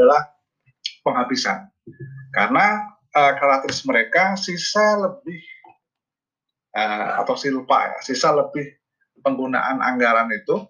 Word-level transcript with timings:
adalah 0.00 0.24
penghabisan. 1.04 1.68
Karena 2.32 2.88
uh, 3.12 3.32
karakteris 3.36 3.84
mereka 3.84 4.32
sisa 4.40 4.96
lebih 4.96 5.40
uh, 6.72 7.20
atau 7.20 7.36
silpa 7.36 7.92
ya, 7.92 7.98
sisa 8.00 8.32
lebih 8.32 8.80
penggunaan 9.20 9.84
anggaran 9.84 10.32
itu 10.32 10.64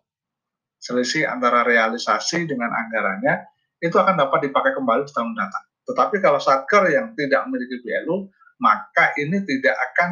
selisih 0.83 1.31
antara 1.31 1.63
realisasi 1.63 2.51
dengan 2.51 2.75
anggarannya 2.75 3.47
itu 3.79 3.95
akan 3.95 4.19
dapat 4.19 4.51
dipakai 4.51 4.75
kembali 4.75 5.07
di 5.07 5.13
tahun 5.15 5.39
datang. 5.39 5.65
Tetapi 5.87 6.17
kalau 6.19 6.43
satker 6.43 6.91
yang 6.91 7.15
tidak 7.15 7.47
memiliki 7.49 7.81
BLU, 7.81 8.29
maka 8.61 9.15
ini 9.17 9.41
tidak 9.47 9.77
akan 9.93 10.11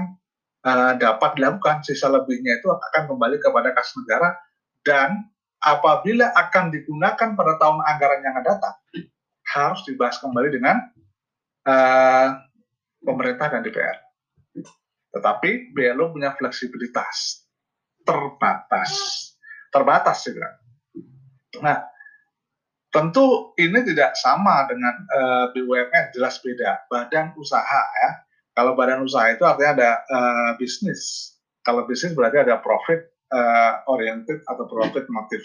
uh, 0.65 0.93
dapat 0.97 1.37
dilakukan. 1.37 1.85
Sisa 1.85 2.09
lebihnya 2.09 2.61
itu 2.61 2.69
akan 2.71 3.03
kembali 3.13 3.37
kepada 3.41 3.77
kas 3.77 3.93
negara 3.99 4.37
dan 4.85 5.29
apabila 5.63 6.31
akan 6.35 6.71
digunakan 6.71 7.35
pada 7.35 7.53
tahun 7.59 7.83
anggaran 7.83 8.23
yang 8.23 8.35
akan 8.39 8.47
datang, 8.47 8.77
harus 9.49 9.81
dibahas 9.89 10.21
kembali 10.21 10.49
dengan 10.55 10.77
uh, 11.67 12.29
pemerintah 13.03 13.49
dan 13.51 13.65
DPR. 13.65 13.99
Tetapi 15.15 15.73
BLU 15.73 16.13
punya 16.15 16.37
fleksibilitas 16.37 17.49
terbatas, 18.09 18.91
terbatas 19.69 20.25
juga. 20.25 20.49
Nah, 21.61 21.85
tentu 22.89 23.53
ini 23.61 23.85
tidak 23.85 24.17
sama 24.17 24.65
dengan 24.65 24.95
uh, 25.13 25.53
eh, 25.53 25.61
BUMN, 25.61 26.17
jelas 26.17 26.41
beda. 26.41 26.89
Badan 26.89 27.37
usaha 27.37 27.83
ya. 27.85 28.11
Kalau 28.57 28.75
badan 28.75 29.05
usaha 29.05 29.29
itu 29.31 29.45
artinya 29.45 29.71
ada 29.77 29.91
uh, 30.09 30.51
bisnis. 30.57 31.35
Kalau 31.63 31.85
bisnis 31.85 32.17
berarti 32.17 32.49
ada 32.49 32.59
profit 32.59 33.07
uh, 33.33 33.73
oriented 33.89 34.45
atau 34.45 34.65
profit 34.69 35.07
motif. 35.09 35.43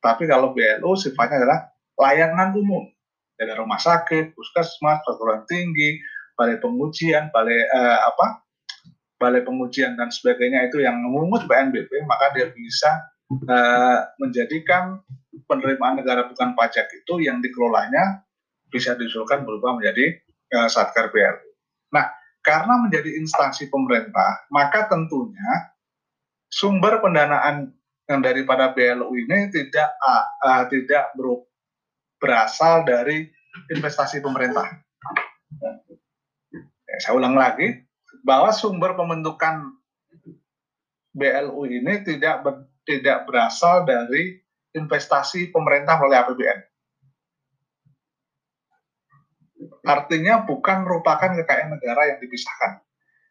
Tapi 0.00 0.28
kalau 0.28 0.54
BLU 0.54 0.94
sifatnya 0.94 1.42
adalah 1.42 1.60
layanan 1.98 2.54
umum. 2.54 2.84
Ada 3.36 3.58
rumah 3.60 3.76
sakit, 3.76 4.32
puskesmas, 4.32 5.04
perguruan 5.04 5.44
tinggi, 5.44 6.00
balai 6.36 6.56
pengujian, 6.56 7.28
balai 7.32 7.68
uh, 7.68 8.00
apa 8.08 8.46
balai 9.16 9.40
pengujian 9.44 9.96
dan 9.96 10.12
sebagainya 10.12 10.68
itu 10.68 10.84
yang 10.84 11.00
memungut 11.00 11.48
PNBP, 11.48 12.04
maka 12.04 12.36
dia 12.36 12.52
bisa 12.52 13.16
uh, 13.48 14.00
menjadikan 14.20 15.00
penerimaan 15.48 16.00
negara 16.00 16.28
bukan 16.28 16.52
pajak 16.52 16.88
itu 16.92 17.24
yang 17.24 17.40
dikelolanya 17.40 18.24
bisa 18.68 18.92
diusulkan 18.92 19.48
berubah 19.48 19.80
menjadi 19.80 20.20
uh, 20.52 20.68
Satker 20.68 21.08
BLU. 21.08 21.48
Nah, 21.96 22.12
karena 22.44 22.76
menjadi 22.78 23.08
instansi 23.16 23.72
pemerintah, 23.72 24.46
maka 24.52 24.84
tentunya 24.86 25.75
sumber 26.56 27.04
pendanaan 27.04 27.76
yang 28.08 28.20
daripada 28.24 28.72
BLU 28.72 29.12
ini 29.12 29.52
tidak 29.52 29.92
uh, 30.00 30.64
tidak 30.72 31.12
ber, 31.12 31.44
berasal 32.16 32.80
dari 32.88 33.28
investasi 33.76 34.24
pemerintah. 34.24 34.64
Ya, 36.86 36.96
saya 37.04 37.12
ulang 37.18 37.36
lagi, 37.36 37.84
bahwa 38.24 38.48
sumber 38.56 38.96
pembentukan 38.96 39.76
BLU 41.12 41.68
ini 41.68 42.00
tidak 42.08 42.40
ber, 42.40 42.64
tidak 42.88 43.28
berasal 43.28 43.84
dari 43.84 44.40
investasi 44.72 45.52
pemerintah 45.52 46.00
melalui 46.00 46.20
APBN. 46.24 46.58
Artinya 49.86 50.42
bukan 50.42 50.88
merupakan 50.88 51.30
kekayaan 51.36 51.78
negara 51.78 52.02
yang 52.14 52.18
dipisahkan. 52.22 52.86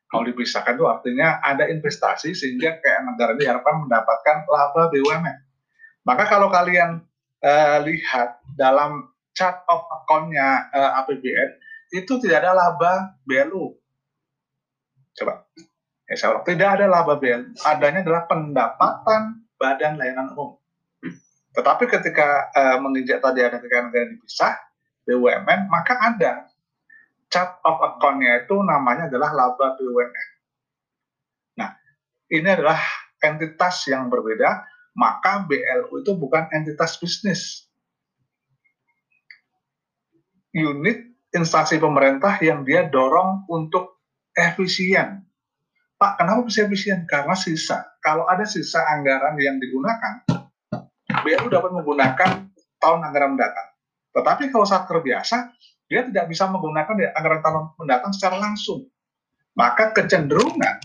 Kalau 0.06 0.24
dipisahkan 0.26 0.78
itu 0.78 0.86
artinya 0.86 1.42
ada 1.42 1.66
investasi 1.66 2.38
sehingga 2.38 2.78
kekayaan 2.80 3.06
negara 3.10 3.34
diharapkan 3.36 3.84
mendapatkan 3.84 4.46
laba 4.48 4.88
BUMN. 4.94 5.38
Maka 6.06 6.24
kalau 6.30 6.48
kalian 6.54 7.02
uh, 7.42 7.78
lihat 7.82 8.38
dalam 8.54 9.10
chart 9.34 9.66
of 9.66 9.82
account-nya 9.90 10.70
uh, 10.72 11.02
APBN 11.04 11.50
itu 11.98 12.22
tidak 12.22 12.46
ada 12.46 12.54
laba 12.54 13.18
BLU 13.26 13.74
Coba. 15.16 15.48
Ya, 16.06 16.16
saya. 16.20 16.44
Tidak 16.44 16.70
ada 16.70 16.86
laba 16.86 17.18
BL. 17.18 17.56
Adanya 17.66 18.04
adalah 18.06 18.28
pendapatan 18.28 19.48
badan 19.56 19.96
layanan 19.98 20.36
umum. 20.36 20.60
Tetapi 21.56 21.88
ketika 21.88 22.52
uh, 22.52 22.78
menginjak 22.84 23.24
tadi 23.24 23.40
ada 23.40 23.64
kekayaan 23.64 23.90
negara 23.90 24.12
dipisah, 24.12 24.54
BUMN, 25.08 25.72
maka 25.72 25.96
ada 25.96 26.52
chart 27.30 27.60
of 27.66 27.78
account-nya 27.82 28.46
itu 28.46 28.56
namanya 28.62 29.10
adalah 29.10 29.32
laba 29.34 29.76
BUMN. 29.76 30.28
Nah, 31.60 31.72
ini 32.32 32.48
adalah 32.48 32.80
entitas 33.20 33.86
yang 33.90 34.08
berbeda, 34.08 34.64
maka 34.96 35.44
BLU 35.44 36.02
itu 36.02 36.12
bukan 36.16 36.48
entitas 36.54 36.98
bisnis. 37.02 37.68
Unit 40.56 41.04
instansi 41.36 41.76
pemerintah 41.84 42.40
yang 42.40 42.64
dia 42.64 42.88
dorong 42.88 43.44
untuk 43.52 44.00
efisien. 44.32 45.28
Pak, 45.96 46.20
kenapa 46.20 46.48
bisa 46.48 46.64
efisien? 46.64 47.04
Karena 47.08 47.36
sisa. 47.36 47.84
Kalau 48.00 48.24
ada 48.28 48.48
sisa 48.48 48.84
anggaran 48.88 49.36
yang 49.40 49.60
digunakan, 49.60 50.24
BLU 51.24 51.48
dapat 51.52 51.72
menggunakan 51.76 52.30
tahun 52.80 53.00
anggaran 53.04 53.36
mendatang. 53.36 53.70
Tetapi 54.16 54.48
kalau 54.48 54.64
saat 54.64 54.88
terbiasa, 54.88 55.52
dia 55.86 56.02
tidak 56.10 56.26
bisa 56.30 56.50
menggunakan 56.50 57.14
anggaran 57.14 57.42
tahun 57.46 57.66
mendatang 57.78 58.12
secara 58.14 58.38
langsung. 58.42 58.90
Maka 59.56 59.96
kecenderungan 59.96 60.82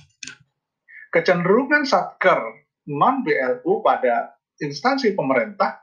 kecenderungan 1.11 1.83
satker 1.83 2.39
non 2.87 3.27
BLU 3.27 3.83
pada 3.83 4.39
instansi 4.63 5.13
pemerintah 5.19 5.83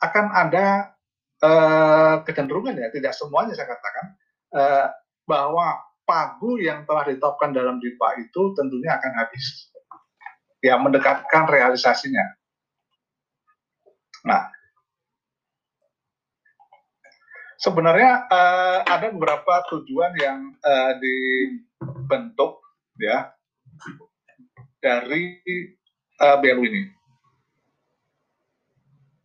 akan 0.00 0.26
ada 0.32 0.96
eh, 1.44 2.16
kecenderungan 2.24 2.80
ya 2.80 2.88
tidak 2.88 3.12
semuanya 3.12 3.52
saya 3.52 3.68
katakan 3.68 4.06
eh, 4.56 4.86
bahwa 5.28 5.90
pagu 6.08 6.58
yang 6.58 6.82
telah 6.90 7.06
ditetapkan 7.06 7.54
dalam 7.54 7.78
DIPA 7.78 8.08
itu 8.26 8.42
tentunya 8.58 8.98
akan 8.98 9.12
habis. 9.14 9.70
Ya, 10.60 10.76
mendekatkan 10.76 11.48
realisasinya. 11.48 12.36
Nah, 14.28 14.52
sebenarnya 17.60 18.26
uh, 18.32 18.80
ada 18.88 19.12
beberapa 19.12 19.60
tujuan 19.68 20.16
yang 20.16 20.40
uh, 20.64 20.96
dibentuk 20.96 22.64
ya 22.96 23.36
dari 24.80 25.36
uh, 26.24 26.40
BLU 26.40 26.64
ini. 26.64 26.82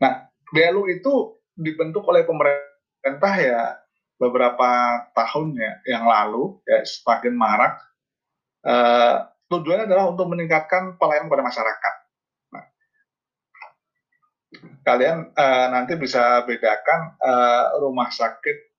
Nah, 0.04 0.28
BLU 0.52 0.92
itu 0.92 1.40
dibentuk 1.56 2.04
oleh 2.12 2.28
pemerintah 2.28 3.34
ya 3.40 3.80
beberapa 4.20 5.00
tahun 5.16 5.56
ya 5.56 5.74
yang 5.88 6.04
lalu 6.08 6.60
ya 6.68 6.84
semakin 6.84 7.36
marak 7.36 7.80
uh, 8.68 9.32
tujuannya 9.48 9.88
adalah 9.88 10.12
untuk 10.12 10.28
meningkatkan 10.28 11.00
pelayanan 11.00 11.32
pada 11.32 11.44
masyarakat. 11.48 11.96
Kalian 14.86 15.34
uh, 15.34 15.68
nanti 15.74 15.98
bisa 15.98 16.46
bedakan 16.46 17.18
uh, 17.18 17.82
rumah 17.82 18.14
sakit 18.14 18.70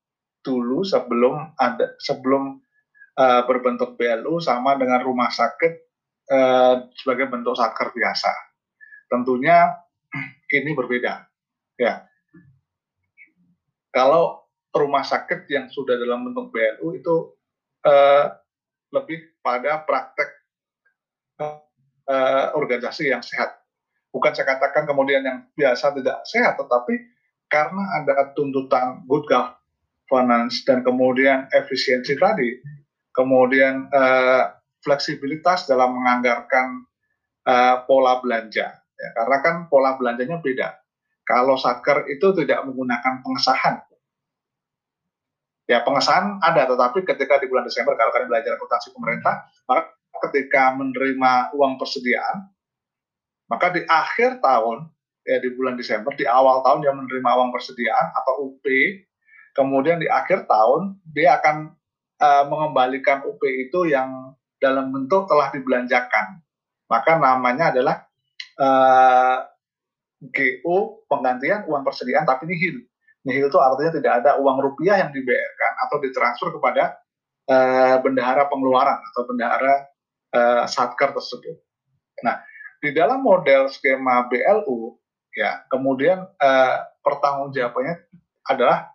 dulu 0.47 0.87
sebelum 0.87 1.59
ada 1.59 1.99
sebelum 1.99 2.63
uh, 3.19 3.43
berbentuk 3.43 3.99
BLU 3.99 4.39
sama 4.39 4.79
dengan 4.79 5.03
rumah 5.03 5.35
sakit 5.35 5.73
uh, 6.31 6.87
sebagai 6.95 7.27
bentuk 7.27 7.59
satker 7.59 7.91
biasa. 7.91 8.31
Tentunya 9.11 9.75
ini 10.55 10.71
berbeda. 10.79 11.27
Ya. 11.75 12.07
Kalau 13.91 14.47
rumah 14.71 15.03
sakit 15.03 15.51
yang 15.51 15.67
sudah 15.73 15.99
dalam 15.99 16.31
bentuk 16.31 16.55
BLU 16.55 16.95
itu 16.95 17.35
uh, 17.83 18.31
lebih 18.95 19.41
pada 19.43 19.83
praktek 19.83 20.31
uh, 21.43 22.55
organisasi 22.55 23.11
yang 23.11 23.27
sehat. 23.27 23.66
Bukan 24.17 24.33
saya 24.33 24.57
katakan 24.57 24.89
kemudian 24.89 25.21
yang 25.21 25.45
biasa 25.53 25.93
tidak 25.93 26.25
sehat, 26.25 26.57
tetapi 26.57 26.97
karena 27.53 28.01
ada 28.01 28.33
tuntutan 28.33 29.05
good 29.05 29.29
governance 29.29 30.65
dan 30.65 30.81
kemudian 30.81 31.53
efisiensi 31.53 32.17
tadi, 32.17 32.57
kemudian 33.13 33.93
uh, 33.93 34.57
fleksibilitas 34.81 35.69
dalam 35.69 35.93
menganggarkan 36.01 36.89
uh, 37.45 37.85
pola 37.85 38.25
belanja. 38.25 38.73
Ya, 38.97 39.09
karena 39.13 39.37
kan 39.45 39.55
pola 39.69 40.01
belanjanya 40.01 40.41
beda. 40.41 40.81
Kalau 41.29 41.61
saker 41.61 42.09
itu 42.09 42.33
tidak 42.33 42.65
menggunakan 42.65 43.21
pengesahan, 43.21 43.85
Ya 45.67 45.83
pengesahan 45.83 46.39
ada, 46.47 46.63
tetapi 46.71 47.03
ketika 47.03 47.43
di 47.43 47.51
bulan 47.51 47.67
Desember 47.67 47.99
kalau 47.99 48.15
kalian 48.15 48.31
belajar 48.31 48.55
akuntansi 48.55 48.95
pemerintah, 48.95 49.51
maka 49.67 49.99
ketika 50.31 50.79
menerima 50.79 51.51
uang 51.59 51.75
persediaan, 51.75 52.47
maka 53.47 53.73
di 53.75 53.83
akhir 53.87 54.43
tahun 54.43 54.91
ya 55.27 55.43
di 55.43 55.51
bulan 55.55 55.75
Desember 55.75 56.15
di 56.15 56.27
awal 56.27 56.63
tahun 56.63 56.87
dia 56.87 56.95
menerima 56.95 57.31
uang 57.31 57.51
persediaan 57.51 58.07
atau 58.15 58.51
UP, 58.51 58.65
kemudian 59.55 59.99
di 59.99 60.07
akhir 60.07 60.47
tahun 60.47 60.99
dia 61.11 61.39
akan 61.43 61.75
uh, 62.23 62.45
mengembalikan 62.47 63.27
UP 63.27 63.43
itu 63.43 63.91
yang 63.91 64.35
dalam 64.63 64.95
bentuk 64.95 65.27
telah 65.27 65.51
dibelanjakan. 65.51 66.41
Maka 66.87 67.19
namanya 67.19 67.75
adalah 67.75 68.07
uh, 68.63 69.43
eh, 70.23 70.63
GO 70.63 71.03
penggantian 71.11 71.67
uang 71.67 71.83
persediaan 71.83 72.23
tapi 72.23 72.47
nihil 72.47 72.87
Nihil 73.27 73.51
itu 73.51 73.59
artinya 73.59 73.91
tidak 73.99 74.13
ada 74.23 74.31
uang 74.39 74.63
rupiah 74.63 75.03
yang 75.03 75.11
dibayarkan 75.11 75.73
atau 75.83 75.97
ditransfer 75.99 76.49
kepada 76.55 76.95
uh, 77.51 77.99
bendahara 77.99 78.47
pengeluaran 78.47 79.03
atau 79.03 79.27
bendahara 79.27 79.75
uh, 80.31 80.63
satker 80.71 81.11
tersebut. 81.11 81.59
Nah, 82.23 82.39
di 82.81 82.91
dalam 82.93 83.25
model 83.25 83.69
skema 83.73 84.29
BLU, 84.29 84.97
ya 85.33 85.65
kemudian 85.69 86.25
uh, 86.25 86.77
pertanggungjawabannya 87.01 87.95
adalah 88.47 88.93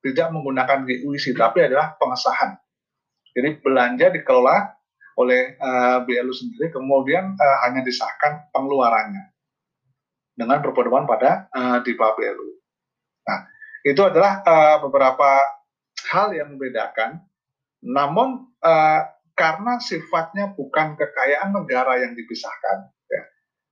tidak 0.00 0.32
menggunakan 0.32 0.88
GUIC, 0.88 1.36
tapi 1.36 1.68
adalah 1.68 1.96
pengesahan. 2.00 2.56
Jadi 3.36 3.60
belanja 3.60 4.08
dikelola 4.10 4.74
oleh 5.20 5.60
uh, 5.60 6.00
BLU 6.02 6.32
sendiri, 6.32 6.72
kemudian 6.72 7.36
uh, 7.36 7.56
hanya 7.68 7.84
disahkan 7.84 8.48
pengeluarannya 8.50 9.30
dengan 10.34 10.64
berpedoman 10.64 11.04
pada 11.04 11.52
uh, 11.52 11.78
DIPA 11.84 12.16
BLU. 12.16 12.48
Nah, 13.28 13.40
itu 13.84 14.00
adalah 14.00 14.40
uh, 14.40 14.76
beberapa 14.88 15.36
hal 16.08 16.32
yang 16.32 16.56
membedakan. 16.56 17.20
Namun 17.84 18.48
uh, 18.64 19.00
karena 19.36 19.80
sifatnya 19.80 20.52
bukan 20.56 20.96
kekayaan 20.96 21.52
negara 21.52 22.00
yang 22.00 22.16
dipisahkan, 22.16 22.92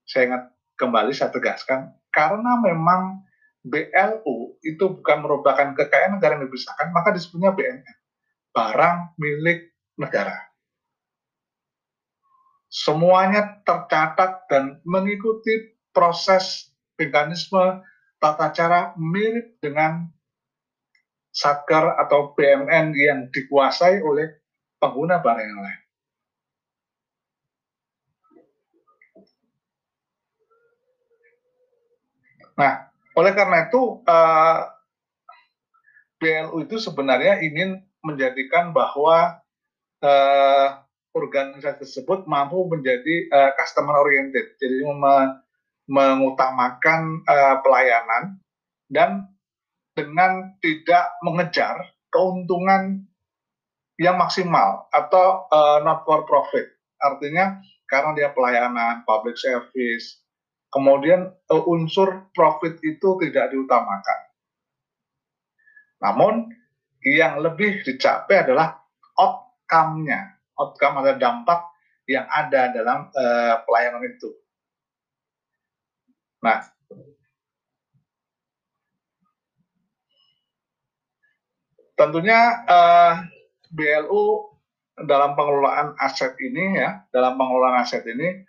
saya 0.08 0.22
ingat 0.32 0.42
kembali 0.80 1.12
saya 1.12 1.28
tegaskan, 1.28 1.92
karena 2.08 2.56
memang 2.64 3.28
BLU 3.60 4.56
itu 4.64 4.84
bukan 4.98 5.18
merupakan 5.20 5.76
kekayaan 5.76 6.16
negara 6.16 6.40
yang 6.40 6.48
dipisahkan, 6.48 6.88
maka 6.96 7.12
disebutnya 7.12 7.52
BNN, 7.52 7.96
barang 8.56 8.98
milik 9.20 9.76
negara. 10.00 10.48
Semuanya 12.72 13.60
tercatat 13.64 14.48
dan 14.48 14.80
mengikuti 14.88 15.76
proses 15.92 16.72
mekanisme 16.96 17.84
tata 18.20 18.52
cara 18.52 18.92
mirip 18.96 19.56
dengan 19.60 20.08
satker 21.32 21.96
atau 21.96 22.34
BMN 22.34 22.96
yang 22.96 23.20
dikuasai 23.30 24.02
oleh 24.02 24.42
pengguna 24.80 25.20
barang 25.22 25.46
yang 25.48 25.60
lain. 25.62 25.80
Nah, 32.58 32.90
oleh 33.14 33.32
karena 33.38 33.70
itu 33.70 34.02
uh, 34.02 34.10
eh, 34.10 34.60
BLU 36.18 36.66
itu 36.66 36.82
sebenarnya 36.82 37.38
ingin 37.38 37.78
menjadikan 38.02 38.74
bahwa 38.74 39.38
uh, 40.02 40.68
organisasi 41.14 41.86
tersebut 41.86 42.26
mampu 42.26 42.66
menjadi 42.66 43.30
uh, 43.30 43.50
customer 43.54 43.94
oriented, 44.02 44.58
jadi 44.58 44.82
mengutamakan 45.86 47.22
uh, 47.24 47.62
pelayanan 47.62 48.42
dan 48.90 49.30
dengan 49.94 50.58
tidak 50.62 51.14
mengejar 51.22 51.94
keuntungan 52.10 53.06
yang 53.98 54.14
maksimal 54.14 54.86
atau 54.94 55.46
uh, 55.50 55.82
not 55.82 56.06
for 56.06 56.22
profit. 56.26 56.70
Artinya 57.02 57.58
karena 57.90 58.14
dia 58.14 58.30
pelayanan, 58.30 59.02
public 59.06 59.34
service, 59.34 60.22
kemudian 60.68 61.32
uh, 61.48 61.64
unsur 61.68 62.28
profit 62.36 62.80
itu 62.84 63.16
tidak 63.24 63.52
diutamakan. 63.52 64.18
Namun 65.98 66.34
yang 67.02 67.40
lebih 67.40 67.82
dicapai 67.82 68.46
adalah 68.46 68.78
outcome-nya, 69.16 70.38
outcome 70.54 71.02
atau 71.02 71.14
dampak 71.16 71.60
yang 72.08 72.24
ada 72.28 72.72
dalam 72.72 73.08
uh, 73.12 73.54
pelayanan 73.64 74.04
itu. 74.08 74.30
Nah, 76.38 76.62
tentunya 81.98 82.62
uh, 82.62 82.78
eh, 82.78 83.14
BLU 83.74 84.54
dalam 85.02 85.34
pengelolaan 85.34 85.98
aset 85.98 86.38
ini 86.38 86.78
ya, 86.78 87.02
dalam 87.10 87.34
pengelolaan 87.34 87.82
aset 87.82 88.06
ini 88.06 88.46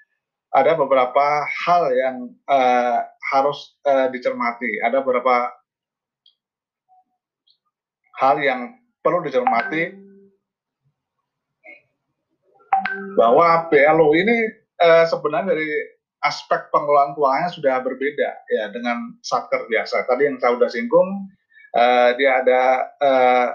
ada 0.50 0.74
beberapa 0.74 1.46
hal 1.46 1.94
yang 1.94 2.16
uh, 2.50 3.06
harus 3.34 3.78
uh, 3.86 4.10
dicermati. 4.10 4.82
Ada 4.82 5.06
beberapa 5.06 5.54
hal 8.18 8.42
yang 8.42 8.76
perlu 9.00 9.22
dicermati 9.24 9.94
bahwa 13.14 13.70
BLU 13.70 14.10
ini 14.18 14.38
uh, 14.82 15.06
sebenarnya 15.06 15.54
dari 15.54 15.70
aspek 16.20 16.68
pengelolaan 16.74 17.16
keuangannya 17.16 17.52
sudah 17.56 17.80
berbeda 17.80 18.30
ya 18.52 18.64
dengan 18.74 19.16
satker 19.24 19.70
biasa. 19.70 20.04
Tadi 20.04 20.28
yang 20.28 20.36
saya 20.42 20.58
sudah 20.58 20.70
singgung, 20.74 21.10
uh, 21.78 22.10
dia 22.18 22.44
ada 22.44 22.62
uh, 23.00 23.48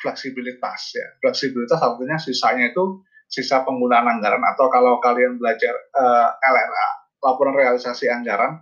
fleksibilitas 0.00 0.94
ya. 0.94 1.06
Fleksibilitas 1.20 1.82
artinya 1.82 2.16
sisanya 2.16 2.70
itu 2.70 3.02
sisa 3.28 3.62
penggunaan 3.62 4.08
anggaran 4.08 4.40
atau 4.56 4.72
kalau 4.72 4.96
kalian 5.04 5.36
belajar 5.36 5.76
uh, 5.94 6.32
eh, 6.32 6.48
LRA, 6.48 6.88
laporan 7.22 7.54
realisasi 7.54 8.08
anggaran, 8.08 8.58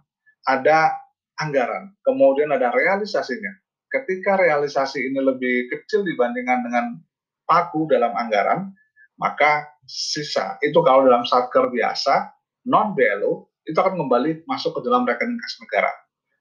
ada 0.46 0.90
anggaran, 1.38 1.94
kemudian 2.02 2.50
ada 2.50 2.74
realisasinya. 2.74 3.54
Ketika 3.86 4.34
realisasi 4.34 5.06
ini 5.06 5.22
lebih 5.22 5.70
kecil 5.70 6.02
dibandingkan 6.02 6.66
dengan 6.66 6.84
pagu 7.46 7.86
dalam 7.86 8.12
anggaran, 8.18 8.74
maka 9.16 9.70
sisa 9.86 10.58
itu 10.60 10.76
kalau 10.82 11.06
dalam 11.06 11.22
satker 11.22 11.70
biasa 11.70 12.34
non 12.66 12.92
BLU 12.92 13.46
itu 13.66 13.78
akan 13.78 13.94
kembali 13.94 14.44
masuk 14.50 14.78
ke 14.78 14.80
dalam 14.86 15.06
rekening 15.06 15.38
kas 15.38 15.56
negara. 15.62 15.92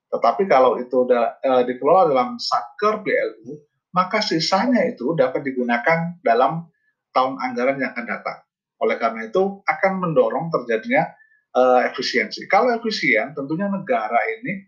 Tetapi 0.10 0.44
kalau 0.50 0.78
itu 0.82 1.06
sudah 1.06 1.38
e, 1.42 1.52
dikelola 1.70 2.10
dalam 2.10 2.38
satker 2.38 3.02
BLU, 3.02 3.58
maka 3.94 4.22
sisanya 4.22 4.86
itu 4.86 5.14
dapat 5.18 5.42
digunakan 5.42 6.18
dalam 6.22 6.70
tahun 7.16 7.40
anggaran 7.40 7.80
yang 7.80 7.96
akan 7.96 8.06
datang. 8.06 8.40
Oleh 8.84 9.00
karena 9.00 9.32
itu 9.32 9.64
akan 9.64 9.94
mendorong 10.04 10.52
terjadinya 10.52 11.08
e, 11.56 11.62
efisiensi. 11.88 12.44
Kalau 12.52 12.76
efisien, 12.76 13.32
tentunya 13.32 13.72
negara 13.72 14.20
ini 14.36 14.68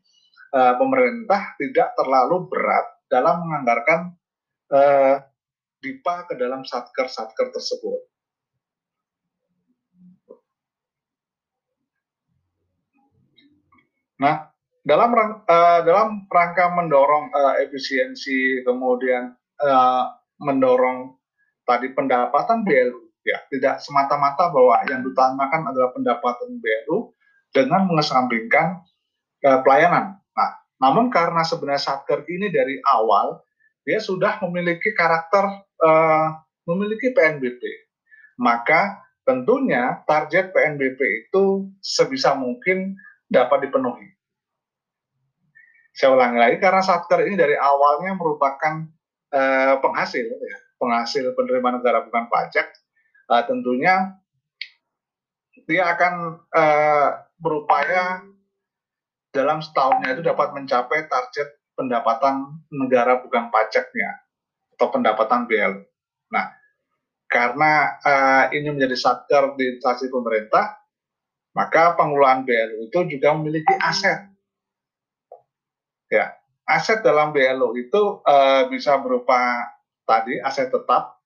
e, 0.56 0.60
pemerintah 0.80 1.60
tidak 1.60 1.92
terlalu 2.00 2.48
berat 2.48 2.88
dalam 3.12 3.44
menganggarkan 3.44 4.16
e, 4.72 4.82
DIPA 5.84 6.16
ke 6.32 6.34
dalam 6.40 6.64
satker-satker 6.64 7.52
tersebut. 7.52 8.00
Nah, 14.18 14.50
dalam 14.82 15.14
uh, 15.14 15.80
dalam 15.86 16.26
rangka 16.26 16.74
mendorong 16.74 17.30
uh, 17.30 17.54
efisiensi, 17.62 18.66
kemudian 18.66 19.36
uh, 19.62 20.06
mendorong 20.42 21.17
tadi 21.68 21.92
pendapatan 21.92 22.64
BLU, 22.64 23.12
ya 23.28 23.44
tidak 23.52 23.84
semata-mata 23.84 24.48
bahwa 24.48 24.80
yang 24.88 25.04
diutamakan 25.04 25.68
adalah 25.68 25.92
pendapatan 25.92 26.64
BLU 26.64 27.12
dengan 27.52 27.84
mengesampingkan 27.92 28.88
uh, 29.44 29.60
pelayanan. 29.68 30.16
Nah, 30.32 30.50
namun 30.80 31.12
karena 31.12 31.44
sebenarnya 31.44 31.84
satker 31.84 32.24
ini 32.32 32.48
dari 32.48 32.80
awal 32.88 33.44
dia 33.84 34.00
sudah 34.00 34.40
memiliki 34.48 34.96
karakter 34.96 35.68
uh, 35.84 36.28
memiliki 36.68 37.12
PNBP, 37.12 37.60
maka 38.40 39.04
tentunya 39.28 40.04
target 40.08 40.56
PNBP 40.56 41.00
itu 41.28 41.72
sebisa 41.84 42.36
mungkin 42.36 42.96
dapat 43.28 43.68
dipenuhi. 43.68 44.08
Saya 45.92 46.14
ulangi 46.16 46.40
lagi 46.40 46.58
karena 46.60 46.84
satker 46.84 47.28
ini 47.28 47.36
dari 47.36 47.56
awalnya 47.56 48.14
merupakan 48.16 48.86
uh, 49.34 49.76
penghasil, 49.82 50.30
ya, 50.30 50.58
penghasil 50.78 51.34
penerimaan 51.34 51.82
negara 51.82 52.06
bukan 52.06 52.30
pajak, 52.30 52.70
uh, 53.30 53.44
tentunya 53.46 54.18
dia 55.68 55.84
akan 55.94 56.42
uh, 56.54 57.10
berupaya 57.38 58.24
dalam 59.36 59.62
setahunnya 59.62 60.18
itu 60.18 60.24
dapat 60.26 60.56
mencapai 60.56 61.06
target 61.12 61.60
pendapatan 61.78 62.66
negara 62.74 63.22
bukan 63.22 63.54
pajaknya 63.54 64.26
atau 64.74 64.90
pendapatan 64.90 65.46
BL. 65.46 65.78
Nah, 66.34 66.46
karena 67.30 67.98
uh, 68.02 68.46
ini 68.50 68.74
menjadi 68.74 68.98
satker 68.98 69.54
di 69.60 69.78
instansi 69.78 70.10
pemerintah, 70.10 70.80
maka 71.54 71.94
pengelolaan 71.94 72.46
BLU 72.48 72.90
itu 72.90 73.00
juga 73.18 73.38
memiliki 73.38 73.74
aset. 73.78 74.32
Ya, 76.08 76.34
aset 76.66 77.04
dalam 77.04 77.36
BLU 77.36 77.78
itu 77.78 78.24
uh, 78.24 78.66
bisa 78.72 78.98
berupa 79.04 79.60
tadi 80.08 80.40
aset 80.40 80.72
tetap, 80.72 81.20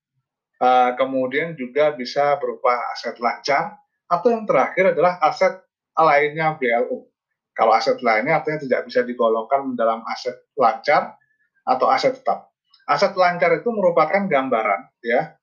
uh, 0.58 0.92
kemudian 0.98 1.54
juga 1.54 1.94
bisa 1.94 2.36
berupa 2.42 2.74
aset 2.98 3.16
lancar, 3.22 3.78
atau 4.10 4.28
yang 4.34 4.44
terakhir 4.50 4.98
adalah 4.98 5.22
aset 5.22 5.62
lainnya 5.96 6.58
BLU. 6.58 7.08
Kalau 7.54 7.72
aset 7.78 8.02
lainnya 8.02 8.42
artinya 8.42 8.60
tidak 8.60 8.82
bisa 8.90 9.06
digolongkan 9.06 9.78
dalam 9.78 10.02
aset 10.10 10.50
lancar 10.58 11.16
atau 11.64 11.88
aset 11.94 12.18
tetap. 12.18 12.50
Aset 12.90 13.14
lancar 13.14 13.54
itu 13.56 13.70
merupakan 13.70 14.26
gambaran 14.26 14.90
ya 15.06 15.38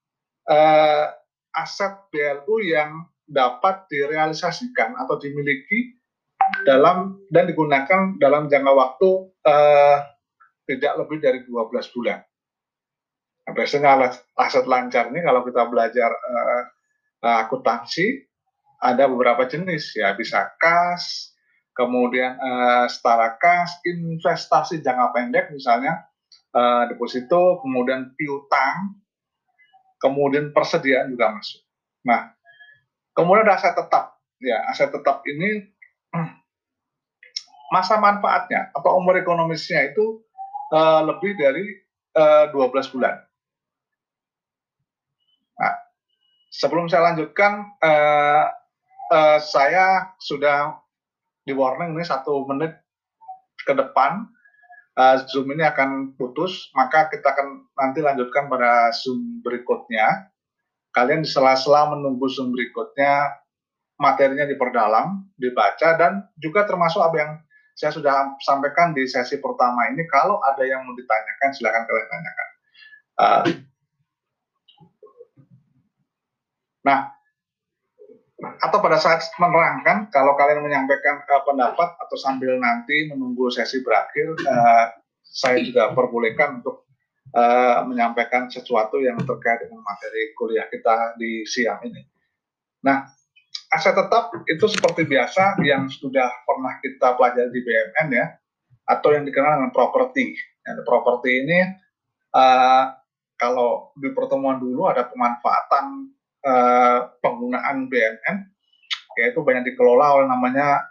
uh, 0.49 1.05
aset 1.55 2.09
BLU 2.11 2.65
yang 2.65 3.07
dapat 3.29 3.85
direalisasikan 3.93 4.97
atau 4.97 5.21
dimiliki 5.21 6.01
dalam 6.65 7.21
dan 7.29 7.45
digunakan 7.45 8.17
dalam 8.17 8.49
jangka 8.49 8.73
waktu 8.73 9.09
uh, 9.45 9.97
tidak 10.65 10.93
lebih 11.05 11.19
dari 11.21 11.39
12 11.45 11.93
bulan. 11.93 12.25
Nah, 13.49 13.57
biasanya 13.57 14.13
aset 14.37 14.69
lancar 14.69 15.09
ini 15.09 15.25
kalau 15.25 15.41
kita 15.41 15.65
belajar 15.73 16.13
uh, 16.13 16.63
akuntansi 17.49 18.29
ada 18.85 19.09
beberapa 19.09 19.49
jenis 19.49 19.97
ya 19.97 20.13
bisa 20.13 20.53
kas, 20.61 21.33
kemudian 21.73 22.37
uh, 22.37 22.85
setara 22.93 23.41
kas, 23.41 23.81
investasi 23.89 24.85
jangka 24.85 25.17
pendek 25.17 25.49
misalnya 25.49 26.05
uh, 26.53 26.93
deposito, 26.93 27.65
kemudian 27.65 28.13
piutang, 28.21 29.01
kemudian 29.97 30.53
persediaan 30.53 31.09
juga 31.09 31.33
masuk. 31.33 31.65
Nah, 32.05 32.37
kemudian 33.17 33.49
ada 33.49 33.57
aset 33.57 33.73
tetap. 33.73 34.13
Ya, 34.45 34.61
aset 34.69 34.93
tetap 34.93 35.25
ini 35.25 35.73
masa 37.75 37.97
manfaatnya 37.97 38.77
atau 38.77 39.01
umur 39.01 39.19
ekonomisnya 39.19 39.89
itu 39.89 40.21
uh, 40.71 41.01
lebih 41.01 41.33
dari 41.35 41.65
uh, 42.15 42.53
12 42.53 42.93
bulan. 42.95 43.19
Nah, 45.59 45.75
sebelum 46.59 46.91
saya 46.91 47.15
lanjutkan, 47.15 47.79
uh, 47.79 48.45
uh, 49.15 49.39
saya 49.39 50.11
sudah 50.19 50.75
di 51.47 51.55
warning 51.55 51.95
ini 51.95 52.03
satu 52.03 52.43
menit 52.51 52.75
ke 53.63 53.73
depan 53.79 54.27
uh, 54.99 55.17
Zoom 55.31 55.55
ini 55.55 55.63
akan 55.63 56.19
putus, 56.19 56.75
maka 56.75 57.07
kita 57.07 57.31
akan 57.31 57.71
nanti 57.79 58.03
lanjutkan 58.03 58.51
pada 58.51 58.91
Zoom 58.91 59.39
berikutnya. 59.47 60.35
Kalian 60.91 61.23
di 61.23 61.31
sela-sela 61.31 61.95
menunggu 61.95 62.27
Zoom 62.27 62.51
berikutnya, 62.51 63.39
materinya 64.03 64.43
diperdalam, 64.51 65.31
dibaca, 65.39 65.95
dan 65.95 66.27
juga 66.35 66.67
termasuk 66.67 66.99
apa 66.99 67.17
yang 67.17 67.33
saya 67.79 67.95
sudah 67.95 68.35
sampaikan 68.43 68.91
di 68.91 69.07
sesi 69.07 69.39
pertama 69.39 69.87
ini, 69.95 70.03
kalau 70.11 70.43
ada 70.43 70.67
yang 70.67 70.83
mau 70.83 70.99
ditanyakan, 70.99 71.49
silakan 71.55 71.83
kalian 71.87 72.09
tanyakan. 72.11 72.49
Uh, 73.19 73.43
nah, 76.89 77.13
atau 78.39 78.79
pada 78.81 78.97
saat 78.97 79.27
menerangkan 79.37 80.09
kalau 80.15 80.39
kalian 80.39 80.63
menyampaikan 80.63 81.21
uh, 81.27 81.43
pendapat 81.43 81.99
atau 82.01 82.17
sambil 82.17 82.55
nanti 82.57 83.11
menunggu 83.11 83.51
sesi 83.51 83.83
berakhir 83.83 84.33
uh, 84.47 84.95
saya 85.27 85.61
juga 85.61 85.93
perbolehkan 85.93 86.63
untuk 86.63 86.89
uh, 87.35 87.83
menyampaikan 87.85 88.47
sesuatu 88.49 89.03
yang 89.03 89.19
terkait 89.21 89.67
dengan 89.67 89.83
materi 89.83 90.33
kuliah 90.39 90.71
kita 90.71 91.19
di 91.19 91.43
siang 91.45 91.83
ini. 91.83 92.01
Nah, 92.87 93.11
aset 93.75 93.93
tetap 93.93 94.31
itu 94.47 94.67
seperti 94.71 95.05
biasa 95.05 95.59
yang 95.67 95.91
sudah 95.91 96.31
pernah 96.47 96.79
kita 96.81 97.19
pelajari 97.19 97.51
di 97.51 97.61
BMN 97.61 98.09
ya, 98.15 98.27
atau 98.89 99.09
yang 99.13 99.27
dikenal 99.27 99.61
dengan 99.61 99.75
properti. 99.75 100.39
Properti 100.85 101.31
ini 101.43 101.59
uh, 102.37 102.85
kalau 103.35 103.91
di 103.97 104.13
pertemuan 104.13 104.61
dulu 104.61 104.87
ada 104.87 105.09
pemanfaatan 105.09 106.13
uh, 106.45 106.99
penggunaan 107.19 107.91
BNN 107.91 108.37
yaitu 109.19 109.43
banyak 109.43 109.75
dikelola 109.75 110.23
oleh 110.23 110.27
namanya 110.31 110.87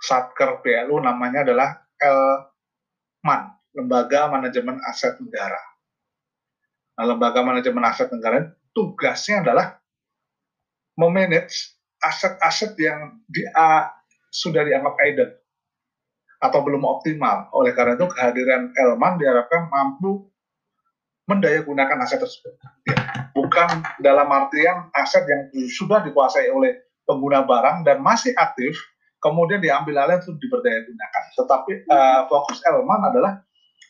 Satker 0.00 0.62
BLU 0.62 1.02
namanya 1.02 1.42
adalah 1.42 1.82
LMAN, 1.98 3.42
Lembaga 3.74 4.30
Manajemen 4.30 4.78
Aset 4.86 5.18
Negara. 5.18 5.58
Nah, 6.94 7.04
Lembaga 7.10 7.42
Manajemen 7.42 7.82
Aset 7.82 8.14
Negara 8.14 8.46
tugasnya 8.70 9.42
adalah 9.42 9.82
memanage 10.94 11.74
aset-aset 12.00 12.78
yang 12.78 13.18
di, 13.26 13.42
uh, 13.50 13.90
sudah 14.30 14.62
dianggap 14.62 14.94
idle 15.04 15.32
atau 16.38 16.60
belum 16.62 16.86
optimal. 16.86 17.50
Oleh 17.56 17.74
karena 17.74 17.98
itu 17.98 18.06
kehadiran 18.06 18.70
Elman 18.78 19.18
diharapkan 19.18 19.68
mampu 19.72 20.28
mendaya 21.26 21.60
gunakan 21.66 21.98
aset 22.06 22.22
tersebut. 22.22 22.54
Ya, 22.86 22.96
bukan 23.34 23.82
dalam 23.98 24.30
artian 24.30 24.88
aset 24.94 25.26
yang 25.26 25.50
sudah 25.68 26.02
dikuasai 26.06 26.48
oleh 26.50 26.86
pengguna 27.06 27.42
barang 27.42 27.82
dan 27.86 28.02
masih 28.02 28.34
aktif, 28.38 28.78
kemudian 29.18 29.58
diambil 29.58 30.06
alih 30.06 30.22
untuk 30.22 30.38
diberdaya 30.38 30.86
gunakan. 30.86 31.22
Tetapi 31.34 31.72
uh, 31.90 32.20
fokus 32.30 32.62
Elman 32.66 33.02
adalah 33.10 33.42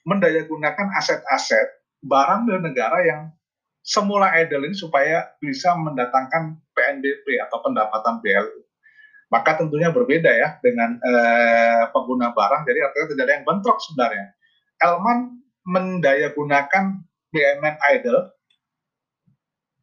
mendaya 0.08 0.44
gunakan 0.48 0.88
aset-aset 0.96 1.68
barang 2.04 2.48
dan 2.48 2.60
negara 2.64 2.98
yang 3.04 3.22
semula 3.86 4.32
idle 4.34 4.66
ini 4.66 4.74
supaya 4.74 5.30
bisa 5.38 5.76
mendatangkan 5.76 6.58
PNBP 6.74 7.38
atau 7.46 7.62
pendapatan 7.62 8.18
BLU. 8.24 8.64
Maka 9.26 9.58
tentunya 9.58 9.90
berbeda 9.90 10.30
ya 10.30 10.48
dengan 10.62 11.02
uh, 11.02 11.90
pengguna 11.90 12.30
barang, 12.30 12.62
jadi 12.62 12.78
artinya 12.86 13.06
tidak 13.10 13.24
ada 13.26 13.34
yang 13.34 13.44
bentrok 13.46 13.78
sebenarnya. 13.82 14.26
Elman 14.78 15.18
mendaya 15.66 16.30
BMN 17.36 17.76
Idol, 17.92 18.32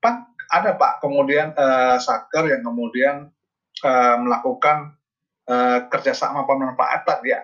Pak 0.01 0.33
ada 0.49 0.73
Pak. 0.73 1.05
Kemudian 1.05 1.53
uh, 1.53 2.01
Saker 2.01 2.49
yang 2.49 2.65
kemudian 2.65 3.29
uh, 3.85 4.15
melakukan 4.17 4.97
uh, 5.45 5.85
kerjasama 5.93 6.49
pemanfaatan 6.49 7.21
ya. 7.21 7.41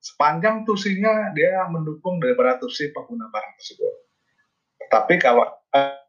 Sepanjang 0.00 0.64
tusinya 0.64 1.28
dia 1.36 1.68
mendukung 1.68 2.16
daripada 2.16 2.56
tusi 2.56 2.88
pengguna 2.88 3.28
barang 3.28 3.52
tersebut. 3.60 3.94
Tapi 4.88 5.14
kalau 5.20 5.44
uh, 5.76 6.08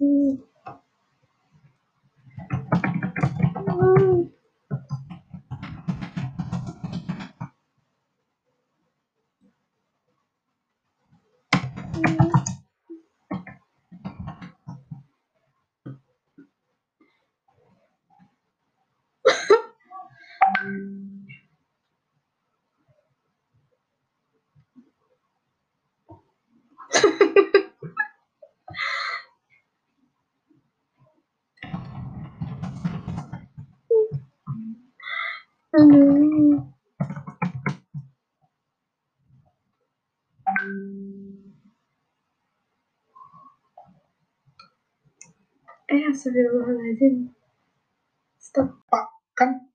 Astagfirullahaladzim. 0.00 0.44
Aduh. 3.66 4.05
Astagfirullahaladzim. 46.16 47.28
Stop. 48.40 48.80
Pak, 48.88 49.04
kan 49.36 49.68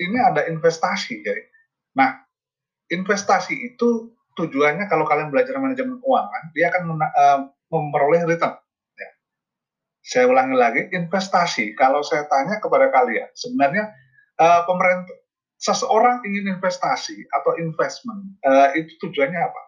ini 0.00 0.16
ada 0.16 0.48
investasi 0.48 1.20
ya. 1.20 1.36
Nah, 1.94 2.24
investasi 2.88 3.52
itu 3.52 4.16
tujuannya 4.32 4.88
kalau 4.88 5.04
kalian 5.04 5.28
belajar 5.28 5.60
manajemen 5.60 6.00
keuangan, 6.00 6.42
dia 6.56 6.72
akan 6.72 6.82
uh, 6.96 7.38
memperoleh 7.68 8.24
return. 8.24 8.56
Ya. 8.96 9.10
Saya 10.00 10.24
ulangi 10.32 10.56
lagi, 10.56 10.80
investasi. 10.88 11.76
Kalau 11.76 12.00
saya 12.00 12.24
tanya 12.26 12.56
kepada 12.58 12.88
kalian, 12.88 13.28
sebenarnya 13.36 13.92
uh, 14.40 14.64
pemerintah 14.64 15.20
seseorang 15.60 16.24
ingin 16.24 16.58
investasi 16.58 17.28
atau 17.28 17.54
investment, 17.60 18.40
uh, 18.42 18.72
itu 18.74 18.96
tujuannya 18.98 19.38
apa? 19.38 19.62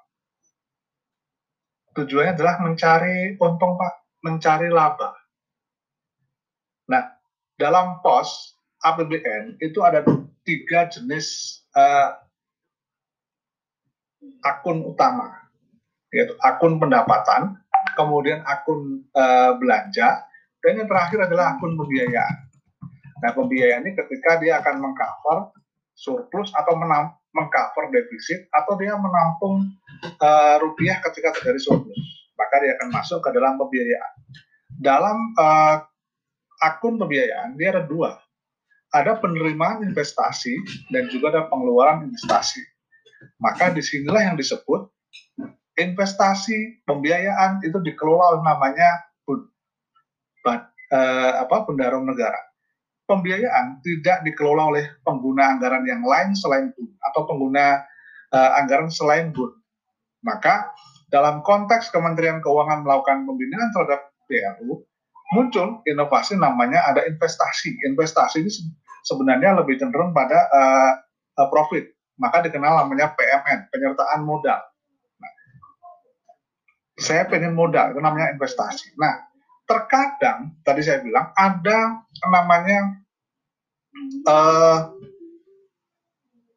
tujuannya 1.95 2.35
adalah 2.35 2.59
mencari 2.61 3.39
untung 3.39 3.79
Pak, 3.79 3.95
mencari 4.27 4.69
laba. 4.69 5.15
Nah, 6.91 7.03
dalam 7.57 8.05
pos 8.05 8.59
APBN 8.85 9.57
itu 9.65 9.81
ada 9.81 10.05
tiga 10.45 10.91
jenis 10.93 11.61
uh, 11.73 12.21
akun 14.45 14.85
utama, 14.85 15.49
yaitu 16.13 16.37
akun 16.45 16.77
pendapatan, 16.77 17.57
kemudian 17.97 18.45
akun 18.45 19.09
uh, 19.17 19.57
belanja, 19.57 20.29
dan 20.61 20.81
yang 20.81 20.89
terakhir 20.89 21.25
adalah 21.25 21.57
akun 21.57 21.77
pembiayaan. 21.81 22.37
Nah, 23.25 23.33
pembiayaan 23.33 23.89
ini 23.89 23.97
ketika 23.97 24.37
dia 24.37 24.61
akan 24.61 24.85
mengcover 24.85 25.57
surplus 25.97 26.53
atau 26.53 26.77
menam, 26.77 27.17
mengcover 27.33 27.89
defisit 27.89 28.45
atau 28.53 28.77
dia 28.77 28.93
menampung 29.01 29.65
uh, 30.21 30.57
rupiah 30.61 31.01
ketika 31.01 31.33
terjadi 31.41 31.57
surplus, 31.57 32.01
maka 32.37 32.61
dia 32.61 32.77
akan 32.77 32.93
masuk 32.93 33.25
ke 33.25 33.33
dalam 33.33 33.57
pembiayaan. 33.57 34.13
Dalam 34.77 35.17
uh, 35.41 35.77
akun 36.63 37.01
pembiayaan 37.01 37.59
dia 37.59 37.75
ada 37.75 37.83
dua, 37.87 38.19
ada 38.95 39.19
penerimaan 39.19 39.83
investasi 39.87 40.55
dan 40.95 41.11
juga 41.11 41.35
ada 41.35 41.43
pengeluaran 41.51 42.07
investasi. 42.07 42.63
Maka 43.41 43.73
di 43.73 43.81
sinilah 43.81 44.33
yang 44.33 44.37
disebut 44.37 44.87
investasi 45.75 46.85
pembiayaan 46.87 47.65
itu 47.67 47.81
dikelola 47.83 48.39
oleh 48.39 48.43
namanya 48.47 48.89
bud, 49.27 49.49
uh, 50.47 51.33
apa 51.43 51.67
negara 51.73 52.39
pembiayaan 53.05 53.85
tidak 53.85 54.25
dikelola 54.25 54.73
oleh 54.75 54.85
pengguna 55.05 55.57
anggaran 55.57 55.85
yang 55.85 56.01
lain 56.05 56.33
selain 56.33 56.73
BUN 56.73 56.89
atau 57.05 57.29
pengguna 57.29 57.85
uh, 58.33 58.51
anggaran 58.61 58.89
selain 58.89 59.31
BUN. 59.33 59.53
Maka 60.25 60.73
dalam 61.13 61.45
konteks 61.45 61.93
Kementerian 61.93 62.41
Keuangan 62.41 62.81
melakukan 62.81 63.29
pembinaan 63.29 63.71
terhadap 63.77 64.09
BLU, 64.25 64.89
muncul 65.35 65.83
inovasi 65.83 66.39
namanya 66.39 66.87
ada 66.87 67.03
investasi. 67.03 67.75
Investasi 67.91 68.47
ini 68.47 68.51
sebenarnya 69.03 69.59
lebih 69.59 69.83
cenderung 69.83 70.15
pada 70.15 70.47
uh, 70.55 70.95
profit, 71.51 71.91
maka 72.17 72.47
dikenal 72.47 72.87
namanya 72.87 73.13
PMN, 73.19 73.75
penyertaan 73.75 74.23
modal. 74.23 74.63
Nah, 75.19 75.33
saya 76.95 77.27
pengen 77.27 77.59
modal, 77.59 77.91
itu 77.91 77.99
namanya 77.99 78.31
investasi. 78.31 78.95
Nah, 78.95 79.27
terkadang 79.67 80.55
tadi 80.63 80.81
saya 80.87 81.03
bilang 81.03 81.35
ada 81.35 82.07
namanya 82.31 82.81
uh, 84.31 84.79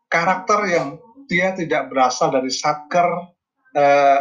karakter 0.07 0.60
yang 0.69 0.88
dia 1.27 1.51
tidak 1.51 1.91
berasal 1.91 2.31
dari 2.31 2.48
satker 2.48 3.07
uh, 3.75 4.19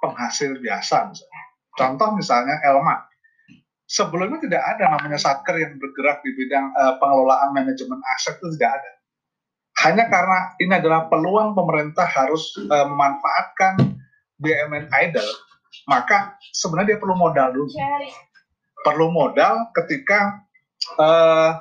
penghasil 0.00 0.56
biasa 0.60 1.12
misalnya. 1.12 1.42
Contoh 1.74 2.08
misalnya 2.16 2.56
Elman. 2.64 3.13
Sebelumnya 3.94 4.42
tidak 4.42 4.62
ada 4.74 4.98
namanya 4.98 5.22
satker 5.22 5.54
yang 5.54 5.78
bergerak 5.78 6.18
di 6.26 6.34
bidang 6.34 6.74
uh, 6.74 6.98
pengelolaan 6.98 7.54
manajemen 7.54 8.02
aset 8.18 8.34
itu 8.42 8.58
tidak 8.58 8.82
ada. 8.82 8.90
Hanya 9.86 10.10
karena 10.10 10.38
ini 10.58 10.72
adalah 10.74 11.06
peluang 11.06 11.54
pemerintah 11.54 12.02
harus 12.02 12.58
uh, 12.58 12.86
memanfaatkan 12.90 13.94
BUMN 14.42 14.90
idle 14.90 15.30
maka 15.90 16.38
sebenarnya 16.54 16.96
dia 16.96 17.02
perlu 17.02 17.16
modal 17.18 17.48
dulu. 17.50 17.70
Perlu 18.84 19.06
modal 19.10 19.72
ketika 19.72 20.44
uh, 21.00 21.02
eh, 21.02 21.52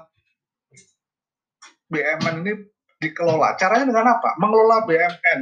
BUMN 1.89 2.35
ini 2.45 2.53
dikelola. 2.99 3.55
Caranya 3.57 3.89
dengan 3.89 4.07
apa? 4.19 4.35
Mengelola 4.39 4.83
BUMN 4.85 5.41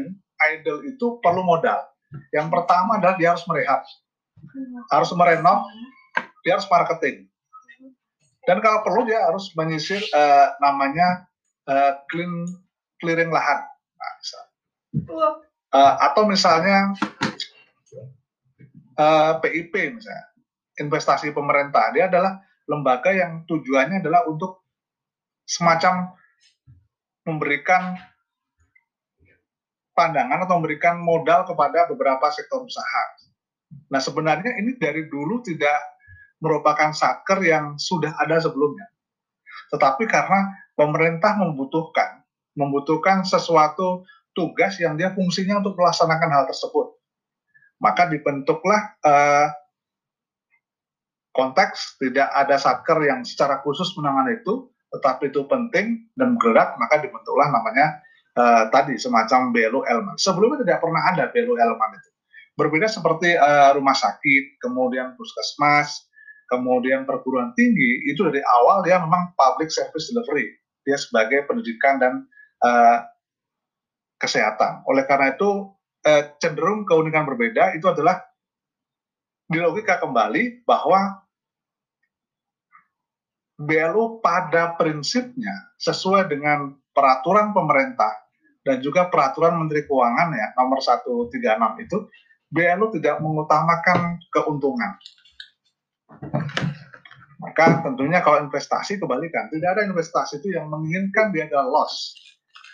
idle 0.55 0.79
itu 0.87 1.19
perlu 1.21 1.43
modal. 1.43 1.83
Yang 2.31 2.47
pertama 2.51 2.99
adalah 2.99 3.15
dia 3.15 3.31
harus 3.31 3.45
merehab, 3.47 3.87
harus 4.91 5.11
merenov, 5.15 5.63
dia 6.41 6.57
harus 6.57 6.67
marketing. 6.69 7.29
Dan 8.45 8.57
kalau 8.59 8.81
perlu 8.81 9.05
dia 9.05 9.21
harus 9.21 9.53
menyisir 9.53 10.01
uh, 10.17 10.57
namanya 10.57 11.29
uh, 11.69 12.01
clean 12.09 12.49
clearing 13.01 13.29
lahan. 13.29 13.65
Nah, 13.97 14.13
Uh, 15.71 15.95
atau 16.03 16.27
misalnya 16.27 16.91
uh, 18.99 19.39
PIP 19.39 19.71
misalnya, 19.71 20.27
investasi 20.83 21.31
pemerintah. 21.31 21.95
Dia 21.95 22.11
adalah 22.11 22.43
lembaga 22.67 23.15
yang 23.15 23.47
tujuannya 23.47 24.03
adalah 24.03 24.27
untuk 24.27 24.67
semacam 25.47 26.11
memberikan 27.23 27.95
pandangan 29.95 30.43
atau 30.43 30.59
memberikan 30.59 30.99
modal 30.99 31.47
kepada 31.47 31.87
beberapa 31.87 32.27
sektor 32.35 32.67
usaha. 32.67 33.03
Nah 33.91 34.03
sebenarnya 34.03 34.59
ini 34.59 34.75
dari 34.75 35.07
dulu 35.07 35.39
tidak 35.39 35.77
merupakan 36.41 36.91
satker 36.91 37.39
yang 37.45 37.77
sudah 37.77 38.17
ada 38.17 38.41
sebelumnya. 38.41 38.89
Tetapi 39.71 40.09
karena 40.09 40.51
pemerintah 40.73 41.37
membutuhkan, 41.37 42.25
membutuhkan 42.57 43.23
sesuatu 43.23 44.03
tugas 44.33 44.81
yang 44.81 44.97
dia 44.97 45.13
fungsinya 45.13 45.61
untuk 45.61 45.77
melaksanakan 45.77 46.29
hal 46.33 46.43
tersebut 46.49 47.01
maka 47.81 48.05
dibentuklah 48.07 48.93
uh, 49.01 49.49
konteks 51.33 51.97
tidak 51.97 52.29
ada 52.29 52.61
satker 52.61 53.01
yang 53.01 53.25
secara 53.25 53.59
khusus 53.65 53.89
menangani 53.97 54.37
itu, 54.39 54.69
tetapi 54.93 55.33
itu 55.33 55.41
penting 55.49 56.05
dan 56.13 56.37
bergerak, 56.37 56.77
maka 56.77 57.01
dibentuklah 57.01 57.49
namanya 57.49 57.99
uh, 58.37 58.63
tadi 58.69 59.01
semacam 59.01 59.49
BLU 59.49 59.81
Elman. 59.81 60.15
Sebelumnya 60.21 60.61
tidak 60.61 60.79
pernah 60.85 61.01
ada 61.09 61.23
BLU 61.33 61.57
Elman 61.57 61.91
itu. 61.97 62.09
Berbeda 62.53 62.85
seperti 62.85 63.33
uh, 63.33 63.73
rumah 63.73 63.97
sakit, 63.97 64.61
kemudian 64.61 65.17
puskesmas, 65.17 66.05
kemudian 66.51 67.07
perguruan 67.07 67.55
tinggi, 67.55 68.11
itu 68.11 68.27
dari 68.27 68.43
awal 68.59 68.83
dia 68.83 68.99
memang 68.99 69.31
public 69.39 69.71
service 69.71 70.11
delivery. 70.11 70.51
Dia 70.83 70.99
sebagai 70.99 71.47
pendidikan 71.47 72.03
dan 72.03 72.13
uh, 72.59 73.07
kesehatan. 74.19 74.83
Oleh 74.85 75.07
karena 75.09 75.33
itu 75.33 75.73
eh, 76.05 76.37
cenderung 76.37 76.85
keunikan 76.85 77.25
berbeda 77.25 77.73
itu 77.73 77.89
adalah 77.89 78.21
di 79.49 79.57
logika 79.57 79.97
kembali 79.97 80.61
bahwa 80.61 81.25
BLU 83.61 84.21
pada 84.21 84.73
prinsipnya 84.77 85.73
sesuai 85.77 86.29
dengan 86.29 86.73
peraturan 86.93 87.53
pemerintah 87.53 88.09
dan 88.61 88.81
juga 88.81 89.09
peraturan 89.09 89.57
Menteri 89.57 89.85
Keuangan 89.85 90.29
ya 90.33 90.47
nomor 90.57 90.81
136 90.81 91.33
itu 91.81 91.97
BLU 92.51 92.85
tidak 92.97 93.21
mengutamakan 93.21 94.21
keuntungan. 94.33 94.97
Maka 97.41 97.81
tentunya 97.81 98.21
kalau 98.21 98.45
investasi 98.45 99.01
kebalikan, 99.01 99.49
tidak 99.49 99.75
ada 99.77 99.81
investasi 99.89 100.39
itu 100.39 100.53
yang 100.53 100.69
menginginkan 100.69 101.33
dia 101.33 101.49
ada 101.49 101.65
loss 101.65 102.13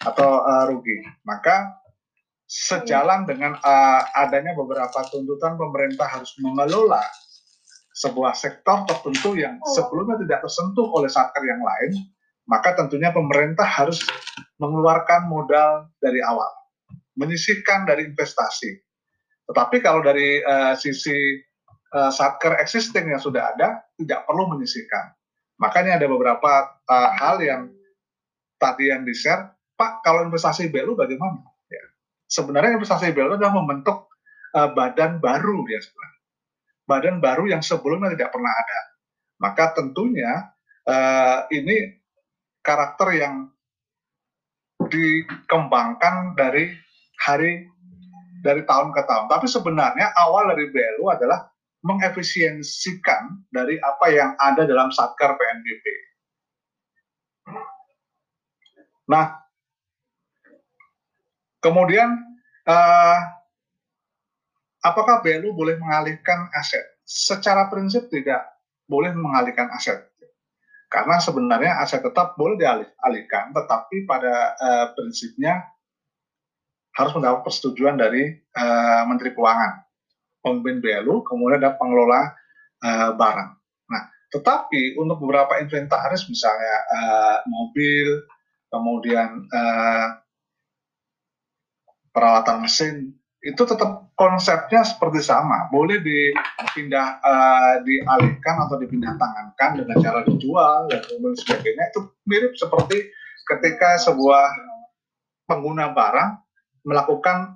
atau 0.03 0.43
uh, 0.43 0.67
rugi. 0.67 1.01
Maka 1.23 1.71
sejalan 2.47 3.23
dengan 3.27 3.55
uh, 3.59 4.01
adanya 4.15 4.55
beberapa 4.55 5.03
tuntutan 5.07 5.55
pemerintah 5.55 6.07
harus 6.07 6.35
mengelola 6.39 7.03
sebuah 7.97 8.37
sektor 8.37 8.85
tertentu 8.85 9.33
yang 9.39 9.57
oh. 9.57 9.73
sebelumnya 9.73 10.21
tidak 10.21 10.45
tersentuh 10.45 10.87
oleh 10.93 11.09
satker 11.09 11.43
yang 11.47 11.63
lain, 11.63 11.91
maka 12.45 12.77
tentunya 12.77 13.09
pemerintah 13.09 13.65
harus 13.65 14.03
mengeluarkan 14.61 15.25
modal 15.25 15.89
dari 15.97 16.21
awal, 16.21 16.51
menyisihkan 17.17 17.89
dari 17.89 18.05
investasi. 18.07 18.83
Tetapi 19.47 19.79
kalau 19.79 20.03
dari 20.03 20.43
uh, 20.43 20.75
sisi 20.75 21.41
uh, 21.93 22.11
satker 22.11 22.57
existing 22.59 23.11
yang 23.11 23.21
sudah 23.21 23.53
ada, 23.55 23.83
tidak 23.99 24.25
perlu 24.25 24.49
menyisihkan. 24.51 25.13
Makanya 25.61 26.01
ada 26.01 26.07
beberapa 26.09 26.51
uh, 26.87 27.09
hal 27.17 27.41
yang 27.41 27.69
tadi 28.57 28.89
yang 28.89 29.05
di-share, 29.05 29.53
Pak, 29.77 30.01
kalau 30.01 30.25
investasi 30.25 30.69
BLU 30.73 30.97
bagaimana? 30.97 31.45
sebenarnya 32.27 32.75
investasi 32.77 33.15
BLU 33.15 33.39
adalah 33.39 33.55
membentuk 33.55 34.11
uh, 34.53 34.69
badan 34.75 35.23
baru 35.23 35.63
ya 35.65 35.79
sebenarnya. 35.79 36.21
Badan 36.87 37.15
baru 37.19 37.43
yang 37.51 37.63
sebelumnya 37.63 38.15
tidak 38.15 38.31
pernah 38.31 38.51
ada. 38.51 38.79
Maka 39.43 39.75
tentunya 39.75 40.31
uh, 40.87 41.47
ini 41.51 41.99
karakter 42.63 43.15
yang 43.15 43.51
dikembangkan 44.87 46.35
dari 46.37 46.71
hari 47.19 47.67
dari 48.39 48.63
tahun 48.63 48.95
ke 48.95 49.01
tahun. 49.03 49.25
Tapi 49.27 49.47
sebenarnya 49.49 50.15
awal 50.15 50.53
dari 50.53 50.69
BLU 50.71 51.11
adalah 51.11 51.47
mengefisiensikan 51.87 53.47
dari 53.47 53.79
apa 53.79 54.05
yang 54.11 54.35
ada 54.35 54.67
dalam 54.67 54.91
Satker 54.91 55.39
PNBP. 55.39 55.85
Nah, 59.07 59.47
Kemudian, 61.57 62.09
uh, 62.69 63.19
apakah 64.85 65.25
BLU 65.25 65.57
boleh 65.57 65.75
mengalihkan 65.81 66.47
aset? 66.53 66.85
Secara 67.03 67.67
prinsip 67.67 68.07
tidak 68.13 68.45
boleh 68.85 69.11
mengalihkan 69.11 69.67
aset. 69.73 70.05
Karena 70.87 71.19
sebenarnya 71.19 71.83
aset 71.83 71.99
tetap 71.99 72.39
boleh 72.39 72.55
dialihkan, 72.55 73.51
tetapi 73.51 74.07
pada 74.07 74.55
uh, 74.55 74.85
prinsipnya 74.95 75.65
harus 76.95 77.11
mendapat 77.19 77.43
persetujuan 77.43 77.99
dari 77.99 78.31
uh, 78.55 79.03
Menteri 79.03 79.35
Keuangan. 79.35 79.86
Pemimpin 80.47 80.79
BLU, 80.79 81.27
kemudian 81.27 81.59
ada 81.59 81.75
pengelola 81.75 82.31
uh, 82.79 83.11
barang. 83.19 83.49
Nah, 83.91 84.03
tetapi 84.31 84.95
untuk 84.95 85.19
beberapa 85.19 85.59
inventaris 85.59 86.23
misalnya 86.31 86.75
uh, 86.87 87.37
mobil, 87.51 88.23
kemudian 88.71 89.43
uh, 89.51 90.07
peralatan 92.15 92.63
mesin, 92.63 93.11
itu 93.43 93.61
tetap 93.67 94.09
konsepnya 94.17 94.81
seperti 94.81 95.21
sama, 95.21 95.69
boleh 95.69 96.01
dipindah 96.01 97.21
uh, 97.21 97.75
dialihkan 97.85 98.55
atau 98.65 98.81
dipindah 98.81 99.13
tangankan 99.13 99.83
dengan 99.83 99.97
cara 100.01 100.19
dijual 100.25 100.89
dan 100.89 101.05
kemudian 101.05 101.37
sebagainya. 101.37 101.93
Itu 101.93 102.17
mirip 102.25 102.57
seperti 102.57 103.13
ketika 103.45 104.01
sebuah 104.01 104.49
pengguna 105.47 105.93
barang 105.93 106.29
melakukan 106.83 107.55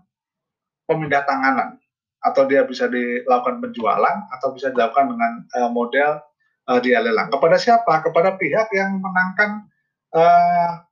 pemindah 0.86 1.24
tanganan 1.26 1.81
atau 2.22 2.46
dia 2.46 2.62
bisa 2.66 2.86
dilakukan 2.86 3.62
penjualan 3.62 4.18
atau 4.30 4.54
bisa 4.54 4.70
dilakukan 4.70 5.14
dengan 5.18 5.32
uh, 5.58 5.70
model 5.74 6.22
uh, 6.70 6.80
dia 6.80 7.02
lelang 7.02 7.34
kepada 7.34 7.58
siapa? 7.58 8.06
Kepada 8.06 8.38
pihak 8.38 8.70
yang 8.74 9.02
menangkan 9.02 9.66
uh, 10.14 10.86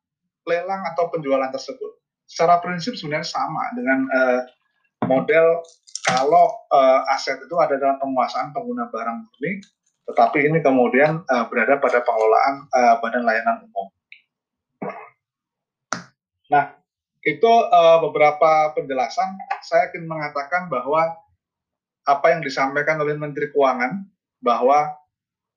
lelang 0.50 0.82
atau 0.94 1.14
penjualan 1.14 1.50
tersebut. 1.54 2.02
Secara 2.26 2.62
prinsip 2.62 2.98
sebenarnya 2.98 3.30
sama 3.30 3.74
dengan 3.78 4.06
uh, 4.10 4.42
model 5.06 5.62
kalau 6.06 6.50
uh, 6.74 7.14
aset 7.14 7.38
itu 7.38 7.56
ada 7.62 7.78
dalam 7.78 8.02
penguasaan 8.02 8.50
pengguna 8.54 8.90
barang 8.90 9.18
murni 9.26 9.62
tetapi 10.10 10.50
ini 10.50 10.58
kemudian 10.66 11.22
uh, 11.30 11.46
berada 11.54 11.78
pada 11.78 12.02
pengelolaan 12.02 12.66
uh, 12.74 12.98
badan 12.98 13.24
layanan 13.30 13.62
umum. 13.70 13.88
Nah 16.50 16.79
itu 17.30 17.52
uh, 17.70 18.02
beberapa 18.10 18.74
penjelasan 18.74 19.38
saya 19.62 19.94
ingin 19.94 20.10
mengatakan 20.10 20.66
bahwa 20.72 21.14
apa 22.08 22.26
yang 22.34 22.42
disampaikan 22.42 22.98
oleh 22.98 23.14
Menteri 23.14 23.54
Keuangan 23.54 24.02
bahwa 24.42 24.98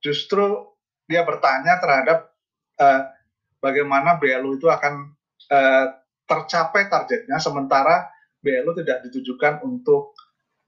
justru 0.03 0.69
dia 1.09 1.25
bertanya 1.25 1.81
terhadap 1.81 2.29
uh, 2.77 3.09
bagaimana 3.57 4.21
BLU 4.21 4.61
itu 4.61 4.69
akan 4.69 5.17
uh, 5.49 5.85
tercapai 6.29 6.91
targetnya 6.91 7.41
sementara 7.41 8.11
BLU 8.43 8.75
tidak 8.77 9.07
ditujukan 9.07 9.63
untuk 9.63 10.13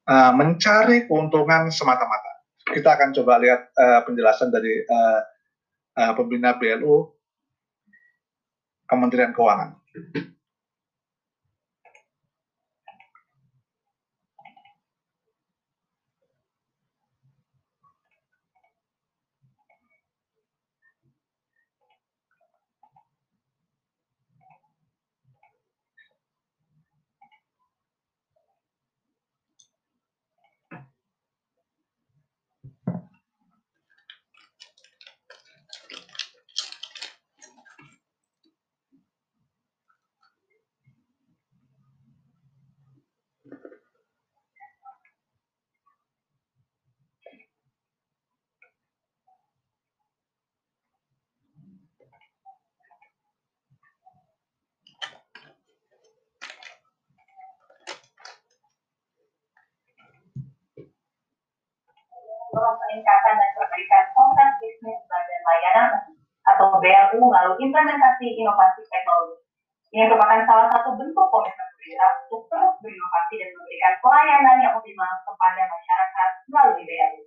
uh, 0.08 0.32
mencari 0.32 1.06
keuntungan 1.06 1.68
semata-mata. 1.70 2.48
Kita 2.66 2.98
akan 2.98 3.14
coba 3.14 3.38
lihat 3.38 3.62
uh, 3.78 4.02
penjelasan 4.08 4.50
dari 4.50 4.82
uh, 4.88 5.22
uh, 6.02 6.12
pembina 6.18 6.56
BLU 6.58 7.14
Kementerian 8.90 9.36
Keuangan. 9.36 9.76
Peningkatan 62.96 63.36
dan 63.36 63.52
perbaikan 63.60 64.04
konten 64.16 64.50
bisnis 64.64 65.04
badan 65.12 65.42
layanan 65.44 65.90
atau 66.48 66.80
BLU 66.80 67.20
melalui 67.28 67.60
implementasi 67.60 68.40
inovasi 68.40 68.88
teknologi. 68.88 69.44
Ini 69.92 70.08
merupakan 70.08 70.48
salah 70.48 70.72
satu 70.72 70.96
bentuk 70.96 71.28
komitmen 71.28 71.68
pemerintah 71.76 72.12
untuk 72.24 72.48
terus 72.48 72.74
berinovasi 72.80 73.34
dan 73.36 73.50
memberikan 73.52 73.94
pelayanan 74.00 74.56
yang 74.64 74.74
optimal 74.80 75.12
kepada 75.28 75.62
masyarakat 75.68 76.30
melalui 76.48 76.84
BLU. 76.88 77.24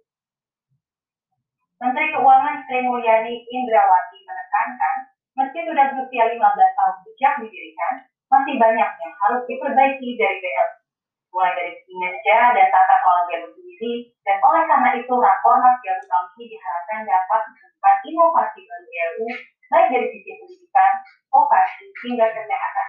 Menteri 1.78 2.06
Keuangan 2.16 2.56
Sri 2.64 2.80
Mulyani 2.88 3.34
Indrawati 3.44 4.18
menekankan, 4.24 4.96
meski 5.36 5.68
sudah 5.68 5.84
berusia 5.92 6.24
15 6.32 6.40
tahun 6.48 6.96
sejak 7.04 7.32
didirikan, 7.44 7.94
masih 8.32 8.56
banyak 8.56 8.90
yang 9.04 9.14
harus 9.20 9.44
diperbaiki 9.44 10.16
dari 10.16 10.36
BLU 10.40 10.87
mulai 11.32 11.52
dari 11.54 11.72
kinerja 11.84 12.38
dan 12.56 12.66
tata 12.72 12.96
kelola 13.04 13.22
BLU 13.28 13.48
sendiri, 13.52 13.92
dan 14.24 14.36
oleh 14.40 14.62
karena 14.64 14.90
itu 14.96 15.12
Rakornas 15.12 15.76
BLU 15.84 16.04
tahun 16.08 16.26
ini 16.34 16.44
diharapkan 16.56 17.00
dapat 17.04 17.40
menemukan 17.52 17.96
inovasi 18.08 18.60
bagi 18.64 18.88
BLU, 18.88 19.26
baik 19.68 19.86
dari 19.92 20.06
sisi 20.12 20.30
pendidikan, 20.40 20.92
vokasi, 21.28 21.84
hingga 22.04 22.26
kesehatan. 22.32 22.88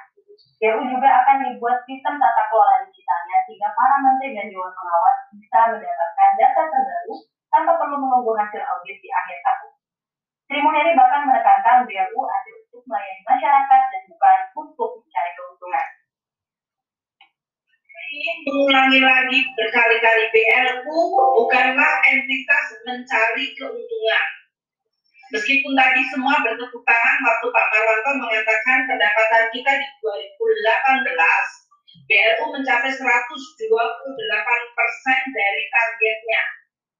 BLU 0.59 0.81
juga 0.91 1.09
akan 1.23 1.35
dibuat 1.47 1.83
sistem 1.87 2.19
tata 2.19 2.43
kelola 2.51 2.83
digitalnya 2.87 3.37
sehingga 3.47 3.69
para 3.75 3.95
menteri 4.03 4.35
dan 4.35 4.47
dewan 4.51 4.71
pengawas 4.71 5.17
bisa 5.35 5.59
mendapatkan 5.71 6.31
data 6.35 6.61
terbaru 6.67 7.15
tanpa 7.47 7.71
perlu 7.79 7.97
menunggu 7.99 8.31
hasil 8.35 8.61
audit 8.63 8.97
di 8.99 9.09
akhir 9.11 9.39
tahun. 9.39 9.71
Sri 10.49 10.59
Mulyani 10.59 10.97
bahkan 10.97 11.29
menekankan 11.29 11.87
BLU 11.87 12.21
ada 12.27 12.51
untuk 12.59 12.81
melayani 12.87 13.21
masyarakat 13.23 13.81
dan 13.87 14.01
bukan 14.09 14.39
untuk 14.57 14.89
mencari 14.99 15.31
keuntungan 15.37 15.87
ingin 18.09 18.37
mengulangi 18.49 18.99
lagi 19.05 19.39
berkali-kali 19.53 20.25
BLU 20.33 20.97
bukanlah 21.13 21.93
entitas 22.09 22.65
mencari 22.85 23.53
keuntungan. 23.53 24.25
Meskipun 25.29 25.77
tadi 25.77 26.01
semua 26.09 26.41
bertepuk 26.41 26.81
tangan 26.89 27.17
waktu 27.21 27.47
Pak 27.53 27.65
Marwanto 27.69 28.11
mengatakan 28.17 28.79
pendapatan 28.89 29.45
kita 29.53 29.71
di 29.77 29.87
2018 30.01 31.05
BLU 32.09 32.45
mencapai 32.49 32.89
128 32.89 33.05
persen 34.73 35.21
dari 35.29 35.63
targetnya. 35.69 36.41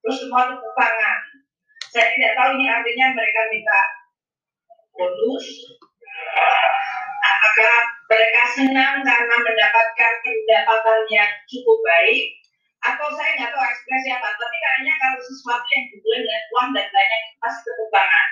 Terus 0.06 0.18
semua 0.22 0.46
tepuk 0.46 0.74
tangan. 0.78 1.20
Saya 1.90 2.06
tidak 2.14 2.38
tahu 2.38 2.50
ini 2.62 2.70
artinya 2.70 3.18
mereka 3.18 3.42
minta 3.50 3.82
bonus, 4.94 5.46
apakah 7.26 7.99
mereka 8.10 8.42
senang 8.58 9.06
karena 9.06 9.36
mendapatkan 9.38 10.14
pendapatan 10.26 11.00
yang 11.14 11.32
cukup 11.46 11.78
baik. 11.86 12.26
Atau 12.80 13.12
saya 13.12 13.36
nggak 13.36 13.52
tahu 13.52 13.60
ekspresi 13.60 14.10
apa 14.16 14.28
tapi 14.40 14.56
kayaknya 14.56 14.94
kalau 15.04 15.20
sesuatu 15.20 15.68
yang 15.68 15.84
hubungan 15.92 16.22
dengan 16.24 16.44
uang 16.48 16.70
dan 16.80 16.88
lainnya 16.96 17.18
itu 17.28 17.36
pasti 17.44 17.62
ketumpangan 17.68 18.28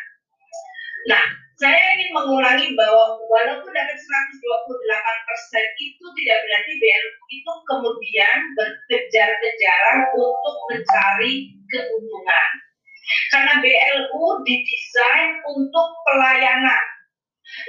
nah 1.07 1.23
saya 1.57 1.97
ingin 1.97 2.13
mengulangi 2.13 2.67
bahwa 2.77 3.17
walaupun 3.17 3.71
dapat 3.73 3.97
128 3.97 5.25
persen 5.25 5.65
itu 5.81 6.05
tidak 6.21 6.37
berarti 6.45 6.71
BLU 6.77 7.11
itu 7.33 7.51
kemudian 7.65 8.37
berkejar-kejaran 8.53 9.97
untuk 10.13 10.55
mencari 10.69 11.49
keuntungan. 11.73 12.49
Karena 13.33 13.57
BLU 13.57 14.45
didesain 14.45 15.41
untuk 15.49 15.87
pelayanan 16.05 16.85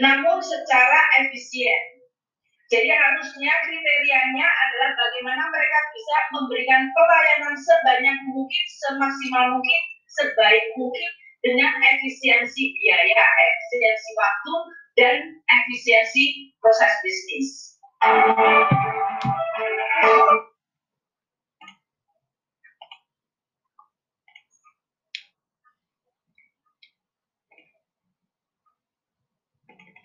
namun 0.05 0.37
secara 0.45 1.01
efisien. 1.25 1.98
Jadi 2.69 2.93
harusnya 2.93 3.53
kriterianya 3.65 4.45
adalah 4.45 4.93
bagaimana 4.93 5.41
mereka 5.49 5.79
bisa 5.89 6.17
memberikan 6.37 6.93
pelayanan 6.93 7.57
sebanyak 7.57 8.17
mungkin, 8.29 8.65
semaksimal 8.85 9.57
mungkin, 9.57 9.83
sebaik 10.05 10.77
mungkin 10.77 11.09
dengan 11.41 11.73
efisiensi 11.81 12.63
biaya, 12.77 13.25
efisiensi 13.25 14.11
waktu, 14.21 14.55
dan 15.01 15.17
efisiensi 15.49 16.53
proses 16.61 16.93
bisnis. 17.01 17.49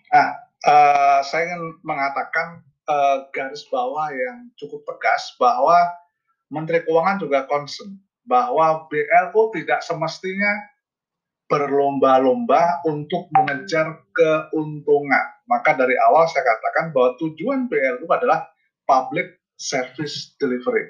Nah, 0.08 0.43
uh, 0.64 1.20
saya 1.24 1.52
ingin 1.52 1.78
mengatakan 1.84 2.64
uh, 2.88 3.28
garis 3.32 3.64
bawah 3.68 4.08
yang 4.12 4.50
cukup 4.56 4.84
tegas 4.88 5.36
bahwa 5.36 5.76
Menteri 6.52 6.84
Keuangan 6.84 7.20
juga 7.20 7.48
concern 7.48 8.00
bahwa 8.24 8.88
BLU 8.88 9.52
tidak 9.52 9.84
semestinya 9.84 10.72
berlomba-lomba 11.44 12.80
untuk 12.88 13.28
mengejar 13.36 14.00
keuntungan. 14.16 15.26
Maka 15.44 15.76
dari 15.76 15.92
awal 16.08 16.24
saya 16.24 16.40
katakan 16.40 16.96
bahwa 16.96 17.20
tujuan 17.20 17.68
BLU 17.68 18.08
adalah 18.08 18.48
public 18.88 19.44
service 19.60 20.34
delivery. 20.40 20.88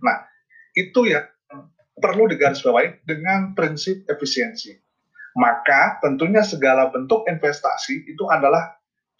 Nah, 0.00 0.24
Itu 0.72 1.04
ya 1.04 1.28
perlu 2.00 2.24
digarisbawahi 2.32 3.04
dengan 3.04 3.52
prinsip 3.52 4.08
efisiensi. 4.08 4.72
Maka 5.36 6.00
tentunya 6.00 6.40
segala 6.40 6.88
bentuk 6.88 7.28
investasi 7.28 8.08
itu 8.08 8.24
adalah 8.32 8.72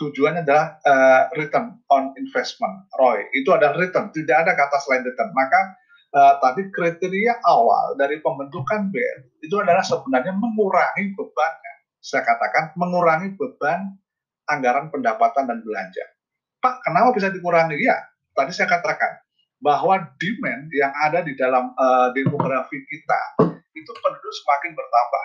tujuannya 0.02 0.42
adalah 0.42 0.82
uh, 0.82 1.22
return 1.38 1.78
on 1.94 2.10
investment, 2.18 2.90
ROI. 2.98 3.30
Itu 3.38 3.54
adalah 3.54 3.78
return, 3.78 4.10
tidak 4.10 4.42
ada 4.42 4.58
kata 4.58 4.82
selain 4.82 5.06
return. 5.06 5.30
Maka 5.30 5.60
uh, 6.10 6.34
tadi 6.42 6.66
kriteria 6.74 7.38
awal 7.46 7.94
dari 7.94 8.18
pembentukan 8.18 8.90
BR 8.90 9.18
itu 9.46 9.54
adalah 9.62 9.86
sebenarnya 9.86 10.34
mengurangi 10.34 11.14
bebannya. 11.14 11.74
Saya 12.02 12.26
katakan 12.26 12.74
mengurangi 12.74 13.38
beban 13.38 13.94
anggaran 14.50 14.90
pendapatan 14.90 15.46
dan 15.46 15.62
belanja. 15.62 16.02
Pak, 16.58 16.82
kenapa 16.82 17.14
bisa 17.14 17.30
dikurangi? 17.30 17.78
Ya, 17.78 17.94
tadi 18.34 18.50
saya 18.50 18.66
katakan 18.66 19.22
bahwa 19.62 19.94
demand 20.18 20.66
yang 20.74 20.90
ada 21.06 21.22
di 21.22 21.38
dalam 21.38 21.70
uh, 21.78 22.10
demografi 22.10 22.82
kita 22.90 23.38
itu 23.72 23.90
penduduk 24.02 24.34
semakin 24.34 24.74
bertambah 24.74 25.24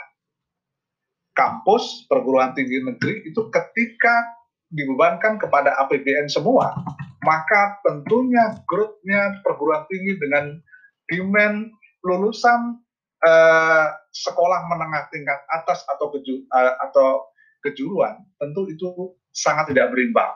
kampus 1.37 2.09
perguruan 2.09 2.53
tinggi 2.57 2.81
negeri 2.81 3.29
itu 3.29 3.41
ketika 3.53 4.36
dibebankan 4.71 5.39
kepada 5.39 5.75
APBN 5.85 6.27
semua, 6.27 6.75
maka 7.23 7.79
tentunya 7.87 8.59
growth-nya 8.67 9.39
perguruan 9.43 9.87
tinggi 9.87 10.19
dengan 10.19 10.59
demand 11.07 11.71
lulusan 12.03 12.79
uh, 13.23 13.87
sekolah 14.11 14.67
menengah 14.67 15.07
tingkat 15.11 15.39
atas 15.51 15.83
atau 15.87 16.11
keju, 16.11 16.43
uh, 16.51 16.75
atau 16.89 17.31
kejuruan 17.63 18.21
tentu 18.37 18.67
itu 18.69 19.15
sangat 19.33 19.71
tidak 19.71 19.91
berimbang. 19.91 20.31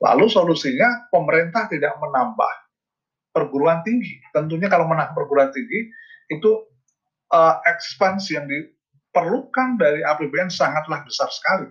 Lalu 0.00 0.32
solusinya 0.32 1.12
pemerintah 1.12 1.68
tidak 1.68 1.92
menambah 2.00 2.52
perguruan 3.36 3.84
tinggi. 3.84 4.18
Tentunya 4.32 4.72
kalau 4.72 4.88
menambah 4.88 5.12
perguruan 5.12 5.52
tinggi 5.52 5.92
itu 6.32 6.50
uh, 7.34 7.54
ekspansi 7.68 8.30
yang 8.38 8.46
di, 8.48 8.64
perlukan 9.12 9.76
dari 9.76 10.00
APBN 10.00 10.48
sangatlah 10.48 11.04
besar 11.04 11.28
sekali. 11.28 11.68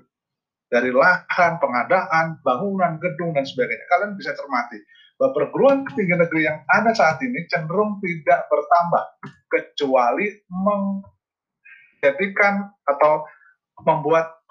Dari 0.70 0.94
lahan, 0.94 1.58
pengadaan, 1.58 2.46
bangunan, 2.46 3.02
gedung, 3.02 3.34
dan 3.34 3.42
sebagainya. 3.42 3.90
Kalian 3.90 4.14
bisa 4.14 4.38
cermati 4.38 4.78
bahwa 5.18 5.34
perguruan 5.34 5.82
tinggi 5.98 6.14
negeri 6.14 6.46
yang 6.46 6.62
ada 6.70 6.94
saat 6.94 7.18
ini 7.26 7.50
cenderung 7.50 7.98
tidak 8.00 8.46
bertambah. 8.48 9.06
Kecuali 9.50 10.30
menjadikan 12.06 12.70
atau 12.86 13.26
membuat 13.82 14.46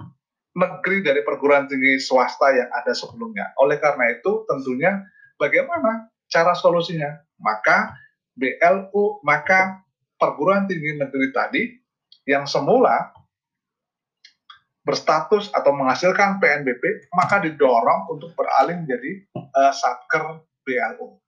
negeri 0.58 1.06
dari 1.06 1.22
perguruan 1.22 1.70
tinggi 1.70 2.02
swasta 2.02 2.50
yang 2.50 2.66
ada 2.74 2.90
sebelumnya. 2.90 3.54
Oleh 3.62 3.78
karena 3.78 4.10
itu 4.10 4.42
tentunya 4.50 5.06
bagaimana 5.38 6.10
cara 6.26 6.58
solusinya? 6.58 7.14
Maka 7.38 7.94
BLU, 8.34 9.22
maka 9.22 9.86
perguruan 10.18 10.66
tinggi 10.66 10.98
negeri 10.98 11.30
tadi 11.30 11.62
yang 12.26 12.44
semula 12.44 13.14
berstatus 14.88 15.52
atau 15.52 15.76
menghasilkan 15.76 16.40
PNBP 16.40 17.12
maka 17.12 17.44
didorong 17.44 18.08
untuk 18.08 18.32
beralih 18.32 18.80
menjadi 18.80 19.28
uh, 19.36 19.68
satker 19.76 20.40
BLU. 20.64 21.20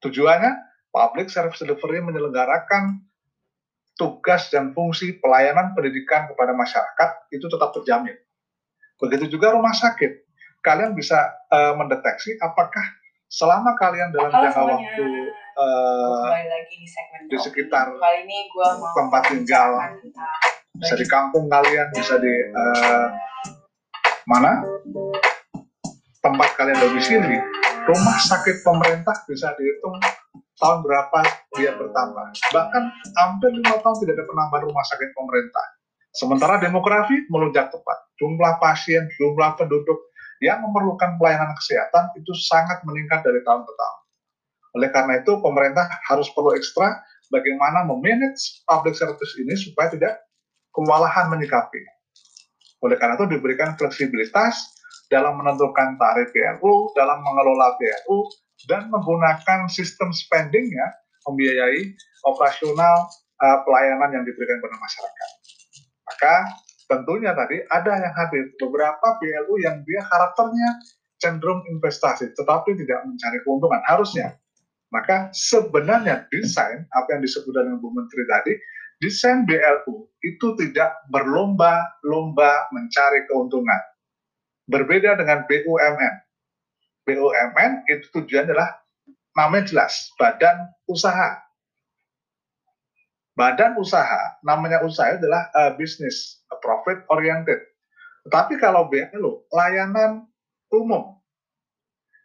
Tujuannya 0.00 0.52
public 0.88 1.28
service 1.28 1.60
delivery 1.60 2.00
menyelenggarakan 2.00 3.04
tugas 4.00 4.48
dan 4.48 4.72
fungsi 4.72 5.20
pelayanan 5.20 5.76
pendidikan 5.76 6.32
kepada 6.32 6.56
masyarakat 6.56 7.28
itu 7.28 7.44
tetap 7.44 7.76
terjamin. 7.76 8.16
Begitu 8.96 9.36
juga 9.36 9.52
rumah 9.52 9.76
sakit. 9.76 10.24
Kalian 10.64 10.96
bisa 10.96 11.28
uh, 11.52 11.76
mendeteksi 11.76 12.40
apakah 12.40 13.04
selama 13.28 13.76
kalian 13.76 14.16
dalam 14.16 14.32
jangka 14.32 14.62
waktu 14.64 15.04
uh, 15.60 16.24
lagi 16.30 16.76
di, 16.78 16.86
segmen 16.88 17.20
di 17.26 17.36
sekitar 17.40 17.90
kali 17.98 18.18
ini 18.22 18.46
gua 18.54 18.78
mau 18.78 18.94
tempat 18.94 19.22
tinggal 19.34 19.70
bisa 20.74 20.94
di 20.98 21.06
kampung 21.06 21.46
kalian 21.46 21.86
bisa 21.94 22.18
di 22.18 22.34
uh, 22.50 23.08
mana? 24.26 24.66
Tempat 26.18 26.48
kalian 26.58 26.78
domisili. 26.82 27.38
Rumah 27.84 28.16
sakit 28.16 28.64
pemerintah 28.64 29.12
bisa 29.28 29.52
dihitung 29.60 30.00
tahun 30.58 30.78
berapa 30.82 31.20
dia 31.60 31.76
bertambah. 31.76 32.26
Bahkan 32.50 32.82
hampir 33.20 33.50
lima 33.52 33.76
tahun 33.84 33.96
tidak 34.02 34.14
ada 34.16 34.24
penambahan 34.24 34.64
rumah 34.66 34.84
sakit 34.88 35.10
pemerintah. 35.12 35.66
Sementara 36.14 36.62
demografi 36.62 37.26
melonjak 37.28 37.68
tepat. 37.68 37.98
Jumlah 38.16 38.56
pasien 38.62 39.04
jumlah 39.20 39.58
penduduk 39.58 39.98
yang 40.42 40.62
memerlukan 40.62 41.18
pelayanan 41.20 41.52
kesehatan 41.58 42.14
itu 42.18 42.32
sangat 42.48 42.82
meningkat 42.86 43.22
dari 43.22 43.42
tahun 43.42 43.62
ke 43.62 43.72
tahun. 43.74 43.98
Oleh 44.74 44.90
karena 44.90 45.22
itu, 45.22 45.38
pemerintah 45.38 45.86
harus 46.10 46.26
perlu 46.34 46.54
ekstra 46.54 46.98
bagaimana 47.30 47.86
memanage 47.86 48.62
public 48.66 48.98
service 48.98 49.34
ini 49.38 49.54
supaya 49.54 49.90
tidak 49.94 50.12
kewalahan 50.74 51.30
menyikapi. 51.30 51.80
Oleh 52.84 53.00
karena 53.00 53.16
itu 53.16 53.30
diberikan 53.30 53.78
fleksibilitas 53.80 54.74
dalam 55.08 55.40
menentukan 55.40 55.96
tarif 55.96 56.34
PLU, 56.34 56.92
dalam 56.98 57.22
mengelola 57.22 57.78
PLU, 57.80 58.28
dan 58.68 58.90
menggunakan 58.92 59.70
sistem 59.70 60.10
spendingnya 60.12 60.92
membiayai 61.24 61.94
operasional 62.28 63.08
uh, 63.40 63.58
pelayanan 63.64 64.20
yang 64.20 64.24
diberikan 64.26 64.60
kepada 64.60 64.76
masyarakat. 64.76 65.30
Maka 66.04 66.34
tentunya 66.84 67.32
tadi 67.32 67.64
ada 67.72 67.92
yang 67.96 68.12
hadir 68.12 68.44
beberapa 68.60 69.16
PLU 69.16 69.54
yang 69.64 69.80
dia 69.88 70.04
karakternya 70.04 70.68
cenderung 71.16 71.64
investasi, 71.72 72.36
tetapi 72.36 72.76
tidak 72.76 73.00
mencari 73.08 73.40
keuntungan. 73.46 73.80
Harusnya 73.88 74.36
maka 74.92 75.32
sebenarnya 75.34 76.30
desain 76.30 76.86
apa 76.94 77.18
yang 77.18 77.22
disebut 77.26 77.50
dengan 77.50 77.82
Bu 77.82 77.90
Menteri 77.90 78.22
tadi, 78.30 78.54
desain 79.04 79.44
BLU 79.44 80.08
itu 80.24 80.56
tidak 80.56 80.96
berlomba-lomba 81.12 82.72
mencari 82.72 83.28
keuntungan. 83.28 83.80
Berbeda 84.64 85.20
dengan 85.20 85.44
BUMN. 85.44 86.14
BUMN 87.04 87.72
itu 87.92 88.08
tujuannya 88.16 88.48
adalah 88.48 88.80
namanya 89.36 89.68
jelas, 89.68 90.08
badan 90.16 90.72
usaha. 90.88 91.36
Badan 93.36 93.76
usaha, 93.76 94.40
namanya 94.40 94.80
usaha 94.80 95.20
adalah 95.20 95.52
uh, 95.52 95.76
bisnis, 95.76 96.40
profit 96.64 97.04
oriented. 97.12 97.60
Tetapi 98.24 98.56
kalau 98.56 98.88
BLU, 98.88 99.44
layanan 99.52 100.24
umum, 100.72 101.20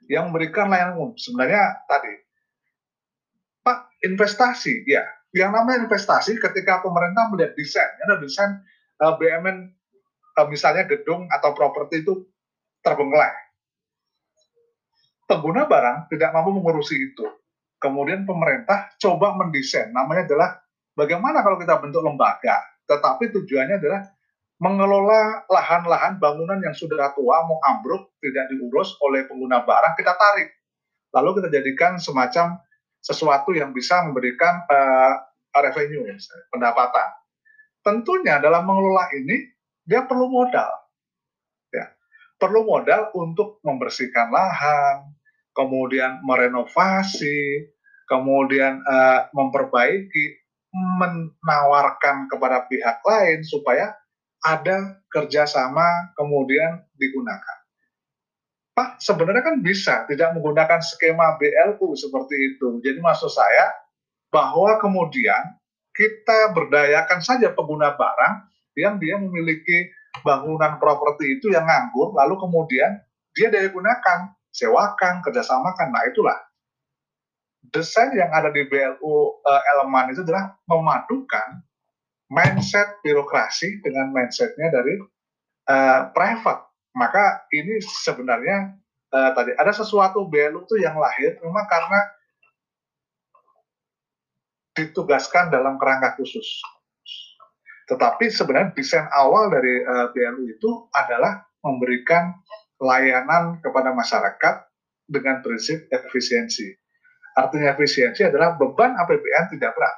yang 0.08 0.32
memberikan 0.32 0.72
layanan 0.72 0.96
umum, 0.96 1.12
sebenarnya 1.20 1.84
tadi 1.92 2.14
investasi 4.00 4.88
ya 4.88 5.04
yang 5.36 5.54
namanya 5.54 5.86
investasi 5.86 6.38
ketika 6.42 6.82
pemerintah 6.82 7.30
melihat 7.30 7.54
desain 7.54 7.92
ada 8.06 8.18
desain 8.18 8.52
uh, 9.02 9.06
eh, 9.10 9.14
BUMN 9.18 9.58
uh, 10.42 10.48
misalnya 10.50 10.90
gedung 10.90 11.30
atau 11.30 11.54
properti 11.54 12.02
itu 12.02 12.26
terbengkelai 12.82 13.50
pengguna 15.30 15.70
barang 15.70 16.10
tidak 16.10 16.34
mampu 16.34 16.58
mengurusi 16.58 16.98
itu. 16.98 17.30
Kemudian 17.80 18.26
pemerintah 18.28 18.92
coba 19.00 19.38
mendesain 19.38 19.94
namanya 19.94 20.28
adalah 20.28 20.50
bagaimana 20.98 21.46
kalau 21.46 21.56
kita 21.62 21.80
bentuk 21.80 22.04
lembaga 22.04 22.60
tetapi 22.90 23.32
tujuannya 23.32 23.80
adalah 23.80 24.02
mengelola 24.60 25.48
lahan-lahan 25.48 26.20
bangunan 26.20 26.60
yang 26.60 26.76
sudah 26.76 27.16
tua 27.16 27.48
mau 27.48 27.62
ambruk 27.64 28.12
tidak 28.20 28.52
diurus 28.52 28.98
oleh 29.00 29.24
pengguna 29.30 29.64
barang 29.64 29.96
kita 29.96 30.12
tarik. 30.18 30.50
Lalu 31.16 31.40
kita 31.40 31.48
jadikan 31.54 31.96
semacam 31.96 32.60
sesuatu 33.00 33.56
yang 33.56 33.72
bisa 33.72 34.04
memberikan 34.06 34.64
uh, 34.68 35.14
revenue, 35.56 36.06
misalnya, 36.06 36.46
pendapatan. 36.52 37.10
Tentunya 37.80 38.36
dalam 38.44 38.68
mengelola 38.68 39.08
ini 39.16 39.50
dia 39.88 40.06
perlu 40.06 40.30
modal, 40.30 40.70
ya, 41.74 41.90
perlu 42.38 42.68
modal 42.68 43.10
untuk 43.16 43.64
membersihkan 43.66 44.30
lahan, 44.30 45.16
kemudian 45.56 46.22
merenovasi, 46.22 47.72
kemudian 48.06 48.84
uh, 48.84 49.32
memperbaiki, 49.34 50.40
menawarkan 50.72 52.30
kepada 52.30 52.70
pihak 52.70 53.02
lain 53.02 53.42
supaya 53.42 53.96
ada 54.46 55.02
kerjasama 55.12 56.14
kemudian 56.16 56.86
digunakan. 56.96 57.59
Pak, 58.80 59.04
sebenarnya 59.04 59.44
kan 59.44 59.60
bisa 59.60 60.08
tidak 60.08 60.40
menggunakan 60.40 60.80
skema 60.80 61.36
BLU 61.36 62.00
seperti 62.00 62.56
itu. 62.56 62.80
Jadi 62.80 63.04
maksud 63.04 63.28
saya 63.28 63.76
bahwa 64.32 64.80
kemudian 64.80 65.60
kita 65.92 66.56
berdayakan 66.56 67.20
saja 67.20 67.52
pengguna 67.52 68.00
barang 68.00 68.48
yang 68.80 68.96
dia 68.96 69.20
memiliki 69.20 69.92
bangunan 70.24 70.80
properti 70.80 71.36
itu 71.36 71.52
yang 71.52 71.68
nganggur, 71.68 72.16
lalu 72.16 72.40
kemudian 72.40 73.04
dia 73.36 73.52
daya 73.52 73.68
gunakan, 73.68 74.32
sewakan, 74.56 75.28
kerjasamakan. 75.28 75.92
Nah 75.92 76.04
itulah 76.08 76.40
desain 77.76 78.16
yang 78.16 78.32
ada 78.32 78.48
di 78.48 78.64
BLU 78.64 79.04
uh, 79.04 79.20
eh, 79.44 79.62
elemen 79.76 80.16
itu 80.16 80.24
adalah 80.24 80.56
memadukan 80.72 81.68
mindset 82.32 82.96
birokrasi 83.04 83.84
dengan 83.84 84.16
mindsetnya 84.16 84.72
dari 84.72 85.04
uh, 85.68 86.08
private 86.16 86.69
maka 86.98 87.46
ini 87.54 87.82
sebenarnya 87.82 88.78
uh, 89.14 89.32
tadi 89.38 89.54
ada 89.58 89.74
sesuatu 89.74 90.26
BLU 90.26 90.66
itu 90.66 90.76
yang 90.82 90.98
lahir 90.98 91.38
memang 91.42 91.66
karena 91.70 92.00
ditugaskan 94.74 95.52
dalam 95.52 95.76
kerangka 95.76 96.16
khusus. 96.16 96.64
Tetapi 97.90 98.30
sebenarnya 98.30 98.72
desain 98.78 99.10
awal 99.12 99.50
dari 99.50 99.82
uh, 99.82 100.14
BLU 100.14 100.46
itu 100.46 100.70
adalah 100.94 101.42
memberikan 101.66 102.38
layanan 102.80 103.60
kepada 103.60 103.92
masyarakat 103.92 104.56
dengan 105.10 105.42
prinsip 105.44 105.90
efisiensi. 105.92 106.70
Artinya 107.36 107.76
efisiensi 107.76 108.24
adalah 108.24 108.56
beban 108.56 108.96
APBN 108.96 109.58
tidak 109.58 109.74
berat. 109.76 109.98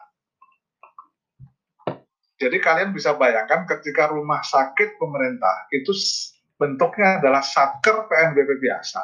Jadi 2.42 2.58
kalian 2.58 2.90
bisa 2.90 3.14
bayangkan 3.14 3.70
ketika 3.70 4.10
rumah 4.10 4.42
sakit 4.42 4.98
pemerintah 4.98 5.70
itu 5.70 5.94
bentuknya 6.62 7.18
adalah 7.18 7.42
satker 7.42 8.06
PNBP 8.06 8.62
biasa. 8.62 9.02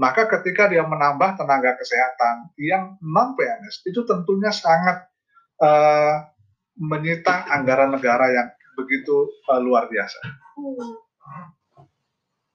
Maka 0.00 0.24
ketika 0.40 0.72
dia 0.72 0.80
menambah 0.88 1.36
tenaga 1.36 1.76
kesehatan 1.76 2.56
yang 2.56 2.96
non 3.04 3.36
PNS 3.36 3.84
itu 3.84 4.08
tentunya 4.08 4.48
sangat 4.48 5.04
uh, 5.60 6.24
menyita 6.80 7.44
anggaran 7.52 7.92
negara 7.92 8.32
yang 8.32 8.48
begitu 8.78 9.28
uh, 9.52 9.60
luar 9.60 9.90
biasa. 9.92 10.16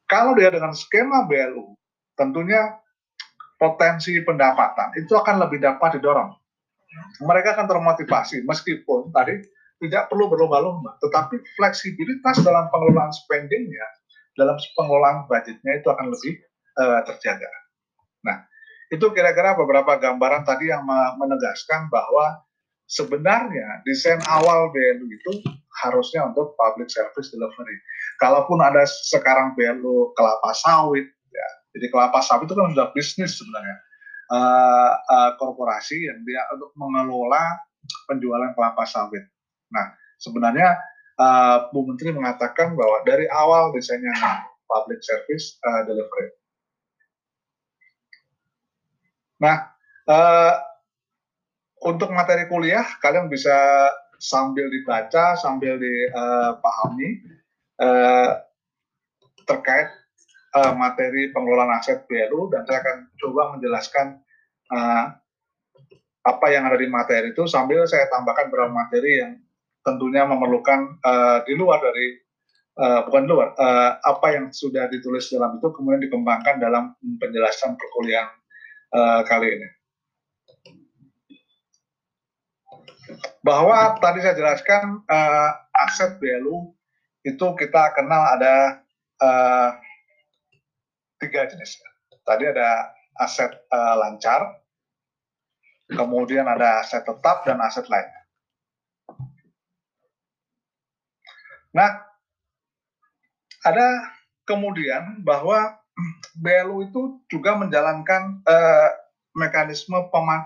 Kalau 0.10 0.34
dia 0.34 0.50
dengan 0.50 0.74
skema 0.74 1.30
BLU, 1.30 1.78
tentunya 2.18 2.80
potensi 3.60 4.18
pendapatan 4.24 4.98
itu 4.98 5.14
akan 5.14 5.46
lebih 5.46 5.62
dapat 5.62 6.00
didorong. 6.00 6.34
Mereka 7.22 7.60
akan 7.60 7.68
termotivasi 7.70 8.48
meskipun 8.48 9.14
tadi 9.14 9.44
tidak 9.84 10.08
perlu 10.08 10.32
berlomba-lomba, 10.32 10.96
tetapi 11.04 11.44
fleksibilitas 11.60 12.40
dalam 12.40 12.72
pengelolaan 12.72 13.12
spendingnya, 13.12 13.84
dalam 14.34 14.58
pengelolaan 14.76 15.30
budgetnya 15.30 15.80
itu 15.80 15.88
akan 15.90 16.10
lebih 16.10 16.34
uh, 16.82 17.02
terjaga. 17.06 17.52
Nah, 18.26 18.46
itu 18.90 19.06
kira-kira 19.14 19.58
beberapa 19.58 19.98
gambaran 19.98 20.46
tadi 20.46 20.70
yang 20.70 20.86
menegaskan 21.18 21.90
bahwa 21.90 22.46
sebenarnya 22.86 23.82
desain 23.88 24.22
awal 24.30 24.70
BLU 24.70 25.08
itu 25.10 25.32
harusnya 25.82 26.30
untuk 26.30 26.54
public 26.54 26.94
service 26.94 27.34
delivery. 27.34 27.78
Kalaupun 28.22 28.62
ada 28.62 28.86
sekarang 28.86 29.58
BLU 29.58 30.14
kelapa 30.14 30.54
sawit, 30.54 31.10
ya, 31.10 31.48
jadi 31.74 31.90
kelapa 31.90 32.22
sawit 32.22 32.46
itu 32.46 32.56
kan 32.56 32.70
sudah 32.72 32.88
bisnis 32.94 33.34
sebenarnya. 33.38 33.78
Uh, 34.34 34.94
uh, 35.14 35.32
korporasi 35.38 36.00
yang 36.00 36.18
dia 36.26 36.42
untuk 36.56 36.72
mengelola 36.80 37.60
penjualan 38.08 38.56
kelapa 38.56 38.88
sawit. 38.88 39.26
Nah, 39.70 39.94
sebenarnya 40.22 40.80
uh, 41.20 41.70
Bu 41.70 41.86
Menteri 41.86 42.14
mengatakan 42.14 42.74
bahwa 42.74 43.02
dari 43.06 43.30
awal 43.30 43.74
desainnya 43.74 44.14
public 44.66 45.02
service 45.06 45.58
uh, 45.66 45.86
delivery. 45.86 46.34
Nah, 49.44 49.70
uh, 50.08 50.54
untuk 51.84 52.10
materi 52.16 52.48
kuliah 52.48 52.86
kalian 53.04 53.28
bisa 53.28 53.54
sambil 54.24 54.72
dibaca, 54.72 55.36
sambil 55.36 55.76
dipahami 55.76 57.20
uh, 57.84 58.40
terkait 59.44 59.92
uh, 60.56 60.72
materi 60.72 61.30
pengelolaan 61.36 61.76
aset 61.76 62.08
BLU 62.08 62.48
dan 62.56 62.64
saya 62.64 62.80
akan 62.80 62.98
coba 63.20 63.42
menjelaskan 63.58 64.24
uh, 64.72 65.06
apa 66.24 66.48
yang 66.56 66.64
ada 66.64 66.80
di 66.80 66.88
materi 66.88 67.36
itu 67.36 67.44
sambil 67.44 67.84
saya 67.84 68.08
tambahkan 68.08 68.48
beberapa 68.48 68.72
materi 68.72 69.20
yang 69.20 69.32
tentunya 69.84 70.24
memerlukan 70.24 70.98
uh, 71.04 71.44
di 71.44 71.54
luar 71.60 71.84
dari 71.84 72.18
uh, 72.80 73.06
bukan 73.06 73.24
luar 73.28 73.50
uh, 73.60 74.00
apa 74.00 74.28
yang 74.34 74.46
sudah 74.50 74.88
ditulis 74.90 75.30
dalam 75.30 75.60
itu 75.60 75.68
kemudian 75.76 76.02
dikembangkan 76.08 76.58
dalam 76.58 76.96
penjelasan 77.20 77.76
perkuliahan 77.76 78.32
uh, 78.96 79.22
kali 79.28 79.60
ini. 79.60 79.70
Bahwa 83.44 84.00
tadi 84.00 84.24
saya 84.24 84.40
jelaskan 84.40 85.04
uh, 85.04 85.50
aset 85.84 86.16
BLU 86.18 86.72
itu 87.28 87.46
kita 87.60 87.92
kenal 87.92 88.40
ada 88.40 88.84
uh, 89.20 89.70
tiga 91.20 91.48
jenis. 91.52 91.80
Tadi 92.24 92.48
ada 92.48 92.96
aset 93.20 93.52
uh, 93.68 93.96
lancar, 94.00 94.64
kemudian 95.92 96.48
ada 96.48 96.80
aset 96.80 97.04
tetap 97.04 97.44
dan 97.44 97.60
aset 97.60 97.84
lainnya. 97.92 98.23
Nah, 101.74 101.90
ada 103.66 103.88
kemudian 104.46 105.26
bahwa 105.26 105.78
BLU 106.38 106.90
itu 106.90 107.02
juga 107.30 107.58
menjalankan 107.58 108.42
uh, 108.46 108.90
mekanisme 109.34 109.98
peman, 110.10 110.46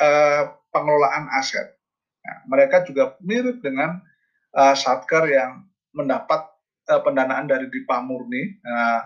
uh, 0.00 0.56
pengelolaan 0.72 1.28
aset. 1.36 1.76
Nah, 2.22 2.36
mereka 2.48 2.84
juga 2.88 3.16
mirip 3.20 3.60
dengan 3.60 4.00
uh, 4.56 4.74
satker 4.76 5.28
yang 5.28 5.68
mendapat 5.92 6.48
uh, 6.88 7.00
pendanaan 7.04 7.48
dari 7.48 7.68
Dipa 7.68 8.00
Murni 8.00 8.56
uh, 8.64 9.00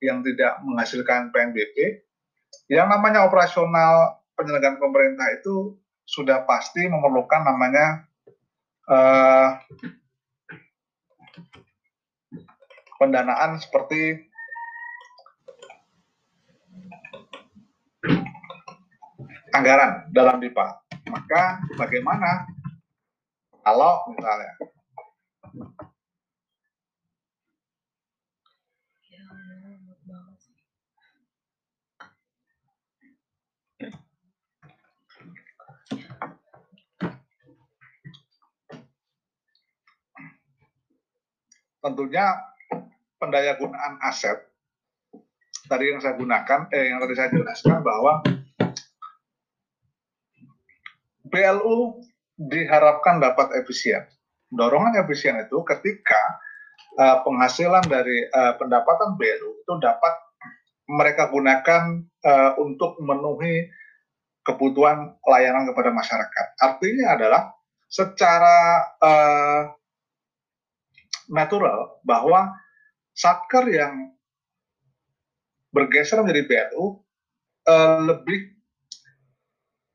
yang 0.00 0.24
tidak 0.24 0.60
menghasilkan 0.64 1.28
PNBP. 1.32 2.04
Yang 2.72 2.88
namanya 2.88 3.28
operasional 3.28 4.24
penyelenggaraan 4.34 4.80
pemerintah 4.80 5.28
itu 5.36 5.76
sudah 6.08 6.42
pasti 6.48 6.88
memerlukan 6.88 7.44
namanya 7.44 8.08
uh, 8.88 9.60
pendanaan 13.00 13.56
seperti 13.58 14.30
anggaran 19.56 20.08
dalam 20.14 20.38
DIPA. 20.38 20.66
Maka 21.10 21.58
bagaimana 21.74 22.46
kalau 23.66 24.06
misalnya 24.14 24.52
tentunya 41.80 42.36
pendaya 43.20 43.56
gunaan 43.56 44.00
aset 44.04 44.50
tadi 45.70 45.94
yang 45.94 46.02
saya 46.02 46.18
gunakan, 46.18 46.66
eh 46.74 46.90
yang 46.90 46.98
tadi 46.98 47.14
saya 47.14 47.30
jelaskan 47.30 47.78
bahwa 47.86 48.26
BLU 51.30 52.02
diharapkan 52.34 53.22
dapat 53.22 53.54
efisien. 53.62 54.02
Dorongan 54.50 54.98
efisien 55.06 55.38
itu 55.38 55.62
ketika 55.62 56.18
uh, 56.98 57.22
penghasilan 57.22 57.86
dari 57.86 58.26
uh, 58.34 58.58
pendapatan 58.58 59.14
BLU 59.14 59.62
itu 59.62 59.72
dapat 59.78 60.10
mereka 60.90 61.30
gunakan 61.30 62.02
uh, 62.26 62.58
untuk 62.58 62.98
memenuhi 62.98 63.70
kebutuhan 64.42 65.14
layanan 65.22 65.70
kepada 65.70 65.94
masyarakat. 65.94 66.46
Artinya 66.58 67.14
adalah 67.14 67.42
secara 67.86 68.58
uh, 68.98 69.62
natural 71.30 72.02
bahwa 72.02 72.52
satker 73.14 73.70
yang 73.70 74.10
bergeser 75.70 76.18
menjadi 76.20 76.42
BLU 76.46 76.82
uh, 76.82 76.90
eh, 77.70 77.98
lebih 78.10 78.40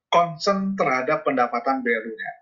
concern 0.08 0.80
terhadap 0.80 1.28
pendapatan 1.28 1.84
BLU-nya. 1.84 2.34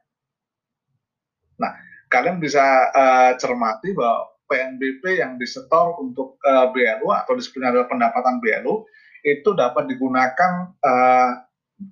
Nah, 1.57 1.73
kalian 2.13 2.37
bisa 2.37 2.93
uh, 2.93 3.33
cermati 3.41 3.97
bahwa 3.97 4.29
PNBP 4.45 5.17
yang 5.17 5.41
disetor 5.41 5.97
untuk 5.97 6.37
uh, 6.45 6.69
eh, 6.69 6.77
BLU 6.77 7.09
atau 7.09 7.33
adalah 7.33 7.89
pendapatan 7.89 8.37
BLU 8.37 8.85
itu 9.25 9.49
dapat 9.57 9.89
digunakan 9.89 10.77
uh, 10.83 11.31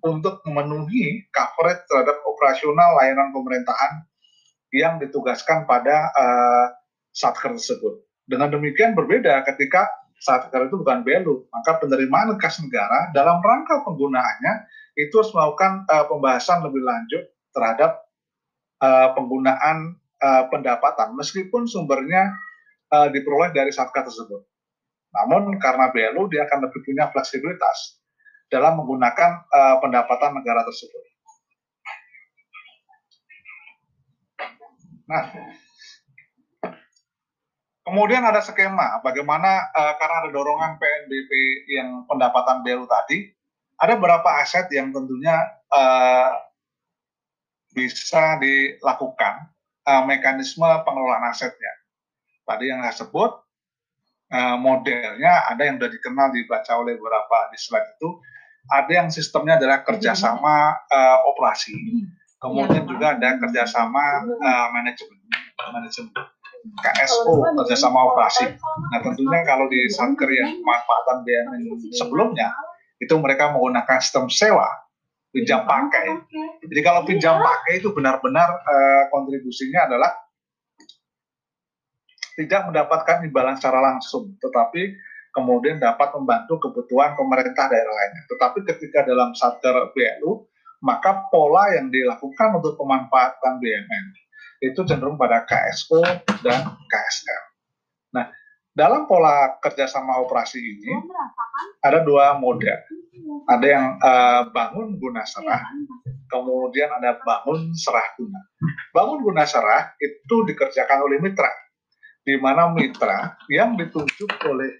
untuk 0.05 0.45
memenuhi 0.45 1.25
coverage 1.33 1.81
terhadap 1.89 2.21
operasional 2.27 3.01
layanan 3.01 3.33
pemerintahan 3.33 4.05
yang 4.71 5.01
ditugaskan 5.01 5.65
pada 5.65 6.11
uh, 6.13 6.67
satker 7.11 7.55
tersebut. 7.55 8.03
Dengan 8.27 8.51
demikian 8.51 8.95
berbeda 8.95 9.43
ketika 9.47 9.87
saat 10.21 10.53
itu 10.53 10.77
bukan 10.77 11.01
BLU, 11.01 11.49
maka 11.49 11.81
penerimaan 11.81 12.37
kas 12.37 12.61
negara 12.61 13.09
dalam 13.11 13.41
rangka 13.41 13.81
penggunaannya 13.81 14.53
itu 14.93 15.13
harus 15.17 15.33
melakukan 15.33 15.87
uh, 15.89 16.05
pembahasan 16.05 16.61
lebih 16.61 16.85
lanjut 16.85 17.23
terhadap 17.51 18.05
uh, 18.85 19.17
penggunaan 19.17 19.97
uh, 20.21 20.45
pendapatan 20.53 21.17
meskipun 21.17 21.65
sumbernya 21.65 22.37
uh, 22.93 23.09
diperoleh 23.09 23.49
dari 23.49 23.73
satker 23.73 24.05
tersebut. 24.05 24.45
Namun 25.11 25.57
karena 25.57 25.89
BLU 25.89 26.29
dia 26.29 26.45
akan 26.47 26.69
lebih 26.69 26.85
punya 26.85 27.09
fleksibilitas 27.09 27.99
dalam 28.47 28.77
menggunakan 28.77 29.47
uh, 29.49 29.75
pendapatan 29.81 30.37
negara 30.37 30.61
tersebut. 30.69 31.03
Nah, 35.11 35.23
Kemudian 37.91 38.23
ada 38.23 38.39
skema 38.39 39.03
bagaimana 39.03 39.67
uh, 39.75 39.99
karena 39.99 40.23
ada 40.23 40.29
dorongan 40.31 40.79
PNBP 40.79 41.31
yang 41.75 42.07
pendapatan 42.07 42.63
BLU 42.63 42.87
tadi, 42.87 43.27
ada 43.75 43.99
beberapa 43.99 44.31
aset 44.39 44.71
yang 44.71 44.95
tentunya 44.95 45.35
uh, 45.67 46.39
bisa 47.75 48.39
dilakukan 48.39 49.51
uh, 49.83 50.07
mekanisme 50.07 50.63
pengelolaan 50.87 51.35
asetnya. 51.35 51.83
Tadi 52.47 52.71
yang 52.71 52.79
saya 52.87 52.95
sebut 52.95 53.43
uh, 54.31 54.55
modelnya 54.55 55.51
ada 55.51 55.67
yang 55.67 55.75
sudah 55.75 55.91
dikenal 55.91 56.31
dibaca 56.31 56.71
oleh 56.79 56.95
beberapa 56.95 57.51
di 57.51 57.59
slide 57.59 57.99
itu, 57.99 58.23
ada 58.71 58.87
yang 58.87 59.11
sistemnya 59.11 59.59
adalah 59.59 59.83
kerjasama 59.83 60.79
uh, 60.87 61.27
operasi, 61.27 61.75
kemudian 62.39 62.87
juga 62.87 63.19
ada 63.19 63.35
kerjasama 63.35 64.31
uh, 64.39 64.67
manajemen, 64.71 65.19
manajemen 65.75 66.39
KSO 66.61 67.41
kerjasama 67.63 67.99
operasi. 68.13 68.53
Nah 68.91 68.99
tentunya 69.01 69.41
kalau 69.43 69.65
di 69.67 69.81
satker 69.89 70.29
yang 70.29 70.61
pemanfaatan 70.61 71.17
BNN 71.25 71.61
sebelumnya 71.97 72.53
itu 73.01 73.13
mereka 73.17 73.49
menggunakan 73.49 73.97
sistem 73.97 74.29
sewa 74.29 74.69
pinjam 75.33 75.65
pakai. 75.65 76.21
Jadi 76.61 76.81
kalau 76.85 77.01
pinjam 77.07 77.41
pakai 77.41 77.81
itu 77.81 77.89
benar-benar 77.95 78.49
uh, 78.61 79.03
kontribusinya 79.09 79.89
adalah 79.89 80.11
tidak 82.37 82.61
mendapatkan 82.71 83.27
imbalan 83.27 83.55
secara 83.59 83.79
langsung, 83.83 84.37
tetapi 84.39 84.95
kemudian 85.35 85.79
dapat 85.79 86.11
membantu 86.15 86.69
kebutuhan 86.69 87.15
pemerintah 87.15 87.67
daerah 87.67 87.91
lainnya. 87.91 88.23
Tetapi 88.27 88.59
ketika 88.67 89.07
dalam 89.07 89.35
satker 89.35 89.91
BLU, 89.91 90.47
maka 90.83 91.27
pola 91.31 91.71
yang 91.75 91.91
dilakukan 91.91 92.59
untuk 92.59 92.75
pemanfaatan 92.79 93.59
BMN 93.59 94.05
itu 94.61 94.85
cenderung 94.85 95.17
pada 95.17 95.41
KSO 95.43 96.05
dan 96.45 96.77
KSM. 96.85 97.43
Nah, 98.13 98.29
dalam 98.71 99.09
pola 99.09 99.57
kerjasama 99.57 100.21
operasi 100.21 100.61
ini 100.61 100.93
ada 101.81 102.05
dua 102.05 102.37
model. 102.37 102.77
Ada 103.49 103.65
yang 103.67 103.85
uh, 104.01 104.41
bangun 104.53 105.01
guna 105.01 105.25
serah, 105.25 105.61
kemudian 106.29 106.89
ada 106.93 107.17
bangun 107.21 107.73
serah 107.73 108.05
guna. 108.15 108.39
Bangun 108.93 109.19
guna 109.25 109.43
serah 109.49 109.97
itu 109.97 110.45
dikerjakan 110.45 111.09
oleh 111.09 111.17
mitra, 111.17 111.49
di 112.21 112.37
mana 112.37 112.69
mitra 112.69 113.35
yang 113.49 113.75
ditunjuk 113.77 114.29
oleh 114.45 114.71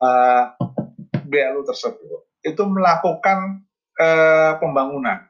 uh, 0.00 0.52
eh, 0.56 1.22
BLU 1.24 1.62
tersebut 1.64 2.26
itu 2.46 2.62
melakukan 2.62 3.66
uh, 3.98 4.54
pembangunan, 4.62 5.26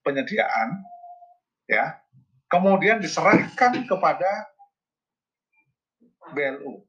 penyediaan, 0.00 0.80
ya, 1.68 2.01
kemudian 2.52 3.00
diserahkan 3.00 3.88
kepada 3.88 4.52
BLU. 6.36 6.84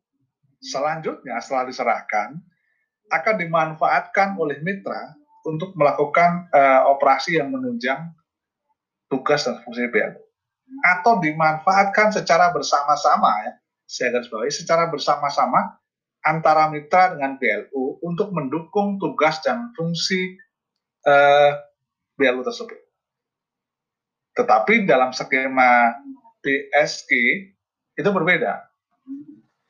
Selanjutnya 0.60 1.40
setelah 1.40 1.72
diserahkan 1.72 2.36
akan 3.08 3.36
dimanfaatkan 3.40 4.36
oleh 4.36 4.60
mitra 4.60 5.16
untuk 5.48 5.72
melakukan 5.80 6.52
uh, 6.52 6.92
operasi 6.92 7.40
yang 7.40 7.52
menunjang 7.52 8.12
tugas 9.08 9.48
dan 9.48 9.60
fungsi 9.64 9.88
BLU 9.88 10.20
atau 10.84 11.20
dimanfaatkan 11.20 12.16
secara 12.16 12.50
bersama-sama 12.56 13.30
ya 13.46 13.54
saya 13.84 14.16
garis 14.16 14.32
bawahi 14.32 14.50
secara 14.50 14.90
bersama-sama 14.90 15.78
antara 16.24 16.72
mitra 16.72 17.14
dengan 17.14 17.36
BLU 17.36 18.00
untuk 18.02 18.32
mendukung 18.32 18.96
tugas 18.98 19.44
dan 19.44 19.76
fungsi 19.76 20.40
uh, 21.04 21.12
eh, 21.12 21.52
BLU 22.16 22.42
tersebut. 22.48 22.83
Tetapi 24.34 24.90
dalam 24.90 25.14
skema 25.14 25.94
PSG 26.42 27.12
itu 27.98 28.10
berbeda. 28.10 28.66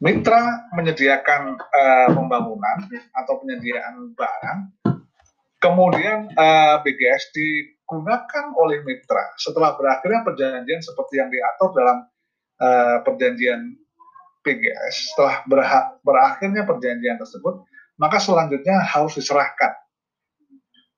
Mitra 0.03 0.67
menyediakan 0.75 1.55
uh, 1.55 2.09
pembangunan 2.11 2.91
atau 3.15 3.39
penyediaan 3.39 4.11
barang, 4.11 4.59
kemudian 5.63 6.27
uh, 6.35 6.43
eh, 6.43 6.75
BGS 6.83 7.31
digunakan 7.31 8.51
oleh 8.59 8.83
mitra 8.83 9.31
setelah 9.39 9.79
berakhirnya 9.79 10.27
perjanjian 10.27 10.83
seperti 10.83 11.23
yang 11.23 11.31
diatur 11.31 11.71
dalam 11.71 12.03
uh, 12.59 12.99
perjanjian 13.07 13.79
PGS. 14.43 15.15
Setelah 15.15 15.47
berakhirnya 16.03 16.67
perjanjian 16.67 17.15
tersebut, 17.15 17.63
maka 17.95 18.19
selanjutnya 18.19 18.83
harus 18.83 19.15
diserahkan 19.15 19.71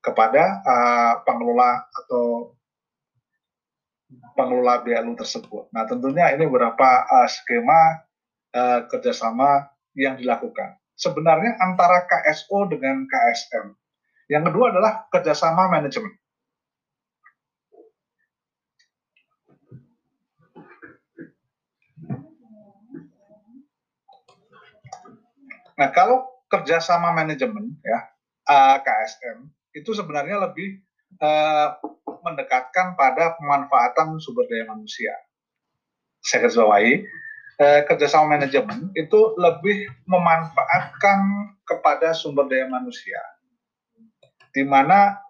kepada 0.01 0.65
uh, 0.65 1.13
pengelola 1.29 1.85
atau 1.93 2.57
pengelola 4.37 4.85
BLU 4.85 5.17
tersebut. 5.17 5.69
Nah, 5.73 5.89
tentunya 5.89 6.29
ini 6.35 6.45
beberapa 6.45 7.05
uh, 7.05 7.27
skema 7.29 8.05
uh, 8.53 8.79
kerjasama 8.91 9.69
yang 9.97 10.19
dilakukan. 10.19 10.77
Sebenarnya 10.95 11.59
antara 11.59 12.07
KSO 12.07 12.71
dengan 12.71 13.03
KSM. 13.09 13.75
Yang 14.31 14.43
kedua 14.51 14.65
adalah 14.71 15.05
kerjasama 15.11 15.67
manajemen. 15.67 16.13
Nah, 25.75 25.91
kalau 25.91 26.23
kerjasama 26.47 27.11
manajemen 27.11 27.75
ya 27.83 27.99
uh, 28.47 28.77
KSM 28.79 29.51
itu 29.75 29.91
sebenarnya 29.91 30.39
lebih 30.39 30.79
uh, 31.21 31.77
mendekatkan 32.25 32.97
pada 32.97 33.37
pemanfaatan 33.37 34.17
sumber 34.17 34.49
daya 34.49 34.65
manusia. 34.65 35.13
Saya 36.25 36.49
garis 36.49 36.57
bawahi, 36.57 36.93
eh, 37.61 37.81
kerjasama 37.85 38.33
manajemen 38.33 38.89
itu 38.97 39.37
lebih 39.37 39.85
memanfaatkan 40.09 41.19
kepada 41.69 42.17
sumber 42.17 42.49
daya 42.49 42.65
manusia, 42.65 43.21
di 44.49 44.65
mana 44.65 45.21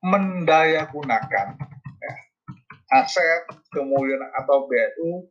mendaya 0.00 0.88
gunakan 0.88 1.60
ya, 2.00 2.14
aset 2.96 3.44
kemudian 3.68 4.24
atau 4.32 4.64
BU 4.64 5.28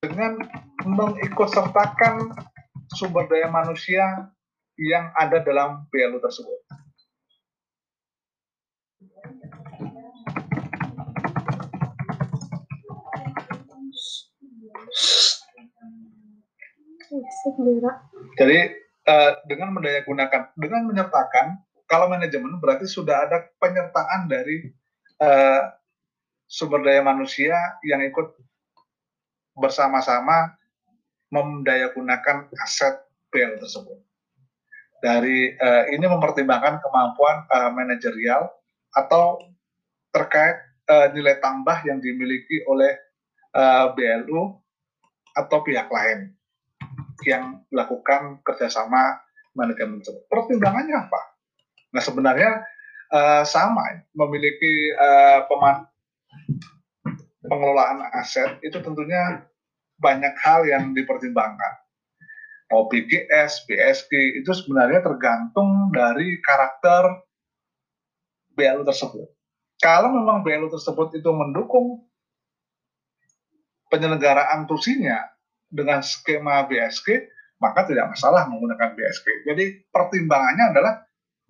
dengan 0.00 0.40
mengikutsertakan 0.88 2.32
sumber 2.96 3.28
daya 3.28 3.52
manusia 3.52 4.32
yang 4.80 5.12
ada 5.12 5.44
dalam 5.44 5.84
BLU 5.92 6.24
tersebut. 6.24 6.56
Jadi 18.38 18.58
uh, 19.10 19.32
dengan 19.50 19.74
mendaya 19.74 20.00
gunakan, 20.06 20.42
dengan 20.54 20.86
menyertakan, 20.86 21.58
kalau 21.90 22.06
manajemen 22.06 22.62
berarti 22.62 22.86
sudah 22.86 23.26
ada 23.26 23.50
penyertaan 23.58 24.30
dari 24.30 24.70
uh, 25.18 25.74
sumber 26.46 26.86
daya 26.86 27.02
manusia 27.02 27.54
yang 27.82 28.02
ikut 28.06 28.38
bersama-sama 29.58 30.54
memdaya 31.30 31.90
gunakan 31.94 32.46
aset 32.62 32.94
PL 33.30 33.58
tersebut. 33.58 33.98
Dari 35.00 35.56
uh, 35.56 35.84
ini 35.90 36.06
mempertimbangkan 36.06 36.78
kemampuan 36.78 37.46
uh, 37.48 37.70
manajerial 37.72 38.50
atau 38.94 39.40
terkait 40.14 40.58
uh, 40.90 41.08
nilai 41.14 41.38
tambah 41.38 41.78
yang 41.86 42.02
dimiliki 42.02 42.62
oleh 42.66 42.98
uh, 43.54 43.94
BLU 43.94 44.59
atau 45.36 45.62
pihak 45.62 45.86
lain 45.90 46.34
yang 47.26 47.62
melakukan 47.68 48.40
kerjasama 48.42 49.20
manajemen 49.52 50.00
tersebut. 50.00 50.24
Pertimbangannya 50.30 50.96
apa? 50.96 51.20
Nah 51.92 52.02
sebenarnya 52.02 52.50
uh, 53.12 53.42
sama, 53.44 54.06
memiliki 54.14 54.94
uh, 54.96 55.44
pengelolaan 57.44 58.06
aset 58.14 58.62
itu 58.62 58.78
tentunya 58.80 59.44
banyak 60.00 60.32
hal 60.40 60.64
yang 60.64 60.96
dipertimbangkan. 60.96 61.82
Mau 62.70 62.86
BGS, 62.86 63.66
BSG 63.66 64.40
itu 64.40 64.50
sebenarnya 64.54 65.02
tergantung 65.02 65.90
dari 65.90 66.38
karakter 66.38 67.26
BLU 68.54 68.86
tersebut. 68.86 69.26
Kalau 69.82 70.14
memang 70.14 70.46
BLU 70.46 70.70
tersebut 70.70 71.18
itu 71.18 71.30
mendukung 71.34 72.06
penyelenggaraan 73.90 74.64
tusinya 74.70 75.18
dengan 75.66 76.00
skema 76.00 76.64
BSG, 76.70 77.26
maka 77.60 77.84
tidak 77.84 78.10
masalah 78.14 78.48
menggunakan 78.48 78.96
BSG. 78.96 79.26
Jadi 79.50 79.64
pertimbangannya 79.92 80.64
adalah 80.72 80.94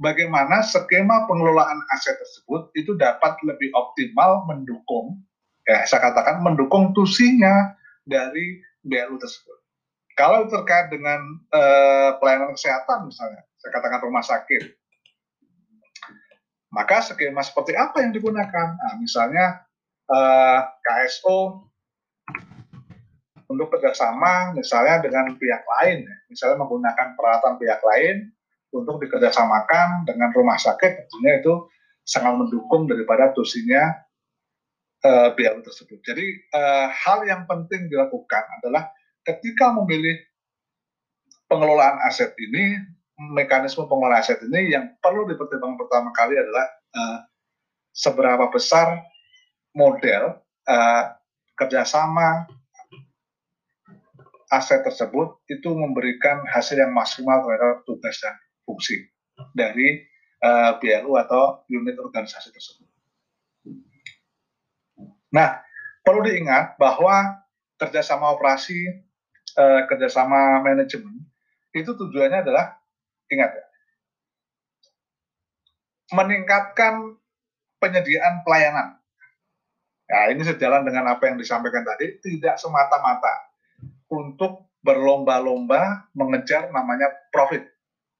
bagaimana 0.01 0.64
skema 0.64 1.28
pengelolaan 1.28 1.80
aset 1.93 2.16
tersebut 2.16 2.72
itu 2.74 2.97
dapat 2.97 3.36
lebih 3.45 3.70
optimal 3.76 4.49
mendukung, 4.49 5.20
ya 5.68 5.84
saya 5.86 6.11
katakan 6.11 6.41
mendukung 6.41 6.97
tusinya 6.97 7.76
dari 8.09 8.59
BLU 8.82 9.20
tersebut. 9.20 9.61
Kalau 10.18 10.49
terkait 10.51 10.93
dengan 10.93 11.20
eh, 11.53 12.11
pelayanan 12.18 12.53
kesehatan 12.57 13.09
misalnya, 13.09 13.41
saya 13.57 13.70
katakan 13.72 14.01
rumah 14.05 14.24
sakit, 14.24 14.76
maka 16.74 17.01
skema 17.05 17.41
seperti 17.41 17.72
apa 17.76 18.05
yang 18.05 18.12
digunakan? 18.12 18.68
Nah, 18.76 18.95
misalnya 19.01 19.64
eh, 20.11 20.61
KSO 20.82 21.70
untuk 23.51 23.67
kerjasama 23.75 24.55
misalnya 24.55 25.03
dengan 25.03 25.35
pihak 25.35 25.67
lain, 25.67 26.07
misalnya 26.31 26.63
menggunakan 26.63 27.19
peralatan 27.19 27.59
pihak 27.59 27.83
lain 27.83 28.31
untuk 28.71 29.03
dikerjasamakan 29.03 30.07
dengan 30.07 30.31
rumah 30.31 30.55
sakit, 30.55 31.11
tentunya 31.11 31.43
itu 31.43 31.67
sangat 32.07 32.39
mendukung 32.39 32.87
daripada 32.87 33.35
tusinya 33.35 33.91
uh, 35.03 35.35
BLU 35.35 35.67
tersebut. 35.67 35.99
Jadi 36.07 36.27
uh, 36.55 36.87
hal 36.95 37.27
yang 37.27 37.43
penting 37.51 37.91
dilakukan 37.91 38.47
adalah 38.63 38.87
ketika 39.27 39.75
memilih 39.75 40.15
pengelolaan 41.51 41.99
aset 42.07 42.31
ini, 42.39 42.79
mekanisme 43.35 43.91
pengelolaan 43.91 44.23
aset 44.23 44.39
ini 44.47 44.79
yang 44.79 44.95
perlu 45.03 45.27
dipertimbangkan 45.27 45.79
pertama 45.83 46.15
kali 46.15 46.39
adalah 46.39 46.67
uh, 46.95 47.19
seberapa 47.91 48.47
besar 48.55 49.03
model 49.75 50.39
uh, 50.71 51.05
kerjasama 51.59 52.47
aset 54.51 54.83
tersebut 54.83 55.39
itu 55.47 55.71
memberikan 55.71 56.43
hasil 56.51 56.75
yang 56.75 56.91
maksimal 56.91 57.39
terhadap 57.47 57.87
tugas 57.87 58.19
dan 58.19 58.35
fungsi 58.67 59.07
dari 59.55 60.03
uh, 60.43 60.77
BLU 60.83 61.15
atau 61.15 61.63
unit 61.71 61.95
organisasi 61.97 62.51
tersebut. 62.51 62.91
Nah, 65.31 65.63
perlu 66.03 66.27
diingat 66.27 66.75
bahwa 66.75 67.47
kerjasama 67.79 68.35
operasi, 68.35 68.75
uh, 69.55 69.87
kerjasama 69.87 70.67
manajemen 70.67 71.23
itu 71.71 71.95
tujuannya 71.95 72.43
adalah 72.43 72.75
ingat 73.31 73.55
ya, 73.55 73.67
meningkatkan 76.19 77.15
penyediaan 77.79 78.43
pelayanan. 78.43 78.99
Nah, 80.11 80.27
ini 80.35 80.43
sejalan 80.43 80.83
dengan 80.83 81.15
apa 81.15 81.31
yang 81.31 81.39
disampaikan 81.39 81.87
tadi, 81.87 82.19
tidak 82.19 82.59
semata-mata 82.59 83.50
untuk 84.11 84.71
berlomba-lomba 84.83 86.11
mengejar 86.13 86.69
namanya 86.75 87.09
profit. 87.31 87.65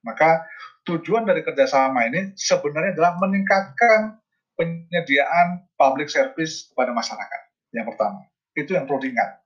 Maka 0.07 0.47
tujuan 0.89 1.29
dari 1.29 1.45
kerjasama 1.45 2.09
ini 2.09 2.33
sebenarnya 2.39 2.97
adalah 2.97 3.21
meningkatkan 3.21 4.17
penyediaan 4.57 5.69
public 5.77 6.09
service 6.09 6.69
kepada 6.73 6.93
masyarakat. 6.93 7.41
Yang 7.73 7.87
pertama, 7.95 8.21
itu 8.57 8.71
yang 8.77 8.85
perlu 8.85 9.01
diingat. 9.03 9.41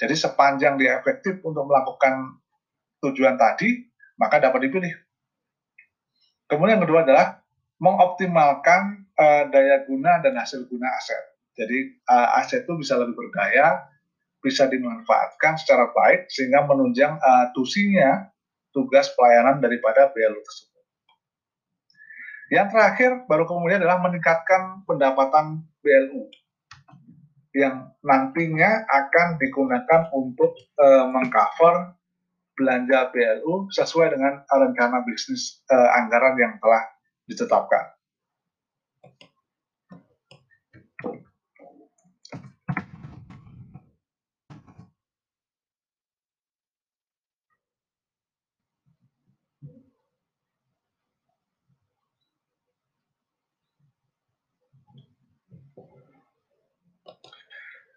Jadi 0.00 0.14
sepanjang 0.16 0.80
dia 0.80 0.96
efektif 0.96 1.40
untuk 1.44 1.68
melakukan 1.68 2.40
tujuan 3.04 3.36
tadi, 3.36 3.88
maka 4.16 4.40
dapat 4.40 4.68
dipilih. 4.68 4.92
Kemudian 6.48 6.80
yang 6.80 6.84
kedua 6.84 7.04
adalah 7.04 7.40
mengoptimalkan 7.80 9.08
uh, 9.16 9.44
daya 9.48 9.84
guna 9.88 10.20
dan 10.20 10.36
hasil 10.36 10.68
guna 10.68 10.88
aset. 10.96 11.24
Jadi 11.56 12.00
uh, 12.08 12.38
aset 12.40 12.64
itu 12.64 12.76
bisa 12.80 12.96
lebih 13.00 13.16
berdaya, 13.16 13.80
bisa 14.40 14.66
dimanfaatkan 14.66 15.60
secara 15.60 15.92
baik 15.92 16.28
sehingga 16.32 16.64
menunjang 16.64 17.20
uh, 17.20 17.46
tusinya 17.52 18.28
tugas 18.72 19.12
pelayanan 19.14 19.60
daripada 19.60 20.08
BLU 20.10 20.40
tersebut. 20.40 20.84
Yang 22.50 22.68
terakhir 22.74 23.10
baru 23.30 23.46
kemudian 23.46 23.78
adalah 23.84 24.02
meningkatkan 24.02 24.82
pendapatan 24.88 25.62
BLU 25.84 26.26
yang 27.54 27.90
nantinya 28.02 28.86
akan 28.86 29.38
digunakan 29.38 30.10
untuk 30.14 30.54
uh, 30.78 31.06
mengcover 31.10 31.94
belanja 32.54 33.10
BLU 33.10 33.70
sesuai 33.72 34.14
dengan 34.14 34.42
rencana 34.46 35.02
bisnis 35.06 35.62
uh, 35.70 35.98
anggaran 35.98 36.38
yang 36.38 36.54
telah 36.62 36.82
ditetapkan. 37.26 37.99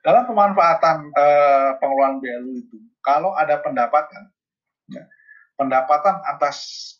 Dalam 0.04 0.28
pemanfaatan 0.28 1.16
uh, 1.16 1.80
pengelolaan 1.80 2.20
BLU 2.20 2.60
itu, 2.60 2.78
kalau 3.00 3.32
ada 3.40 3.64
pendapatan, 3.64 4.28
ya, 4.92 5.08
pendapatan 5.56 6.20
atas 6.28 6.56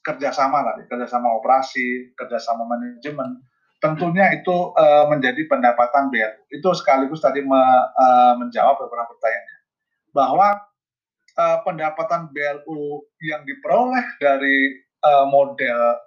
kerjasama 0.08 0.64
tadi, 0.64 0.88
kerjasama 0.88 1.28
operasi, 1.36 2.16
kerjasama 2.16 2.64
manajemen, 2.64 3.44
tentunya 3.84 4.32
itu 4.32 4.72
uh, 4.80 5.12
menjadi 5.12 5.44
pendapatan 5.52 6.08
BLU. 6.16 6.42
Itu 6.48 6.72
sekaligus 6.72 7.20
tadi 7.20 7.44
me, 7.44 7.60
uh, 8.00 8.40
menjawab 8.40 8.80
beberapa 8.80 9.12
pertanyaan 9.12 9.64
bahwa 10.16 10.48
uh, 11.36 11.60
pendapatan 11.68 12.32
BLU 12.32 13.04
yang 13.20 13.44
diperoleh 13.44 14.06
dari 14.24 14.80
uh, 15.04 15.28
model 15.28 16.00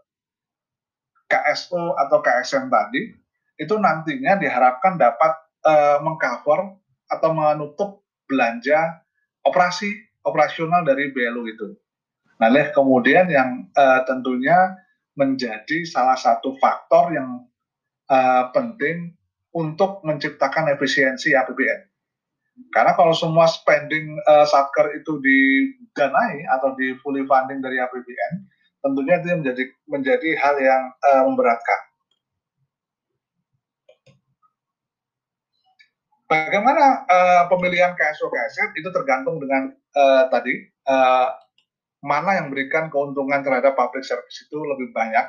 KSO 1.28 1.98
atau 1.98 2.22
KSM 2.22 2.70
tadi 2.70 3.10
itu 3.58 3.74
nantinya 3.76 4.38
diharapkan 4.38 4.94
dapat 4.96 5.32
uh, 5.66 5.98
mengcover 6.00 6.78
atau 7.10 7.30
menutup 7.32 8.02
belanja 8.26 9.02
operasi 9.46 9.88
operasional 10.26 10.82
dari 10.82 11.14
BLU 11.14 11.44
itu. 11.46 11.68
Nah, 12.36 12.50
kemudian 12.74 13.30
yang 13.30 13.70
uh, 13.72 14.02
tentunya 14.04 14.76
menjadi 15.16 15.88
salah 15.88 16.18
satu 16.18 16.58
faktor 16.60 17.14
yang 17.14 17.48
uh, 18.12 18.52
penting 18.52 19.16
untuk 19.56 20.04
menciptakan 20.04 20.68
efisiensi 20.68 21.32
APBN. 21.32 21.88
Karena 22.72 22.92
kalau 22.92 23.16
semua 23.16 23.48
spending 23.48 24.16
uh, 24.28 24.44
satker 24.44 24.92
itu 24.96 25.20
didanai 25.20 26.44
atau 26.56 26.76
di 26.76 26.92
fully 27.00 27.24
funding 27.24 27.64
dari 27.64 27.80
APBN, 27.80 28.32
tentunya 28.84 29.20
itu 29.20 29.26
menjadi 29.32 29.64
menjadi 29.88 30.30
hal 30.40 30.54
yang 30.60 30.82
uh, 30.92 31.22
memberatkan. 31.24 31.80
Bagaimana 36.26 37.06
uh, 37.06 37.42
pemilihan 37.46 37.94
KSO 37.94 38.26
KSF 38.26 38.74
itu 38.74 38.90
tergantung 38.90 39.38
dengan 39.38 39.70
uh, 39.94 40.26
tadi 40.26 40.58
uh, 40.90 41.30
mana 42.02 42.38
yang 42.42 42.50
memberikan 42.50 42.90
keuntungan 42.90 43.46
terhadap 43.46 43.78
public 43.78 44.02
service 44.02 44.42
itu 44.42 44.58
lebih 44.58 44.90
banyak. 44.90 45.22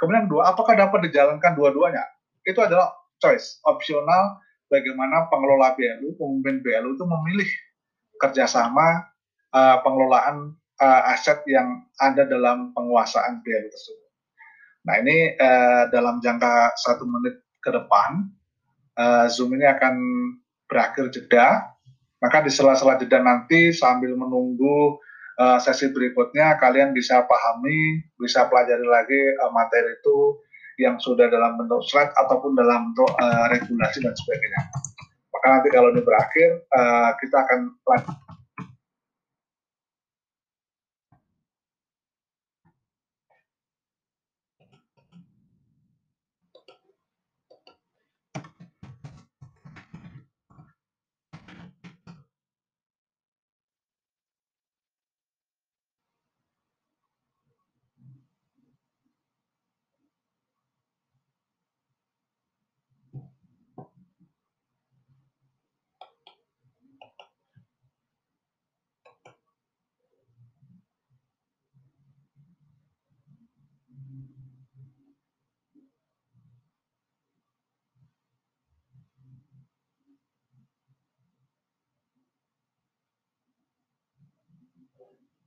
Kemudian 0.00 0.32
dua, 0.32 0.56
apakah 0.56 0.72
dapat 0.72 1.12
dijalankan 1.12 1.52
dua-duanya? 1.52 2.08
Itu 2.48 2.64
adalah 2.64 2.88
choice, 3.20 3.60
opsional 3.68 4.40
bagaimana 4.72 5.28
pengelola 5.28 5.76
BLU, 5.76 6.16
pemimpin 6.16 6.64
BLU 6.64 6.96
itu 6.96 7.04
memilih 7.04 7.50
kerjasama 8.16 9.12
uh, 9.52 9.76
pengelolaan 9.84 10.56
uh, 10.80 11.12
aset 11.12 11.44
yang 11.44 11.84
ada 12.00 12.24
dalam 12.24 12.72
penguasaan 12.72 13.44
BLU 13.44 13.68
tersebut. 13.68 14.08
Nah 14.88 14.94
ini 15.04 15.36
uh, 15.36 15.92
dalam 15.92 16.24
jangka 16.24 16.72
satu 16.80 17.04
menit 17.04 17.44
ke 17.60 17.68
depan 17.68 18.24
uh, 19.00 19.24
Zoom 19.32 19.56
ini 19.56 19.64
akan 19.64 19.96
berakhir 20.68 21.08
jeda. 21.08 21.72
Maka 22.20 22.44
di 22.44 22.52
sela-sela 22.52 23.00
jeda 23.00 23.24
nanti 23.24 23.72
sambil 23.72 24.12
menunggu 24.12 25.00
uh, 25.40 25.56
sesi 25.56 25.88
berikutnya 25.88 26.60
kalian 26.60 26.92
bisa 26.92 27.24
pahami, 27.24 28.04
bisa 28.20 28.44
pelajari 28.52 28.84
lagi 28.84 29.20
uh, 29.40 29.48
materi 29.48 29.96
itu 29.96 30.36
yang 30.80 31.00
sudah 31.00 31.32
dalam 31.32 31.56
bentuk 31.56 31.80
slide 31.88 32.12
ataupun 32.16 32.56
dalam 32.56 32.92
bentuk 32.92 33.12
regulasi 33.52 34.00
dan 34.00 34.16
sebagainya. 34.16 34.62
Maka 35.28 35.46
nanti 35.60 35.68
kalau 35.68 35.92
ini 35.92 36.00
berakhir, 36.00 36.64
kita 37.20 37.36
akan 37.36 37.68
lanjut 37.84 38.16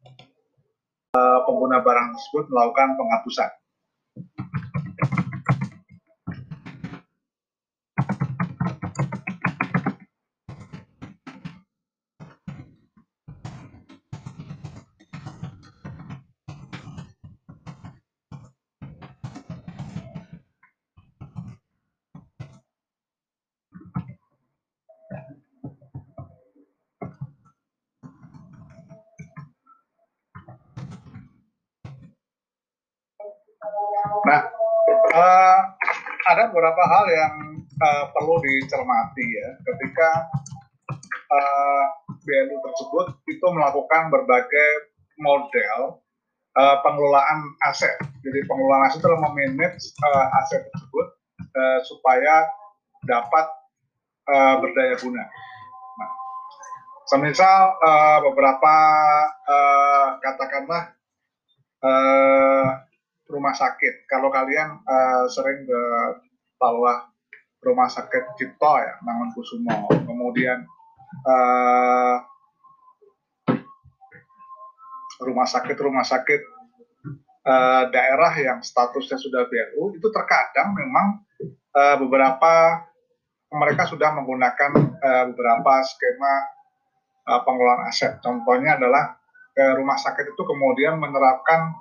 Eh, 0.04 0.20
pengguna 1.46 1.86
barang 1.86 2.18
tersebut 2.18 2.50
melakukan 2.50 2.98
penghapusan. 2.98 3.63
Perlu 38.24 38.40
dicermati 38.40 39.26
ya 39.36 39.48
ketika 39.68 40.10
uh, 41.28 41.86
BNU 42.24 42.56
tersebut 42.56 43.20
itu 43.28 43.46
melakukan 43.52 44.08
berbagai 44.08 44.96
model 45.20 46.00
uh, 46.56 46.80
pengelolaan 46.88 47.52
aset. 47.68 48.00
Jadi 48.24 48.40
pengelolaan 48.48 48.88
aset 48.88 49.04
adalah 49.04 49.28
memanage 49.28 49.92
uh, 50.08 50.40
aset 50.40 50.64
tersebut 50.72 51.08
uh, 51.52 51.80
supaya 51.84 52.48
dapat 53.04 53.46
uh, 54.32 54.56
berdaya 54.64 54.96
guna. 55.04 55.28
Nah, 56.00 56.12
semisal 57.12 57.76
uh, 57.84 58.24
beberapa 58.24 58.76
uh, 59.52 60.08
katakanlah 60.24 60.96
uh, 61.84 62.88
rumah 63.28 63.52
sakit. 63.52 64.08
Kalau 64.08 64.32
kalian 64.32 64.80
uh, 64.88 65.28
sering 65.28 65.68
ke 65.68 65.82
bawah 66.56 67.13
rumah 67.64 67.88
sakit 67.88 68.36
Cipto 68.38 68.74
ya, 68.80 69.00
Mangunkusumo, 69.02 69.88
kemudian 70.04 70.68
uh, 71.26 72.16
rumah 75.24 75.48
sakit 75.48 75.78
rumah 75.80 76.04
sakit 76.04 76.42
uh, 77.48 77.84
daerah 77.90 78.34
yang 78.36 78.60
statusnya 78.60 79.16
sudah 79.16 79.48
BLU 79.48 79.96
itu 79.96 80.08
terkadang 80.12 80.76
memang 80.76 81.24
uh, 81.76 81.96
beberapa 82.00 82.84
mereka 83.54 83.86
sudah 83.86 84.12
menggunakan 84.18 84.72
uh, 85.00 85.24
beberapa 85.32 85.74
skema 85.86 86.34
uh, 87.30 87.42
pengelolaan 87.46 87.86
aset. 87.88 88.18
Contohnya 88.20 88.82
adalah 88.82 89.16
uh, 89.56 89.74
rumah 89.78 89.96
sakit 89.96 90.34
itu 90.34 90.44
kemudian 90.44 90.98
menerapkan 90.98 91.78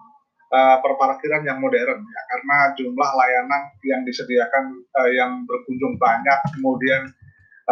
uh, 0.53 0.77
perparkiran 0.85 1.43
yang 1.49 1.59
modern 1.59 2.05
ya 2.05 2.23
karena 2.29 2.57
jumlah 2.77 3.11
layanan 3.17 3.63
yang 3.83 4.05
disediakan 4.05 4.85
uh, 4.95 5.11
yang 5.11 5.49
berkunjung 5.49 5.97
banyak 5.97 6.39
kemudian 6.55 7.09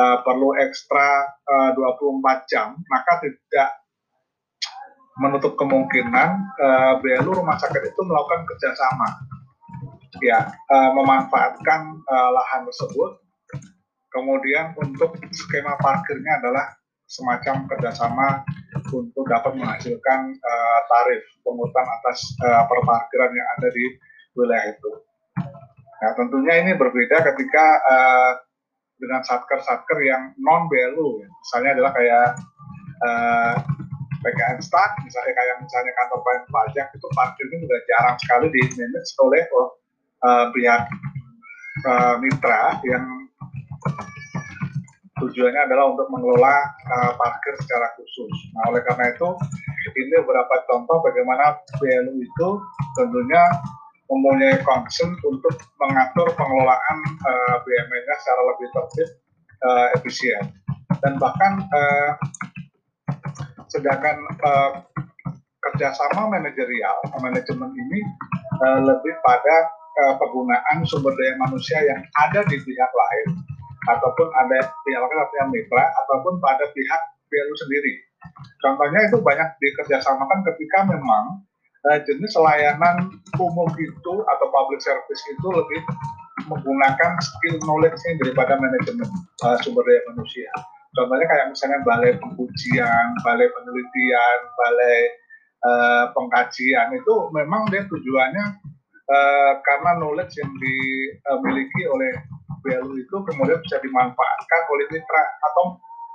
uh, 0.01 0.25
perlu 0.25 0.57
ekstra 0.57 1.29
uh, 1.45 1.71
24 1.77 2.51
jam 2.51 2.75
maka 2.89 3.13
tidak 3.21 3.71
menutup 5.21 5.53
kemungkinan 5.61 6.29
uh, 6.57 6.93
BLU 7.05 7.45
rumah 7.45 7.61
sakit 7.61 7.93
itu 7.93 8.01
melakukan 8.03 8.49
kerjasama 8.49 9.31
ya 10.19 10.51
uh, 10.51 10.91
memanfaatkan 10.97 12.03
uh, 12.03 12.31
lahan 12.35 12.67
tersebut. 12.67 13.23
Kemudian 14.11 14.75
untuk 14.75 15.15
skema 15.31 15.79
parkirnya 15.79 16.43
adalah 16.43 16.67
semacam 17.11 17.67
kerjasama 17.67 18.47
untuk 18.95 19.27
dapat 19.27 19.59
menghasilkan 19.59 20.21
uh, 20.31 20.81
tarif 20.87 21.27
pungutan 21.43 21.83
atas 21.83 22.23
uh, 22.47 22.63
perparkiran 22.71 23.35
yang 23.35 23.49
ada 23.59 23.69
di 23.75 23.85
wilayah 24.39 24.71
itu. 24.71 24.91
Nah 26.01 26.13
tentunya 26.15 26.63
ini 26.63 26.73
berbeda 26.79 27.27
ketika 27.35 27.67
uh, 27.83 28.33
dengan 29.03 29.27
satker-satker 29.27 29.99
yang 30.07 30.31
non 30.39 30.71
BLU, 30.71 31.27
misalnya 31.27 31.75
adalah 31.75 31.93
kayak 31.99 32.29
uh, 33.03 33.55
PKN 34.21 34.61
misalnya 34.61 35.33
kayak 35.33 35.57
misalnya 35.65 35.93
kantor 35.97 36.21
pajak 36.53 36.87
itu 36.93 37.07
parkir 37.17 37.47
ini 37.49 37.65
sudah 37.65 37.81
jarang 37.89 38.17
sekali 38.21 38.47
di 38.53 38.63
manage 38.77 39.11
oleh 39.17 39.43
uh, 40.29 40.47
pihak 40.53 40.83
uh, 41.89 42.15
mitra 42.21 42.77
yang 42.85 43.05
tujuannya 45.21 45.69
adalah 45.69 45.93
untuk 45.93 46.09
mengelola 46.09 46.57
uh, 46.89 47.13
parkir 47.15 47.55
secara 47.61 47.93
khusus. 47.95 48.33
Nah, 48.57 48.73
oleh 48.73 48.83
karena 48.83 49.13
itu, 49.13 49.29
ini 49.95 50.15
beberapa 50.25 50.65
contoh 50.67 51.05
bagaimana 51.05 51.61
BLU 51.79 52.21
itu 52.21 52.49
tentunya 52.97 53.43
mempunyai 54.11 54.59
concern 54.67 55.15
untuk 55.23 55.55
mengatur 55.79 56.27
pengelolaan 56.35 56.99
uh, 57.23 57.57
BUMN-nya 57.63 58.15
secara 58.19 58.43
lebih 58.51 58.69
tertib, 58.75 59.09
uh, 59.63 59.87
efisien. 59.95 60.45
Dan 61.01 61.21
bahkan 61.23 61.63
uh, 61.71 62.11
sedangkan 63.71 64.19
uh, 64.43 64.83
kerjasama 65.71 66.27
manajerial, 66.35 66.99
manajemen 67.23 67.71
ini 67.71 68.01
uh, 68.67 68.83
lebih 68.83 69.15
pada 69.23 69.71
uh, 70.03 70.15
penggunaan 70.19 70.83
sumber 70.89 71.15
daya 71.15 71.39
manusia 71.39 71.79
yang 71.87 72.01
ada 72.19 72.43
di 72.51 72.59
pihak 72.59 72.91
lain 72.91 73.29
ataupun 73.89 74.29
ada 74.37 74.59
pihak 74.85 75.03
pihak 75.09 75.49
mitra 75.49 75.85
ataupun 76.05 76.37
pada 76.43 76.69
pihak 76.69 77.01
BLU 77.31 77.55
sendiri. 77.57 77.95
Contohnya 78.61 79.01
itu 79.09 79.17
banyak 79.25 79.49
dikerjasamakan 79.57 80.45
ketika 80.53 80.85
memang 80.85 81.41
uh, 81.89 81.99
jenis 82.05 82.37
layanan 82.37 83.09
umum 83.41 83.71
itu 83.81 84.15
atau 84.29 84.47
public 84.53 84.85
service 84.85 85.23
itu 85.33 85.49
lebih 85.49 85.81
menggunakan 86.49 87.21
skill 87.21 87.57
knowledge-nya 87.65 88.21
daripada 88.21 88.59
manajemen 88.61 89.09
uh, 89.47 89.57
sumber 89.65 89.85
daya 89.87 90.03
manusia. 90.13 90.51
Contohnya 90.91 91.27
kayak 91.31 91.47
misalnya 91.55 91.81
balai 91.87 92.13
pengkujian, 92.19 93.07
balai 93.23 93.47
penelitian, 93.47 94.39
balai 94.59 94.99
uh, 95.63 96.05
pengkajian 96.13 96.89
itu 96.99 97.15
memang 97.31 97.71
dia 97.71 97.87
tujuannya 97.87 98.47
uh, 99.07 99.53
karena 99.63 99.91
knowledge 100.03 100.35
yang 100.41 100.51
dimiliki 100.59 101.83
oleh 101.87 102.13
value 102.65 103.01
itu 103.01 103.17
kemudian 103.25 103.61
bisa 103.61 103.77
dimanfaatkan 103.81 104.61
oleh 104.73 104.87
mitra 104.93 105.23
atau 105.45 105.65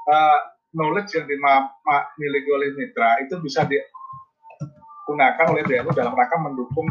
uh, 0.10 0.40
knowledge 0.76 1.16
yang 1.16 1.26
dimiliki 1.26 2.50
oleh 2.52 2.70
mitra 2.76 3.20
itu 3.24 3.40
bisa 3.40 3.64
digunakan 3.66 5.46
oleh 5.50 5.64
BLU 5.64 5.92
dalam 5.96 6.14
rangka 6.14 6.38
mendukung 6.40 6.88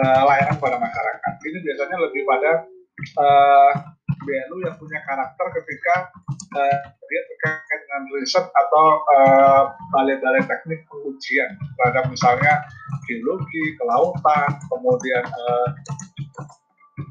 uh, 0.00 0.22
layanan 0.24 0.56
pada 0.56 0.80
masyarakat. 0.80 1.32
Ini 1.44 1.58
biasanya 1.62 1.96
lebih 2.00 2.22
pada 2.24 2.52
uh, 3.20 3.72
yang 4.28 4.76
punya 4.76 4.98
karakter 5.06 5.46
ketika 5.62 5.94
uh, 6.56 6.78
dia 7.08 7.22
terkait 7.24 7.80
dengan 7.88 8.02
riset 8.12 8.44
atau 8.44 9.00
balai-balai 9.96 10.44
uh, 10.44 10.46
teknik 10.48 10.84
pengujian 10.92 11.56
terhadap 11.80 12.04
misalnya 12.12 12.60
geologi, 13.08 13.64
kelautan, 13.80 14.50
kemudian 14.68 15.24
uh, 15.24 15.68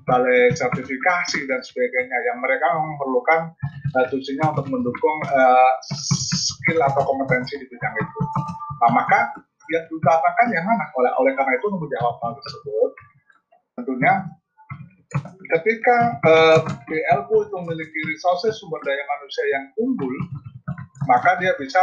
balai 0.04 0.52
sertifikasi 0.56 1.40
dan 1.48 1.60
sebagainya 1.64 2.18
yang 2.32 2.38
mereka 2.44 2.68
memerlukan 2.76 3.56
uh, 3.96 4.06
tujuannya 4.12 4.46
untuk 4.56 4.68
mendukung 4.68 5.18
uh, 5.32 5.72
skill 5.88 6.80
atau 6.84 7.04
kompetensi 7.04 7.60
di 7.60 7.66
bidang 7.68 7.96
itu. 7.96 8.22
Nah, 8.84 8.92
maka 8.92 9.32
yang 9.68 9.84
diutamakan 9.92 10.48
yang 10.52 10.66
mana? 10.68 10.86
Oleh 10.96 11.12
oleh 11.20 11.32
karena 11.36 11.56
itu 11.60 11.68
menjawab 11.72 12.16
hal 12.24 12.32
tersebut, 12.40 12.92
tentunya 13.80 14.14
ketika 15.56 16.20
uh, 16.28 16.60
BLU 16.88 17.48
itu 17.48 17.56
memiliki 17.64 18.00
resources 18.12 18.60
sumber 18.60 18.80
daya 18.84 19.04
manusia 19.08 19.44
yang 19.56 19.66
unggul, 19.80 20.16
maka 21.08 21.40
dia 21.40 21.56
bisa 21.56 21.80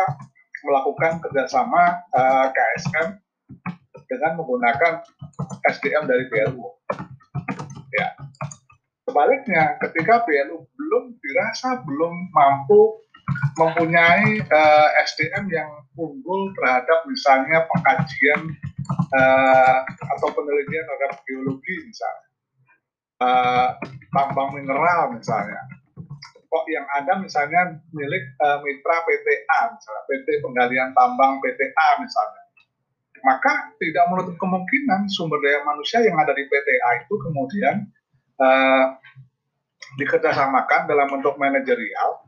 melakukan 0.64 1.20
kerjasama 1.24 2.04
uh, 2.16 2.48
KSM 2.52 3.20
dengan 4.08 4.32
menggunakan 4.40 5.00
SDM 5.64 6.04
dari 6.08 6.24
BLU. 6.28 6.64
Ya. 9.04 9.12
Sebaliknya, 9.12 9.64
ketika 9.84 10.24
BLU 10.24 10.64
belum 10.80 11.04
dirasa 11.20 11.84
belum 11.84 12.32
mampu 12.32 13.04
mempunyai 13.56 14.40
uh, 14.48 14.88
eh, 14.92 15.04
SDM 15.04 15.48
yang 15.48 15.70
unggul 15.96 16.52
terhadap 16.60 17.04
misalnya 17.08 17.64
pengkajian 17.68 18.40
uh, 19.12 19.78
atau 19.84 20.28
penelitian 20.32 20.84
terhadap 20.84 21.20
geologi 21.24 21.74
misalnya, 21.88 22.28
uh, 23.24 23.68
tambang 24.12 24.56
mineral 24.56 25.12
misalnya, 25.16 25.60
kok 26.36 26.64
yang 26.68 26.84
ada 26.96 27.16
misalnya 27.16 27.80
milik 27.96 28.24
uh, 28.44 28.60
mitra 28.60 28.96
PTA 29.04 29.60
misalnya, 29.72 30.02
PT 30.08 30.28
Penggalian 30.44 30.90
Tambang 30.92 31.40
PTA 31.40 31.88
misalnya, 32.00 32.42
maka 33.24 33.72
tidak 33.80 34.04
menutup 34.12 34.36
kemungkinan 34.36 35.08
sumber 35.08 35.40
daya 35.40 35.64
manusia 35.64 36.04
yang 36.04 36.16
ada 36.20 36.36
di 36.36 36.44
PTA 36.44 37.08
itu 37.08 37.14
kemudian 37.24 37.88
uh, 38.40 38.84
dikerjasamakan 40.00 40.90
dalam 40.90 41.06
bentuk 41.10 41.38
manajerial 41.38 42.24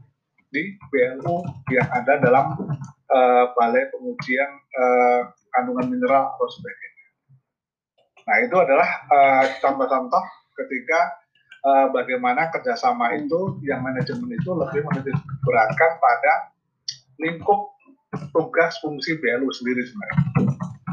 di 0.51 0.79
BLU 0.93 1.43
yang 1.75 1.89
ada 1.91 2.23
dalam 2.23 2.55
uh, 3.11 3.45
balai 3.59 3.91
pengujian 3.91 4.51
uh, 4.79 5.21
kandungan 5.57 5.91
mineral 5.91 6.37
atau 6.37 6.49
sebagainya. 6.53 7.05
Nah 8.27 8.37
itu 8.43 8.57
adalah 8.59 8.89
contoh-contoh 9.63 10.19
uh, 10.19 10.35
ketika 10.59 11.01
uh, 11.67 11.87
bagaimana 11.91 12.51
kerjasama 12.51 13.15
itu 13.19 13.59
yang 13.63 13.83
manajemen 13.83 14.35
itu 14.35 14.51
lebih 14.55 14.83
beratkan 15.47 15.91
pada 15.99 16.55
lingkup 17.23 17.77
tugas 18.33 18.79
fungsi 18.81 19.19
BLU 19.19 19.49
sendiri 19.53 19.83
sebenarnya. 19.85 20.21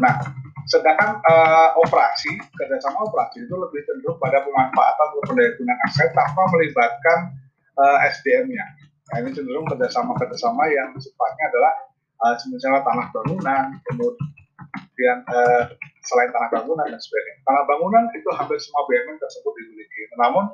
Nah, 0.02 0.16
sedangkan 0.70 1.20
uh, 1.24 1.70
operasi, 1.80 2.40
kerjasama 2.56 3.04
operasi 3.08 3.44
itu 3.44 3.56
lebih 3.56 3.84
cenderung 3.84 4.18
pada 4.20 4.40
pemanfaatan 4.44 5.08
pendayagunaan 5.28 5.80
aset 5.88 6.10
tanpa 6.16 6.44
melibatkan 6.56 7.36
uh, 7.80 7.98
eh, 8.04 8.12
SDM-nya. 8.16 8.66
Nah, 9.12 9.16
ini 9.24 9.30
cenderung 9.36 9.68
kerjasama-kerjasama 9.68 10.64
yang 10.72 10.96
sifatnya 11.00 11.46
adalah 11.52 11.74
uh, 12.24 12.36
misalnya 12.48 12.82
tanah 12.88 13.08
bangunan, 13.12 13.66
kemudian 13.92 15.18
uh, 15.28 15.64
selain 16.08 16.32
tanah 16.32 16.50
bangunan 16.52 16.86
dan 16.88 17.00
sebagainya. 17.00 17.42
Tanah 17.44 17.64
bangunan 17.68 18.04
itu 18.16 18.30
hampir 18.36 18.58
semua 18.60 18.84
BUMN 18.88 19.18
tersebut 19.20 19.52
dimiliki. 19.60 20.02
Namun 20.20 20.46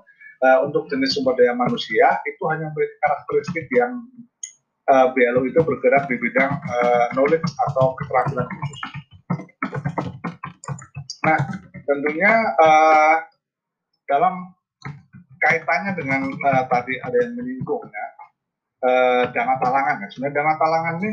uh, 0.45 0.60
untuk 0.66 0.89
jenis 0.89 1.14
sumber 1.18 1.38
daya 1.38 1.53
manusia 1.53 2.18
itu 2.26 2.43
hanya 2.49 2.74
memiliki 2.74 2.97
karakteristik 3.05 3.66
yang 3.78 4.01
uh, 4.89 5.14
BLO 5.14 5.45
itu 5.45 5.62
bergerak 5.62 6.10
di 6.10 6.18
bidang 6.18 6.53
uh, 6.57 7.05
knowledge 7.14 7.45
atau 7.70 7.93
keterampilan 7.97 8.49
khusus. 8.49 9.09
Nah, 11.20 11.38
tentunya 11.84 12.32
uh, 12.55 13.15
dalam 14.07 14.55
kaitannya 15.39 15.91
dengan 15.99 16.32
uh, 16.32 16.63
tadi 16.72 16.95
ada 16.99 17.17
yang 17.20 17.36
menyinggung 17.36 17.84
ya, 17.91 18.07
uh, 18.88 19.24
dana 19.36 19.59
talangan 19.59 19.99
ya. 20.03 20.07
Sebenarnya 20.07 20.36
dana 20.39 20.53
talangan 20.55 20.95
ini 21.03 21.11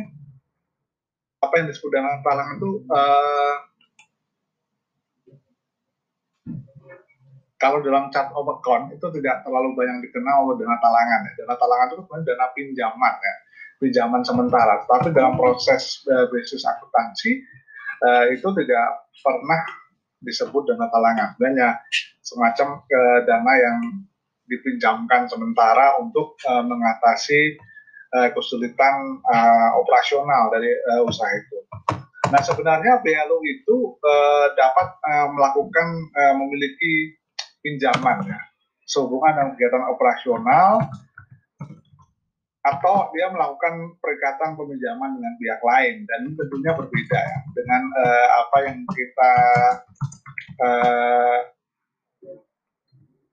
apa 1.42 1.54
yang 1.58 1.66
disebut 1.70 1.90
dana 1.90 2.22
talangan 2.22 2.54
itu 2.58 2.70
uh, 2.86 3.56
kalau 7.56 7.80
dalam 7.82 8.12
chart 8.14 8.30
of 8.30 8.46
itu 8.94 9.06
tidak 9.18 9.42
terlalu 9.42 9.74
banyak 9.74 10.06
dikenal 10.06 10.46
oleh 10.46 10.62
dana 10.62 10.78
talangan 10.78 11.20
ya. 11.26 11.32
Dana 11.42 11.54
talangan 11.58 11.86
itu 11.90 11.96
sebenarnya 12.06 12.26
dana 12.30 12.46
pinjaman 12.54 13.14
ya, 13.18 13.34
pinjaman 13.82 14.22
sementara. 14.22 14.86
Tapi 14.86 15.10
dalam 15.10 15.34
proses 15.34 16.06
uh, 16.06 16.30
bisnis 16.30 16.62
akuntansi 16.62 17.42
uh, 18.06 18.24
itu 18.30 18.46
tidak 18.54 18.86
pernah 19.18 19.85
disebut 20.20 20.62
dana 20.68 20.88
talangan. 20.88 21.36
Sebenarnya 21.36 21.68
semacam 22.24 22.68
uh, 22.82 23.20
dana 23.24 23.52
yang 23.56 23.78
dipinjamkan 24.46 25.26
sementara 25.26 25.98
untuk 25.98 26.38
uh, 26.46 26.62
mengatasi 26.62 27.58
uh, 28.14 28.28
kesulitan 28.30 29.20
uh, 29.26 29.70
operasional 29.78 30.48
dari 30.54 30.70
uh, 30.70 31.02
usaha 31.02 31.30
itu. 31.34 31.58
Nah 32.26 32.42
sebenarnya 32.42 33.02
BLU 33.02 33.38
itu 33.46 33.76
uh, 34.02 34.46
dapat 34.54 34.88
uh, 35.02 35.28
melakukan 35.30 35.88
uh, 36.14 36.34
memiliki 36.38 37.14
pinjaman 37.62 38.22
ya 38.26 38.40
sehubungan 38.86 39.34
dengan 39.34 39.50
kegiatan 39.58 39.84
operasional 39.90 40.70
atau 42.66 43.14
dia 43.14 43.30
melakukan 43.30 43.94
perikatan 44.02 44.58
peminjaman 44.58 45.14
dengan 45.14 45.34
pihak 45.38 45.60
lain. 45.62 46.02
Dan 46.10 46.20
tentunya 46.34 46.72
berbeda 46.74 47.18
ya 47.18 47.38
dengan 47.54 47.82
uh, 47.94 48.28
apa 48.42 48.58
yang 48.66 48.78
kita 48.90 49.32
uh, 50.66 51.38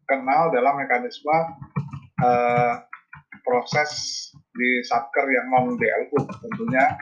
kenal 0.06 0.54
dalam 0.54 0.78
mekanisme 0.78 1.38
uh, 2.22 2.74
proses 3.42 3.90
di 4.54 4.86
satker 4.86 5.26
yang 5.28 5.50
non 5.50 5.76
DLU 5.76 6.20
tentunya 6.46 6.94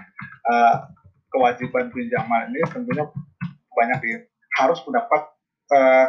uh, 0.48 0.88
kewajiban 1.32 1.92
pinjaman 1.92 2.52
ini 2.52 2.64
tentunya 2.72 3.04
banyak 3.76 4.00
di, 4.04 4.12
harus 4.56 4.80
mendapat 4.88 5.22
uh, 5.76 6.08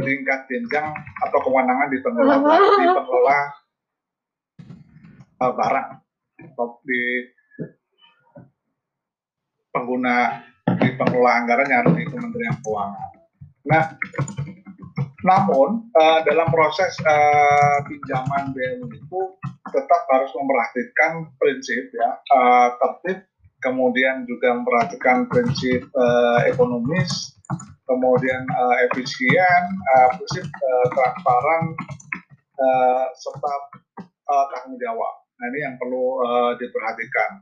tingkat 0.00 0.48
jenjang 0.48 0.88
atau 1.28 1.38
kewenangan 1.44 1.92
di 1.92 1.98
pengelola 2.00 2.56
di 2.80 2.86
pengelola 2.88 3.38
uh, 5.40 5.52
barang 5.56 5.88
di 6.84 7.02
pengguna 9.72 10.44
di 10.78 10.88
pengelola 10.94 11.30
anggaran 11.42 11.70
yang 11.70 11.80
ada 11.86 11.92
di 11.94 12.04
Kementerian 12.06 12.56
Keuangan. 12.62 13.10
Nah, 13.66 13.84
namun 15.20 15.90
uh, 15.92 16.20
dalam 16.24 16.48
proses 16.48 16.96
uh, 17.04 17.84
pinjaman 17.84 18.56
BLU 18.56 18.88
itu 18.88 19.20
tetap 19.68 20.02
harus 20.10 20.32
memperhatikan 20.32 21.28
prinsip 21.36 21.92
ya 21.92 22.10
uh, 22.34 22.68
tertib, 22.80 23.18
kemudian 23.60 24.24
juga 24.24 24.56
memperhatikan 24.56 25.28
prinsip 25.28 25.84
uh, 25.92 26.40
ekonomis, 26.48 27.36
kemudian 27.84 28.48
uh, 28.48 28.74
efisien, 28.90 29.62
uh, 29.98 30.08
prinsip 30.16 30.46
uh, 30.48 30.86
transparan, 30.96 31.62
uh, 32.56 33.04
serta 33.14 33.52
uh, 34.00 34.44
tanggung 34.56 34.80
jawab. 34.80 35.14
Nah 35.40 35.46
ini 35.48 35.58
yang 35.64 35.74
perlu 35.80 36.20
uh, 36.20 36.52
diperhatikan. 36.60 37.40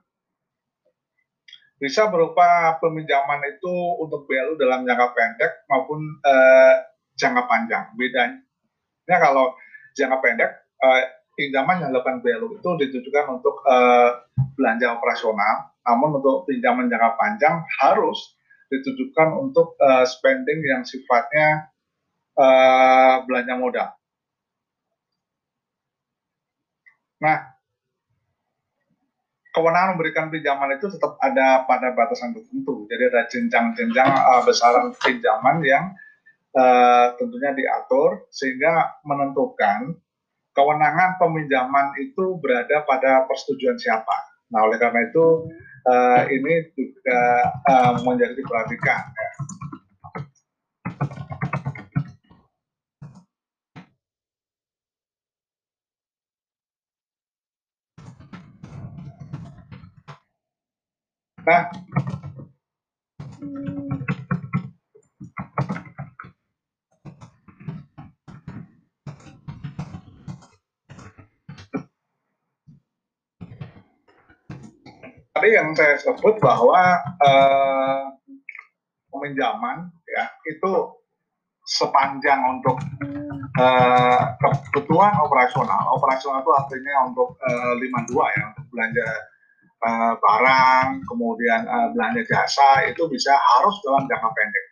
Bisa 1.78 2.06
berupa 2.10 2.78
peminjaman 2.78 3.42
itu 3.54 3.74
untuk 3.98 4.26
BLU 4.26 4.58
dalam 4.58 4.86
jangka 4.86 5.14
pendek 5.14 5.52
maupun 5.66 5.98
uh, 6.22 6.74
jangka 7.18 7.42
panjang. 7.50 7.84
Bedanya 7.98 9.18
kalau 9.18 9.54
jangka 9.98 10.18
pendek, 10.22 10.50
uh, 10.78 11.02
pinjaman 11.34 11.82
yang 11.82 11.90
dilakukan 11.90 12.22
BLU 12.22 12.58
itu 12.58 12.70
ditujukan 12.86 13.38
untuk 13.38 13.62
uh, 13.66 14.26
belanja 14.58 14.94
operasional, 14.94 15.74
namun 15.86 16.18
untuk 16.22 16.46
pinjaman 16.46 16.90
jangka 16.90 17.14
panjang 17.18 17.62
harus 17.82 18.38
ditujukan 18.70 19.38
untuk 19.38 19.74
uh, 19.78 20.06
spending 20.06 20.62
yang 20.62 20.82
sifatnya 20.82 21.70
uh, 22.38 23.22
belanja 23.26 23.54
modal. 23.54 23.88
Nah, 27.18 27.57
kewenangan 29.58 29.98
memberikan 29.98 30.30
pinjaman 30.30 30.78
itu 30.78 30.86
tetap 30.94 31.18
ada 31.18 31.66
pada 31.66 31.90
batasan 31.90 32.30
tertentu. 32.30 32.86
Jadi 32.86 33.02
ada 33.10 33.26
jenjang-jenjang 33.26 34.06
uh, 34.06 34.42
besaran 34.46 34.94
pinjaman 34.94 35.58
yang 35.66 35.90
uh, 36.54 37.18
tentunya 37.18 37.50
diatur 37.58 38.30
sehingga 38.30 39.02
menentukan 39.02 39.98
kewenangan 40.54 41.18
peminjaman 41.18 41.98
itu 41.98 42.38
berada 42.38 42.86
pada 42.86 43.26
persetujuan 43.26 43.74
siapa. 43.82 44.16
Nah, 44.54 44.70
oleh 44.70 44.78
karena 44.78 45.10
itu 45.10 45.50
uh, 45.90 46.22
ini 46.30 46.70
juga 46.78 47.22
uh, 47.66 47.92
menjadi 48.06 48.38
diperhatikan. 48.38 49.02
Ya. 49.10 49.30
Tadi 61.48 61.64
yang 75.54 75.72
saya 75.72 75.96
sebut 75.96 76.36
bahwa 76.44 77.00
uh, 77.24 78.12
peminjaman 79.08 79.88
ya 80.04 80.28
itu 80.52 80.92
sepanjang 81.64 82.44
untuk 82.60 82.76
uh, 83.56 84.36
kebutuhan 84.36 85.16
operasional. 85.24 85.96
Operasional 85.96 86.44
itu 86.44 86.52
artinya 86.52 87.08
untuk 87.08 87.40
uh, 87.40 87.72
52 87.80 88.36
ya, 88.36 88.42
untuk 88.52 88.66
belanja 88.68 89.08
uh, 89.84 90.12
barang, 90.18 91.04
kemudian 91.06 91.66
uh, 91.66 91.88
belanja 91.94 92.22
jasa 92.26 92.88
itu 92.90 93.06
bisa 93.10 93.34
harus 93.34 93.74
dalam 93.86 94.04
jangka 94.06 94.30
pendek. 94.34 94.66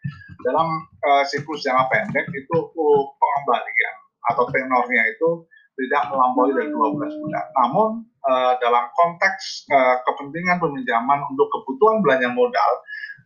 Dalam 0.46 0.68
uh, 1.06 1.22
siklus 1.26 1.62
jangka 1.66 1.86
pendek 1.90 2.26
itu 2.34 2.56
uh, 2.56 3.02
pengembalian 3.18 3.94
atau 4.32 4.44
tenornya 4.50 5.02
itu 5.10 5.46
tidak 5.76 6.08
melampaui 6.08 6.56
dari 6.56 6.72
12 6.72 7.22
bulan. 7.22 7.46
Namun 7.62 7.88
uh, 8.24 8.52
dalam 8.64 8.88
konteks 8.96 9.68
kepentingan 10.08 10.56
peminjaman 10.56 11.20
untuk 11.28 11.52
kebutuhan 11.52 12.00
belanja 12.00 12.32
modal, 12.32 12.72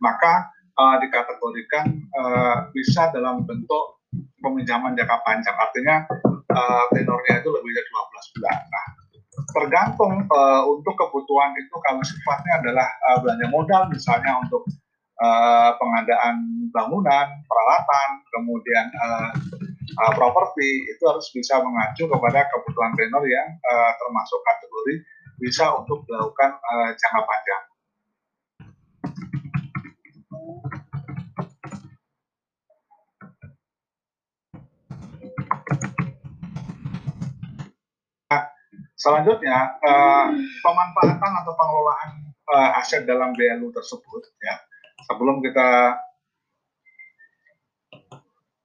maka 0.03 0.51
uh, 0.75 0.95
dikategorikan 0.99 1.85
uh, 2.17 2.69
bisa 2.75 3.09
dalam 3.15 3.43
bentuk 3.47 4.01
peminjaman 4.43 4.97
jangka 4.97 5.17
panjang. 5.23 5.55
Artinya 5.55 5.95
uh, 6.51 6.83
tenornya 6.91 7.39
itu 7.39 7.49
lebih 7.53 7.71
dari 7.71 7.89
12 7.89 8.33
bulan. 8.35 8.57
Nah, 8.67 8.85
tergantung 9.51 10.27
uh, 10.27 10.61
untuk 10.67 10.95
kebutuhan 10.97 11.51
itu 11.59 11.75
kalau 11.87 12.01
sifatnya 12.03 12.53
adalah 12.63 12.87
uh, 13.11 13.17
belanja 13.23 13.47
modal, 13.51 13.81
misalnya 13.91 14.41
untuk 14.41 14.67
uh, 15.21 15.71
pengadaan 15.77 16.67
bangunan, 16.73 17.27
peralatan, 17.45 18.09
kemudian 18.33 18.85
uh, 18.99 19.31
uh, 20.01 20.13
properti 20.15 20.89
itu 20.89 21.03
harus 21.07 21.27
bisa 21.31 21.61
mengacu 21.61 22.07
kepada 22.07 22.47
kebutuhan 22.49 22.91
tenor 22.97 23.23
yang 23.27 23.47
uh, 23.63 23.91
termasuk 23.99 24.39
kategori 24.43 24.95
bisa 25.41 25.65
untuk 25.77 26.05
dilakukan 26.05 26.51
uh, 26.57 26.89
jangka 26.95 27.21
panjang. 27.25 27.63
Selanjutnya 39.01 39.81
uh, 39.81 40.29
pemanfaatan 40.61 41.31
atau 41.41 41.53
pengelolaan 41.57 42.09
uh, 42.53 42.77
aset 42.77 43.09
dalam 43.09 43.33
BLU 43.33 43.73
tersebut 43.73 44.29
ya 44.37 44.61
sebelum 45.09 45.41
kita 45.41 45.97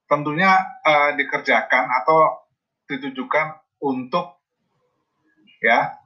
tentunya 0.05 0.61
uh, 0.85 1.17
dikerjakan 1.17 1.89
atau 2.03 2.45
ditujukan 2.85 3.57
untuk 3.81 4.37
ya 5.59 5.97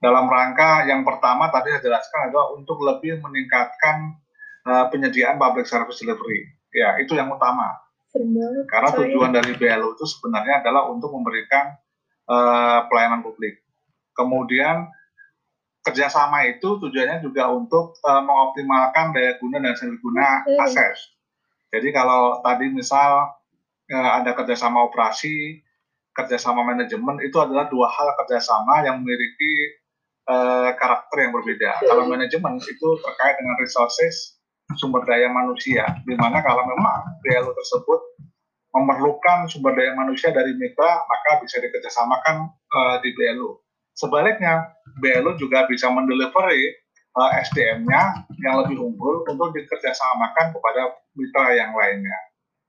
dalam 0.00 0.30
rangka 0.32 0.88
yang 0.88 1.04
pertama 1.04 1.52
tadi 1.52 1.76
saya 1.76 1.84
jelaskan 1.84 2.32
adalah 2.32 2.56
untuk 2.56 2.80
lebih 2.80 3.20
meningkatkan 3.20 4.16
uh, 4.64 4.88
penyediaan 4.88 5.36
public 5.36 5.68
service 5.68 6.00
delivery. 6.00 6.48
Ya, 6.72 6.96
itu 7.02 7.18
yang 7.18 7.28
utama. 7.28 7.76
Karena 8.66 8.88
tujuan 8.94 9.30
dari 9.30 9.52
BLU 9.54 9.94
itu 9.94 10.06
sebenarnya 10.06 10.62
adalah 10.62 10.90
untuk 10.90 11.14
memberikan 11.14 11.78
eh, 12.26 12.80
pelayanan 12.90 13.22
publik. 13.22 13.62
Kemudian 14.20 14.84
kerjasama 15.80 16.44
itu 16.44 16.76
tujuannya 16.76 17.24
juga 17.24 17.48
untuk 17.48 17.96
eh, 18.04 18.22
mengoptimalkan 18.22 19.16
daya 19.16 19.40
guna 19.40 19.64
dan 19.64 19.72
seri 19.76 19.96
guna 19.96 20.44
Hmm. 20.44 20.60
akses. 20.68 21.16
Jadi 21.72 21.88
kalau 21.96 22.44
tadi 22.44 22.68
misal 22.68 23.32
eh, 23.88 24.10
ada 24.20 24.36
kerjasama 24.36 24.84
operasi, 24.92 25.64
kerjasama 26.12 26.60
manajemen 26.68 27.16
itu 27.24 27.40
adalah 27.40 27.66
dua 27.72 27.88
hal 27.88 28.12
kerjasama 28.22 28.84
yang 28.84 29.00
memiliki 29.00 29.80
eh, 30.28 30.70
karakter 30.76 31.16
yang 31.26 31.32
berbeda. 31.32 31.80
Kalau 31.88 32.04
manajemen 32.06 32.60
itu 32.60 32.88
terkait 33.00 33.34
dengan 33.40 33.56
resources 33.56 34.36
sumber 34.78 35.02
daya 35.02 35.26
manusia, 35.32 35.82
di 36.06 36.14
mana 36.14 36.44
kalau 36.44 36.62
memang 36.62 37.18
BLU 37.26 37.50
tersebut 37.56 38.00
memerlukan 38.70 39.50
sumber 39.50 39.74
daya 39.74 39.98
manusia 39.98 40.30
dari 40.30 40.54
mitra, 40.54 41.02
maka 41.08 41.42
bisa 41.42 41.58
dikerjasamakan 41.58 42.52
eh, 42.52 42.96
di 43.02 43.10
BLU. 43.16 43.58
Sebaliknya, 43.94 44.70
BLU 44.98 45.36
juga 45.36 45.66
bisa 45.66 45.90
mendelivery 45.92 46.62
eh, 47.16 47.30
SDM-nya 47.50 48.26
yang 48.40 48.64
lebih 48.64 48.80
unggul 48.80 49.26
untuk 49.28 49.52
dikerjasamakan 49.54 50.54
kepada 50.54 50.94
mitra 51.14 51.52
yang 51.54 51.74
lainnya. 51.76 52.18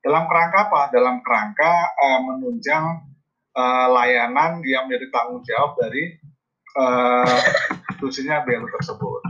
Dalam 0.02 0.26
kerangka 0.26 0.70
apa? 0.70 0.82
Dalam 0.90 1.22
kerangka 1.22 1.74
eh, 1.96 2.20
menunjang 2.26 2.86
eh, 3.56 3.88
layanan 3.90 4.60
yang 4.66 4.90
menjadi 4.90 5.08
tanggung 5.14 5.42
jawab 5.46 5.78
dari 5.80 6.18
eh, 6.78 7.40
institusinya 7.96 8.42
BLU 8.42 8.68
tersebut. 8.82 9.22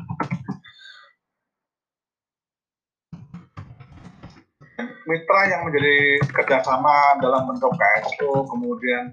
mitra 5.12 5.42
yang 5.52 5.68
menjadi 5.68 6.24
kerjasama 6.32 7.20
dalam 7.20 7.50
bentuk 7.52 7.76
KSO, 7.76 8.48
kemudian 8.48 9.12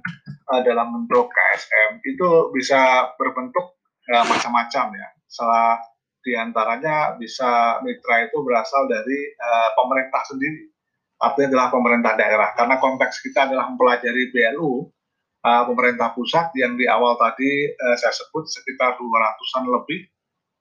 uh, 0.53 0.63
dalam 0.65 0.93
bentuk 0.95 1.29
KSM 1.29 2.01
itu 2.05 2.29
bisa 2.57 3.13
berbentuk 3.21 3.79
uh, 4.09 4.25
macam-macam 4.27 4.87
ya. 4.97 5.09
Salah 5.29 5.79
di 6.25 6.35
antaranya 6.35 7.17
bisa 7.17 7.81
mitra 7.85 8.27
itu 8.27 8.37
berasal 8.43 8.89
dari 8.91 9.33
uh, 9.39 9.71
pemerintah 9.79 10.23
sendiri, 10.29 10.69
artinya 11.21 11.49
adalah 11.57 11.69
pemerintah 11.73 12.13
daerah. 12.19 12.51
Karena 12.53 12.77
konteks 12.77 13.25
kita 13.25 13.49
adalah 13.49 13.71
mempelajari 13.71 14.29
BLU, 14.35 14.89
uh, 15.45 15.63
pemerintah 15.65 16.13
pusat 16.13 16.51
yang 16.59 16.75
di 16.75 16.85
awal 16.91 17.17
tadi 17.17 17.71
uh, 17.73 17.97
saya 17.97 18.13
sebut 18.13 18.45
sekitar 18.51 18.99
200-an 18.99 19.65
lebih 19.69 20.01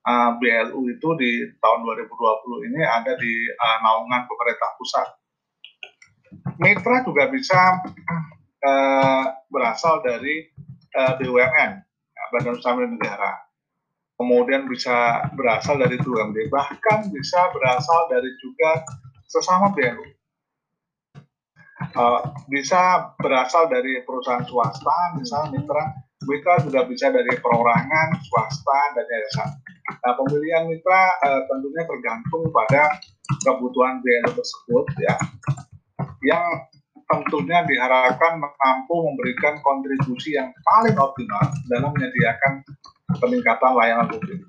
uh, 0.07 0.31
BLU 0.39 0.81
itu 0.93 1.09
di 1.19 1.31
tahun 1.59 1.79
2020 1.83 2.67
ini 2.71 2.81
ada 2.85 3.13
di 3.17 3.33
uh, 3.51 3.77
naungan 3.83 4.23
pemerintah 4.29 4.71
pusat. 4.79 5.07
Mitra 6.59 7.03
juga 7.07 7.31
bisa 7.31 7.81
uh, 8.68 9.24
berasal 9.47 10.03
dari 10.03 10.51
uh, 10.99 11.15
BUMN, 11.15 11.72
ya, 11.88 12.24
Badan 12.36 12.59
Usaha 12.59 12.76
Milik 12.76 12.99
Negara. 12.99 13.32
Kemudian 14.18 14.65
bisa 14.65 15.30
berasal 15.38 15.78
dari 15.78 15.95
BUMD, 16.01 16.49
bahkan 16.49 17.05
bisa 17.13 17.53
berasal 17.53 18.09
dari 18.09 18.34
juga 18.41 18.82
sesama 19.30 19.72
BLU. 19.78 20.05
Uh, 21.93 22.26
bisa 22.49 23.13
berasal 23.22 23.70
dari 23.70 24.01
perusahaan 24.01 24.41
swasta, 24.41 25.13
misalnya 25.22 25.61
mitra, 25.61 25.84
mitra 26.26 26.57
juga 26.65 26.89
bisa 26.89 27.13
dari 27.13 27.30
perorangan, 27.38 28.18
swasta, 28.26 28.80
dan 28.97 29.05
yayasan. 29.05 29.49
Nah, 30.01 30.13
pemilihan 30.18 30.65
mitra 30.65 31.13
uh, 31.22 31.41
tentunya 31.45 31.86
tergantung 31.86 32.49
pada 32.49 32.97
kebutuhan 33.45 34.01
BLU 34.01 34.34
tersebut 34.34 34.86
ya, 34.97 35.15
yang 36.26 36.45
tentunya 37.07 37.63
diharapkan 37.63 38.35
mampu 38.43 38.95
memberikan 39.07 39.63
kontribusi 39.63 40.35
yang 40.35 40.51
paling 40.59 40.95
optimal 40.99 41.39
dalam 41.71 41.95
menyediakan 41.95 42.67
peningkatan 43.23 43.71
layanan 43.71 44.11
publik. 44.11 44.43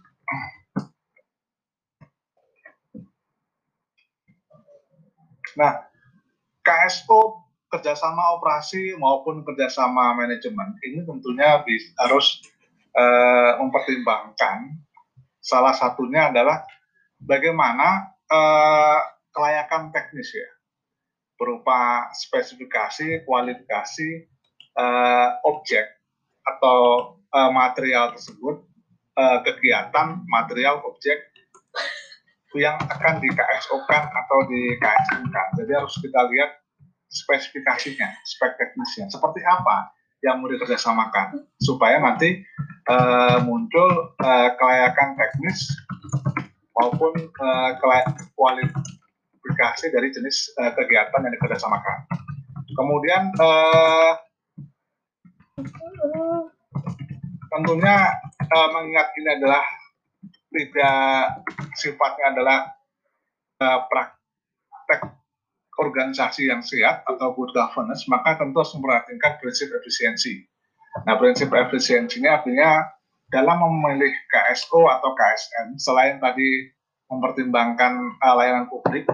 Nah, 5.55 5.87
KSO 6.63 7.47
kerjasama 7.71 8.39
operasi 8.39 8.95
maupun 8.99 9.47
kerjasama 9.47 10.15
manajemen 10.19 10.79
ini 10.83 11.03
tentunya 11.07 11.63
harus 11.99 12.43
eh, 12.95 13.53
mempertimbangkan 13.59 14.79
salah 15.39 15.75
satunya 15.75 16.31
adalah 16.31 16.63
bagaimana 17.19 18.15
eh, 18.31 18.99
kelayakan 19.35 19.91
teknis 19.91 20.31
ya 20.35 20.58
berupa 21.39 22.11
spesifikasi, 22.13 23.23
kualifikasi 23.25 24.09
eh, 24.75 25.29
objek 25.47 25.87
atau 26.45 27.15
eh, 27.31 27.51
material 27.55 28.13
tersebut, 28.13 28.67
eh, 29.17 29.39
kegiatan, 29.47 30.27
material, 30.27 30.83
objek 30.85 31.31
yang 32.59 32.81
akan 32.81 33.23
di 33.23 33.29
KSO-kan 33.31 34.09
atau 34.11 34.39
di 34.51 34.75
KSM-kan. 34.83 35.47
Jadi 35.63 35.73
harus 35.79 35.95
kita 36.01 36.27
lihat 36.27 36.59
spesifikasinya, 37.09 38.09
spek 38.27 38.59
teknisnya, 38.59 39.07
seperti 39.09 39.41
apa 39.47 39.93
yang 40.25 40.43
mau 40.43 40.51
dikerjasamakan, 40.51 41.47
supaya 41.63 42.03
nanti 42.03 42.43
eh, 42.91 43.39
muncul 43.47 44.17
eh, 44.19 44.51
kelayakan 44.59 45.15
teknis 45.15 45.71
maupun 46.75 47.15
eh, 47.31 47.71
kelay- 47.79 48.11
kualifikasi 49.49 49.85
dari 49.89 50.09
jenis 50.13 50.37
eh, 50.61 50.73
kegiatan 50.77 51.25
yang 51.25 51.33
dikerjasamakan. 51.33 51.99
Kemudian 52.77 53.33
eh, 53.33 54.13
tentunya 57.49 57.97
eh, 58.45 58.69
mengingat 58.77 59.09
ini 59.17 59.29
adalah 59.41 59.65
tidak 60.53 61.01
sifatnya 61.81 62.37
adalah 62.37 62.59
eh, 63.65 63.81
praktek 63.89 65.01
organisasi 65.79 66.53
yang 66.53 66.61
sehat 66.61 67.09
atau 67.09 67.33
good 67.33 67.55
governance, 67.57 68.05
maka 68.11 68.37
tentu 68.37 68.61
harus 68.61 68.75
memperhatikan 68.77 69.41
prinsip 69.41 69.71
efisiensi. 69.73 70.45
Nah, 71.07 71.15
prinsip 71.17 71.55
efisiensinya 71.55 72.43
artinya 72.43 72.83
dalam 73.31 73.63
memilih 73.63 74.11
KSO 74.27 74.91
atau 74.91 75.15
KSM, 75.15 75.79
selain 75.79 76.19
tadi 76.19 76.75
mempertimbangkan 77.07 77.95
uh, 78.19 78.35
layanan 78.35 78.67
publik, 78.67 79.07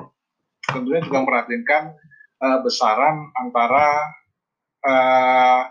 tentunya 0.71 1.01
juga 1.05 1.25
memperhatikan 1.25 1.93
uh, 2.41 2.59
besaran 2.65 3.29
antara 3.37 3.87
uh, 4.85 5.63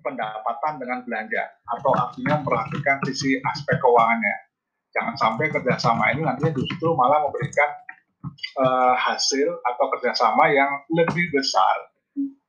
pendapatan 0.00 0.78
dengan 0.78 1.02
belanja, 1.02 1.42
atau 1.66 1.90
artinya 1.98 2.38
memperhatikan 2.38 3.02
sisi 3.10 3.42
aspek 3.42 3.74
keuangannya. 3.82 4.36
Jangan 4.94 5.14
sampai 5.18 5.50
kerjasama 5.50 6.14
ini 6.14 6.22
nantinya 6.24 6.54
justru 6.54 6.94
malah 6.94 7.26
memberikan 7.26 7.70
uh, 8.62 8.94
hasil 8.96 9.60
atau 9.66 9.84
kerjasama 9.98 10.48
yang 10.54 10.70
lebih 10.94 11.34
besar 11.34 11.90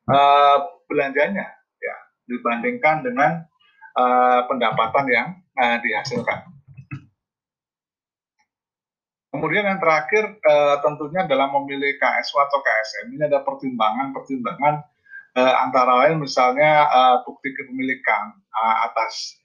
uh, 0.08 0.56
belanjanya 0.88 1.44
ya 1.78 1.96
dibandingkan 2.24 3.04
dengan 3.04 3.44
uh, 3.98 4.40
pendapatan 4.48 5.06
yang 5.10 5.28
uh, 5.60 5.76
dihasilkan. 5.82 6.57
Kemudian 9.28 9.68
yang 9.68 9.76
terakhir 9.76 10.40
uh, 10.40 10.80
tentunya 10.80 11.28
dalam 11.28 11.52
memilih 11.52 12.00
KSW 12.00 12.36
atau 12.48 12.58
KSM 12.64 13.12
ini 13.12 13.28
ada 13.28 13.44
pertimbangan-pertimbangan 13.44 14.74
uh, 15.36 15.54
antara 15.68 15.92
lain 16.04 16.24
misalnya 16.24 16.88
uh, 16.88 17.16
bukti 17.28 17.52
kepemilikan 17.52 18.36
atas 18.58 19.38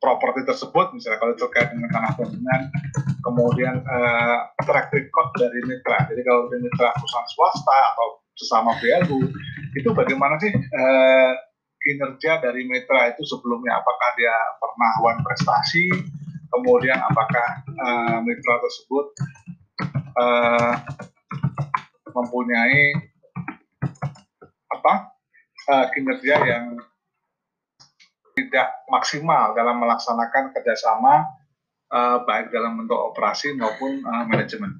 properti 0.00 0.42
tersebut 0.42 0.90
misalnya 0.96 1.22
kalau 1.22 1.36
terkait 1.38 1.68
dengan 1.70 1.86
tanah 1.92 2.18
bangunan 2.18 2.60
kemudian 3.22 3.76
track 4.64 4.88
record 4.90 5.28
dari 5.36 5.60
mitra. 5.68 6.08
Jadi 6.08 6.24
kalau 6.24 6.48
dari 6.48 6.64
mitra 6.64 6.96
perusahaan 6.96 7.28
swasta 7.30 7.78
atau 7.92 8.24
sesama 8.34 8.74
BLU 8.80 9.28
itu 9.76 9.88
bagaimana 9.92 10.40
sih 10.40 10.50
kinerja 11.84 12.40
dari 12.40 12.64
mitra 12.66 13.12
itu 13.12 13.22
sebelumnya? 13.22 13.78
Apakah 13.78 14.10
dia 14.16 14.34
pernah 14.58 14.92
wan 15.04 15.20
prestasi 15.22 15.86
kemudian 16.60 16.98
apakah 17.00 17.48
uh, 17.76 18.18
mitra 18.24 18.56
tersebut 18.62 19.06
uh, 20.16 20.74
mempunyai 22.16 22.96
apa 24.72 24.92
uh, 25.68 25.86
kinerja 25.92 26.36
yang 26.46 26.80
tidak 28.36 28.68
maksimal 28.92 29.56
dalam 29.56 29.80
melaksanakan 29.80 30.52
kerjasama 30.52 31.24
uh, 31.92 32.20
baik 32.24 32.52
dalam 32.52 32.84
bentuk 32.84 33.00
operasi 33.12 33.56
maupun 33.56 34.04
uh, 34.04 34.24
manajemen. 34.28 34.76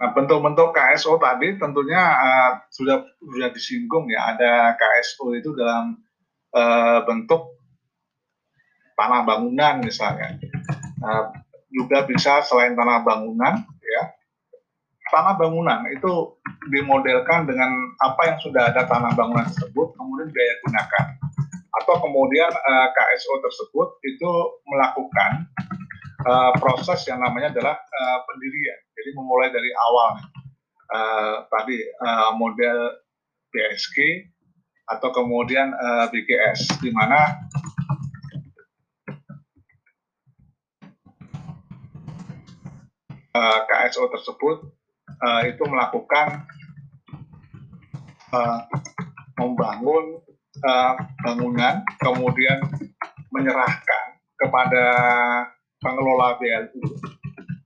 Nah, 0.00 0.16
bentuk-bentuk 0.16 0.72
KSO 0.72 1.20
tadi 1.20 1.60
tentunya 1.60 2.00
uh, 2.00 2.50
sudah 2.72 3.04
sudah 3.20 3.52
disinggung 3.52 4.08
ya. 4.08 4.32
Ada 4.32 4.80
KSO 4.80 5.36
itu 5.36 5.52
dalam 5.52 6.00
uh, 6.56 7.04
bentuk 7.04 7.60
tanah 8.96 9.28
bangunan 9.28 9.84
misalnya. 9.84 10.40
Uh, 11.04 11.28
juga 11.68 12.08
bisa 12.08 12.40
selain 12.48 12.72
tanah 12.72 13.04
bangunan 13.04 13.60
ya. 13.84 14.02
Tanah 15.12 15.36
bangunan 15.36 15.84
itu 15.92 16.40
dimodelkan 16.72 17.44
dengan 17.44 17.68
apa 18.00 18.32
yang 18.32 18.38
sudah 18.40 18.72
ada 18.72 18.88
tanah 18.88 19.12
bangunan 19.12 19.44
tersebut 19.52 19.96
kemudian 20.00 20.28
daya 20.32 20.54
gunakan 20.64 21.06
atau 21.80 21.94
kemudian 22.02 22.50
uh, 22.50 22.88
KSO 22.92 23.34
tersebut 23.40 23.88
itu 24.04 24.30
melakukan 24.68 25.48
uh, 26.26 26.52
proses 26.58 27.04
yang 27.06 27.22
namanya 27.22 27.54
adalah 27.54 27.76
uh, 27.78 28.18
pendirian. 28.26 28.80
Jadi 29.00 29.16
memulai 29.16 29.48
dari 29.48 29.72
awal 29.72 30.10
uh, 30.92 31.36
tadi 31.48 31.80
uh, 32.04 32.36
model 32.36 33.00
BSG 33.48 34.28
atau 34.84 35.08
kemudian 35.08 35.72
uh, 35.72 36.12
BGS, 36.12 36.84
di 36.84 36.92
mana 36.92 37.40
uh, 43.32 43.58
KSO 43.64 44.12
tersebut 44.12 44.68
uh, 45.24 45.42
itu 45.48 45.64
melakukan 45.64 46.44
uh, 48.36 48.60
membangun 49.40 50.20
uh, 50.60 50.94
bangunan, 51.24 51.80
kemudian 52.04 52.60
menyerahkan 53.32 54.20
kepada 54.36 54.84
pengelola 55.80 56.36
BLU. 56.36 57.19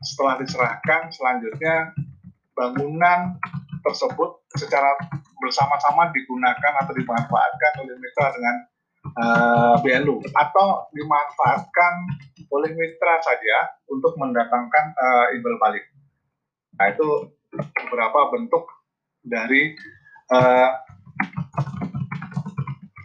Setelah 0.05 0.37
diserahkan, 0.39 1.09
selanjutnya 1.11 1.97
bangunan 2.55 3.41
tersebut 3.83 4.45
secara 4.55 4.95
bersama-sama 5.43 6.09
digunakan 6.15 6.73
atau 6.85 6.93
dimanfaatkan 6.97 7.73
oleh 7.85 7.97
mitra 8.01 8.33
dengan 8.33 8.57
uh, 9.13 9.75
eh, 9.77 9.77
BLU 9.85 10.25
atau 10.33 10.89
dimanfaatkan 10.95 11.93
oleh 12.49 12.71
mitra 12.73 13.21
saja 13.21 13.77
untuk 13.91 14.17
mendatangkan 14.17 14.95
uh, 14.97 15.27
imbal 15.37 15.57
balik. 15.61 15.85
Nah 16.81 16.87
itu 16.93 17.35
beberapa 17.91 18.33
bentuk 18.33 18.65
dari 19.21 19.77
uh, 20.33 20.71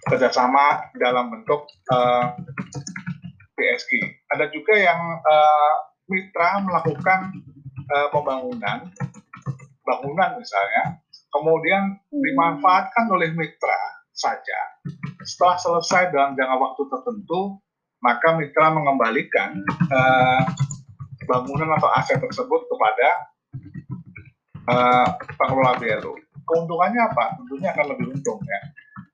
kerjasama 0.09 0.89
dalam 0.97 1.29
bentuk 1.33 1.67
uh, 1.91 2.33
PSG. 3.59 3.99
Ada 4.31 4.49
juga 4.49 4.73
yang 4.79 5.01
uh, 5.21 5.88
mitra 6.09 6.59
melakukan 6.65 7.31
uh, 7.87 8.07
pembangunan 8.09 8.89
bangunan 9.89 10.37
misalnya, 10.37 11.01
kemudian 11.33 11.97
dimanfaatkan 12.13 13.09
oleh 13.09 13.33
mitra 13.33 14.05
saja. 14.13 14.59
Setelah 15.25 15.57
selesai 15.57 16.13
dalam 16.13 16.37
jangka 16.37 16.55
waktu 16.61 16.81
tertentu, 16.93 17.57
maka 18.05 18.37
mitra 18.37 18.69
mengembalikan 18.69 19.57
uh, 19.89 20.45
bangunan 21.25 21.73
atau 21.73 21.89
aset 21.97 22.21
tersebut 22.21 22.61
kepada 22.69 23.09
uh, 24.69 25.07
pengelola 25.35 25.73
BLU. 25.81 26.13
Keuntungannya 26.45 27.01
apa? 27.13 27.37
Tentunya 27.41 27.73
akan 27.73 27.85
lebih 27.97 28.05
untung 28.13 28.39
ya. 28.45 28.61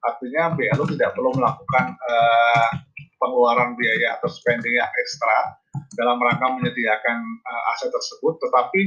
Artinya 0.05 0.53
BLU 0.53 0.85
tidak 0.95 1.17
perlu 1.17 1.33
melakukan 1.35 1.95
uh, 1.97 2.69
pengeluaran 3.17 3.73
biaya 3.73 4.19
atau 4.19 4.29
spending 4.29 4.75
yang 4.75 4.91
ekstra 5.01 5.57
dalam 5.95 6.17
rangka 6.19 6.47
menyediakan 6.59 7.17
uh, 7.43 7.71
aset 7.75 7.91
tersebut, 7.91 8.39
tetapi 8.41 8.79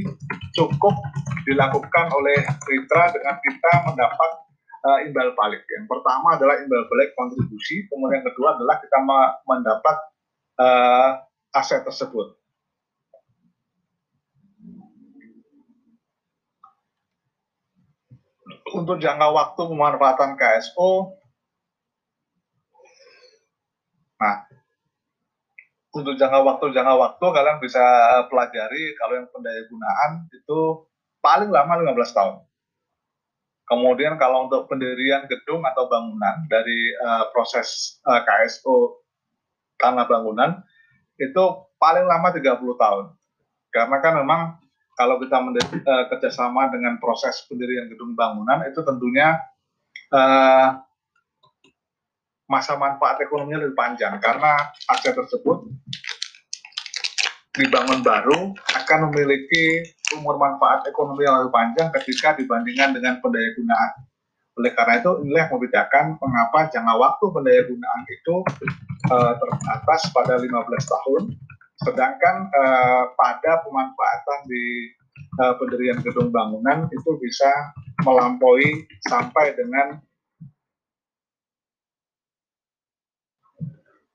cukup 0.53 0.95
dilakukan 1.45 2.05
oleh 2.13 2.37
mitra 2.69 3.13
dengan 3.13 3.35
kita 3.41 3.71
mendapat 3.89 4.31
uh, 4.85 4.99
imbal 5.05 5.33
balik. 5.33 5.63
Yang 5.69 5.85
pertama 5.87 6.37
adalah 6.37 6.55
imbal 6.61 6.85
balik 6.89 7.13
kontribusi, 7.17 7.85
kemudian 7.89 8.21
yang 8.21 8.27
kedua 8.27 8.57
adalah 8.57 8.75
kita 8.81 8.97
mendapat 9.45 9.97
uh, 10.61 11.09
aset 11.55 11.81
tersebut. 11.85 12.37
Untuk 18.69 19.01
jangka 19.01 19.33
waktu 19.33 19.61
pemanfaatan 19.65 20.37
KSO 20.37 21.19
Nah, 24.19 24.48
untuk 25.89 26.13
jangka 26.17 26.45
waktu 26.45 26.65
jangka 26.69 26.93
waktu 26.95 27.25
kalian 27.33 27.57
bisa 27.57 27.81
pelajari 28.29 28.93
kalau 29.01 29.13
yang 29.17 29.27
pendaya 29.33 29.61
gunaan 29.65 30.11
itu 30.29 30.85
paling 31.19 31.49
lama 31.49 31.81
15 31.81 32.17
tahun. 32.17 32.35
Kemudian 33.69 34.17
kalau 34.17 34.49
untuk 34.49 34.65
pendirian 34.65 35.29
gedung 35.29 35.61
atau 35.61 35.85
bangunan 35.85 36.45
dari 36.49 36.89
uh, 37.05 37.29
proses 37.29 38.01
uh, 38.01 38.17
eh, 38.17 38.21
KSO 38.25 39.05
tanah 39.77 40.09
bangunan 40.09 40.57
itu 41.21 41.43
paling 41.77 42.05
lama 42.09 42.33
30 42.33 42.57
tahun. 42.57 43.05
Karena 43.69 43.97
kan 44.01 44.13
memang 44.17 44.41
kalau 44.97 45.21
kita 45.21 45.37
uh, 45.37 46.05
kerjasama 46.09 46.73
dengan 46.73 46.97
proses 46.97 47.45
pendirian 47.45 47.85
gedung 47.93 48.17
bangunan 48.17 48.65
itu 48.65 48.81
tentunya 48.81 49.37
uh, 50.17 50.81
masa 52.49 52.75
manfaat 52.75 53.21
ekonominya 53.21 53.61
lebih 53.61 53.77
panjang 53.77 54.17
karena 54.17 54.57
aset 54.89 55.13
tersebut 55.13 55.69
dibangun 57.53 58.01
baru 58.01 58.57
akan 58.73 58.99
memiliki 59.11 59.85
umur 60.17 60.41
manfaat 60.41 60.81
ekonomi 60.89 61.27
yang 61.27 61.45
lebih 61.45 61.53
panjang 61.53 61.87
ketika 62.01 62.33
dibandingkan 62.33 62.97
dengan 62.97 63.21
pendaya 63.21 63.53
gunaan. 63.53 63.91
Oleh 64.57 64.71
karena 64.75 64.99
itu, 64.99 65.11
inilah 65.23 65.47
yang 65.47 65.51
membedakan 65.55 66.05
mengapa 66.19 66.59
jangka 66.73 66.95
waktu 66.99 67.25
pendaya 67.31 67.61
gunaan 67.69 68.01
itu 68.09 68.35
terbatas 69.39 70.01
pada 70.11 70.35
15 70.35 70.51
tahun, 70.67 71.21
sedangkan 71.87 72.35
uh, 72.51 73.03
pada 73.15 73.63
pemanfaatan 73.63 74.39
di 74.51 74.63
uh, 75.39 75.55
pendirian 75.55 76.03
gedung 76.03 76.29
bangunan 76.29 76.91
itu 76.91 77.11
bisa 77.23 77.49
melampaui 78.03 78.83
sampai 79.07 79.55
dengan 79.55 79.99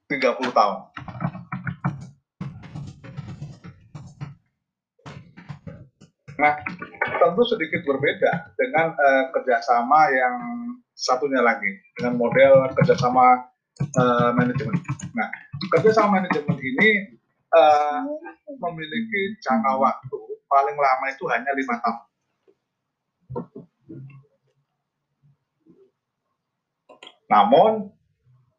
30 0.09 0.53
tahun. 0.53 0.79
Nah, 6.35 6.55
tentu 6.99 7.43
sedikit 7.47 7.87
berbeda 7.87 8.53
dengan 8.59 8.93
uh, 8.93 9.25
kerjasama 9.31 10.11
yang 10.11 10.37
satunya 10.93 11.41
lagi, 11.41 11.79
dengan 11.97 12.19
model 12.19 12.69
kerjasama 12.75 13.49
uh, 13.97 14.31
manajemen. 14.35 14.77
Nah, 15.15 15.29
kerjasama 15.73 16.21
manajemen 16.21 16.59
ini 16.59 17.17
uh, 17.55 18.03
memiliki 18.61 19.39
jangka 19.41 19.79
waktu 19.79 20.19
paling 20.51 20.77
lama 20.77 21.07
itu 21.11 21.25
hanya 21.31 21.51
lima 21.55 21.75
tahun. 21.81 22.03
Namun, 27.31 27.73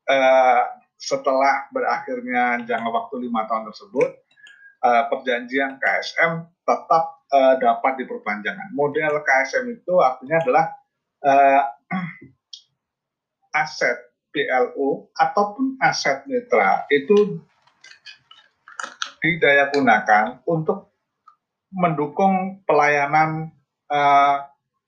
uh, 0.09 0.61
setelah 1.06 1.70
berakhirnya 1.70 2.66
jangka 2.66 2.89
waktu 2.89 3.30
lima 3.30 3.45
tahun 3.45 3.70
tersebut, 3.70 4.10
uh, 4.82 5.03
perjanjian 5.14 5.78
KSM 5.78 6.49
tetap 6.66 7.22
uh, 7.30 7.56
dapat 7.62 8.01
diperpanjangkan. 8.01 8.74
Model 8.74 9.22
KSM 9.22 9.70
itu 9.70 9.93
artinya 10.01 10.41
adalah 10.41 10.66
uh, 11.22 11.62
aset 13.62 13.97
PLU 14.34 15.14
ataupun 15.14 15.78
aset 15.80 16.26
mitra 16.26 16.89
itu 16.89 17.39
didaya 19.22 19.70
gunakan 19.72 20.41
untuk 20.49 20.91
mendukung 21.72 22.66
pelayanan 22.66 23.53
uh, 23.93 24.43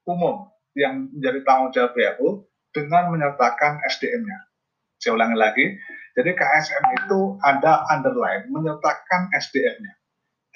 umum 0.09 0.49
yang 0.77 1.09
menjadi 1.13 1.39
tanggung 1.45 1.71
jawab 1.73 1.93
PLU 1.93 2.45
dengan 2.75 3.09
menyertakan 3.09 3.81
SDM-nya. 3.87 4.45
Saya 5.01 5.17
ulangi 5.17 5.37
lagi, 5.37 5.65
jadi 6.17 6.33
KSM 6.33 6.83
itu 6.97 7.37
ada 7.45 7.85
underline 7.93 8.49
menyertakan 8.49 9.29
SDM-nya. 9.37 9.93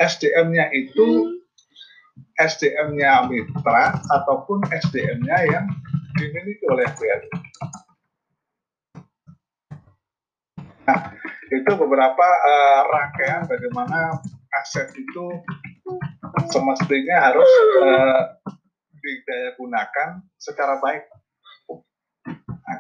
SDM-nya 0.02 0.74
itu 0.74 1.38
hmm. 1.38 2.42
SDM-nya 2.42 3.30
mitra 3.30 4.02
ataupun 4.10 4.66
SDM-nya 4.74 5.38
yang 5.54 5.70
dimiliki 6.18 6.66
oleh 6.66 6.90
BRI. 6.98 7.30
Nah, 10.90 11.00
itu 11.54 11.72
beberapa 11.78 12.28
uh, 12.42 12.82
rangkaian 12.90 13.46
bagaimana 13.46 14.18
aset 14.58 14.90
itu 14.98 15.46
semestinya 16.50 17.30
harus 17.30 17.50
uh, 17.86 18.34
didaya 18.98 19.54
gunakan 19.62 20.10
secara 20.42 20.82
baik 20.82 21.06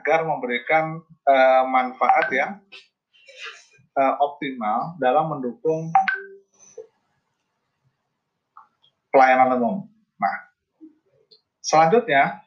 agar 0.01 0.25
memberikan 0.25 0.97
uh, 1.29 1.63
manfaat 1.69 2.25
yang 2.33 2.57
uh, 3.93 4.13
optimal 4.17 4.97
dalam 4.97 5.29
mendukung 5.29 5.93
pelayanan 9.13 9.61
umum. 9.61 9.85
Nah, 10.17 10.51
Selanjutnya, 11.61 12.41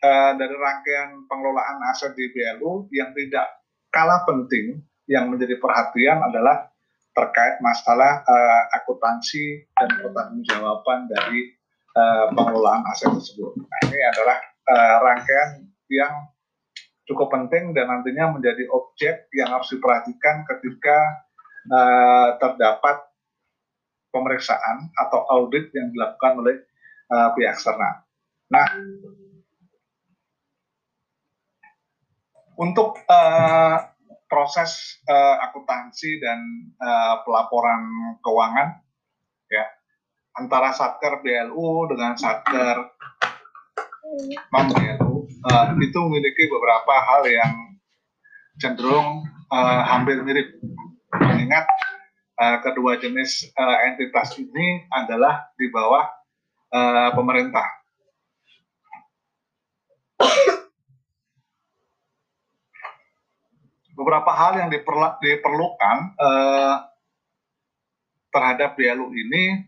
uh, 0.00 0.32
dari 0.40 0.56
rangkaian 0.56 1.28
pengelolaan 1.28 1.84
aset 1.92 2.16
di 2.16 2.32
BLU 2.32 2.88
yang 2.88 3.12
tidak 3.12 3.60
kalah 3.92 4.24
penting 4.24 4.80
yang 5.04 5.28
menjadi 5.28 5.60
perhatian 5.60 6.24
adalah 6.24 6.72
terkait 7.12 7.60
masalah 7.60 8.24
uh, 8.24 8.62
akuntansi 8.80 9.68
dan 9.76 9.92
pertanggungjawaban 10.00 11.04
dari 11.12 11.52
uh, 11.92 12.32
pengelolaan 12.32 12.80
aset 12.88 13.12
tersebut. 13.12 13.60
Nah, 13.60 13.78
ini 13.92 14.00
adalah 14.08 14.38
uh, 14.72 14.96
rangkaian 15.04 15.68
yang 15.92 16.32
cukup 17.10 17.34
penting 17.34 17.74
dan 17.74 17.90
nantinya 17.90 18.38
menjadi 18.38 18.70
objek 18.70 19.26
yang 19.34 19.50
harus 19.50 19.66
diperhatikan 19.74 20.46
ketika 20.46 20.98
uh, 21.66 22.38
terdapat 22.38 23.02
pemeriksaan 24.14 24.94
atau 24.94 25.26
audit 25.26 25.74
yang 25.74 25.90
dilakukan 25.90 26.38
oleh 26.38 26.56
uh, 27.10 27.34
pihak 27.34 27.58
eksternal. 27.58 28.06
Nah, 28.50 28.66
untuk 32.54 33.02
uh, 33.10 33.76
proses 34.30 35.02
uh, 35.10 35.42
akuntansi 35.50 36.22
dan 36.22 36.38
uh, 36.78 37.26
pelaporan 37.26 37.82
keuangan, 38.22 38.78
ya 39.50 39.66
antara 40.38 40.70
satker 40.70 41.18
BLU 41.26 41.90
dengan 41.90 42.14
satker 42.14 42.78
non 44.54 44.66
BLU 44.70 45.09
uh, 45.46 45.72
itu 45.80 45.98
memiliki 46.08 46.44
beberapa 46.50 46.94
hal 46.94 47.22
yang 47.28 47.54
cenderung 48.60 49.24
uh, 49.48 49.82
hampir 49.88 50.20
mirip, 50.20 50.60
mengingat 51.16 51.64
uh, 52.36 52.60
kedua 52.60 53.00
jenis 53.00 53.48
uh, 53.56 53.76
entitas 53.88 54.36
ini 54.36 54.84
adalah 54.92 55.48
di 55.56 55.68
bawah 55.72 56.04
uh, 56.72 57.10
pemerintah. 57.16 57.66
Beberapa 64.00 64.32
hal 64.32 64.56
yang 64.56 64.72
diperlukan 64.72 65.96
eh, 66.16 66.76
terhadap 68.32 68.72
BLU 68.72 69.12
ini 69.12 69.60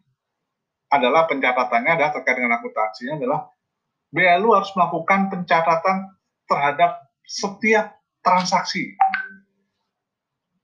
adalah 0.89 1.29
pencatatannya 1.29 2.01
adalah 2.01 2.13
terkait 2.17 2.41
dengan 2.41 2.57
akuntansinya 2.57 3.21
adalah 3.21 3.53
BLU 4.13 4.53
harus 4.53 4.71
melakukan 4.77 5.33
pencatatan 5.33 6.13
terhadap 6.45 7.01
setiap 7.25 7.97
transaksi 8.21 8.93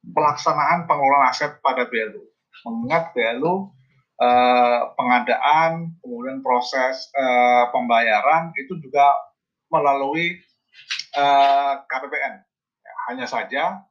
pelaksanaan 0.05 0.85
pengelolaan 0.85 1.33
aset 1.33 1.59
pada 1.65 1.89
BLU. 1.89 2.29
Mengingat 2.69 3.17
BLU 3.17 3.73
eh, 4.21 4.81
pengadaan, 4.95 5.97
kemudian 6.05 6.45
proses 6.45 7.09
eh, 7.17 7.65
pembayaran 7.73 8.53
itu 8.61 8.77
juga 8.85 9.17
melalui 9.73 10.37
eh, 11.17 11.75
KPPN 11.89 12.49
hanya 13.09 13.25
saja 13.25 13.89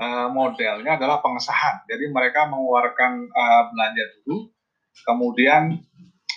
uh, 0.00 0.28
modelnya 0.30 0.98
adalah 0.98 1.22
pengesahan. 1.22 1.86
Jadi 1.86 2.10
mereka 2.10 2.50
mengeluarkan 2.50 3.30
uh, 3.30 3.62
belanja 3.70 4.04
dulu, 4.20 4.50
kemudian 5.06 5.62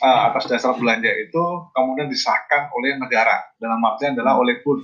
uh, 0.04 0.20
atas 0.32 0.48
dasar 0.48 0.76
belanja 0.76 1.12
itu 1.12 1.44
kemudian 1.76 2.08
disahkan 2.08 2.72
oleh 2.76 2.96
negara. 3.00 3.44
Dalam 3.60 3.80
artian 3.84 4.16
adalah 4.16 4.40
oleh 4.40 4.60
PUN, 4.64 4.84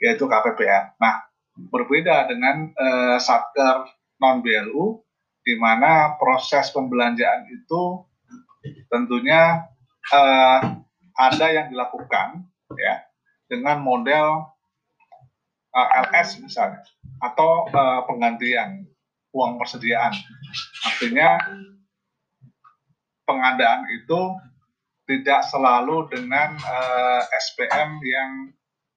yaitu 0.00 0.24
KPPN. 0.24 0.96
Nah, 1.00 1.24
berbeda 1.72 2.28
dengan 2.28 2.72
uh, 2.76 3.16
satker 3.20 3.88
non 4.20 4.40
BLU, 4.40 5.00
di 5.46 5.54
mana 5.56 6.16
proses 6.18 6.72
pembelanjaan 6.74 7.46
itu 7.52 8.02
tentunya 8.90 9.62
uh, 10.10 10.60
ada 11.16 11.46
yang 11.48 11.70
dilakukan 11.70 12.44
ya 12.74 13.06
dengan 13.46 13.78
model 13.80 14.52
uh, 15.70 15.88
LS 16.10 16.42
misalnya 16.42 16.82
atau 17.22 17.70
uh, 17.70 18.02
penggantian 18.04 18.84
uang 19.30 19.60
persediaan. 19.60 20.12
Artinya 20.84 21.36
pengadaan 23.26 23.84
itu 23.92 24.20
tidak 25.06 25.46
selalu 25.46 26.10
dengan 26.10 26.58
uh, 26.58 27.22
eh, 27.22 27.38
SPM 27.38 27.98
yang 28.02 28.30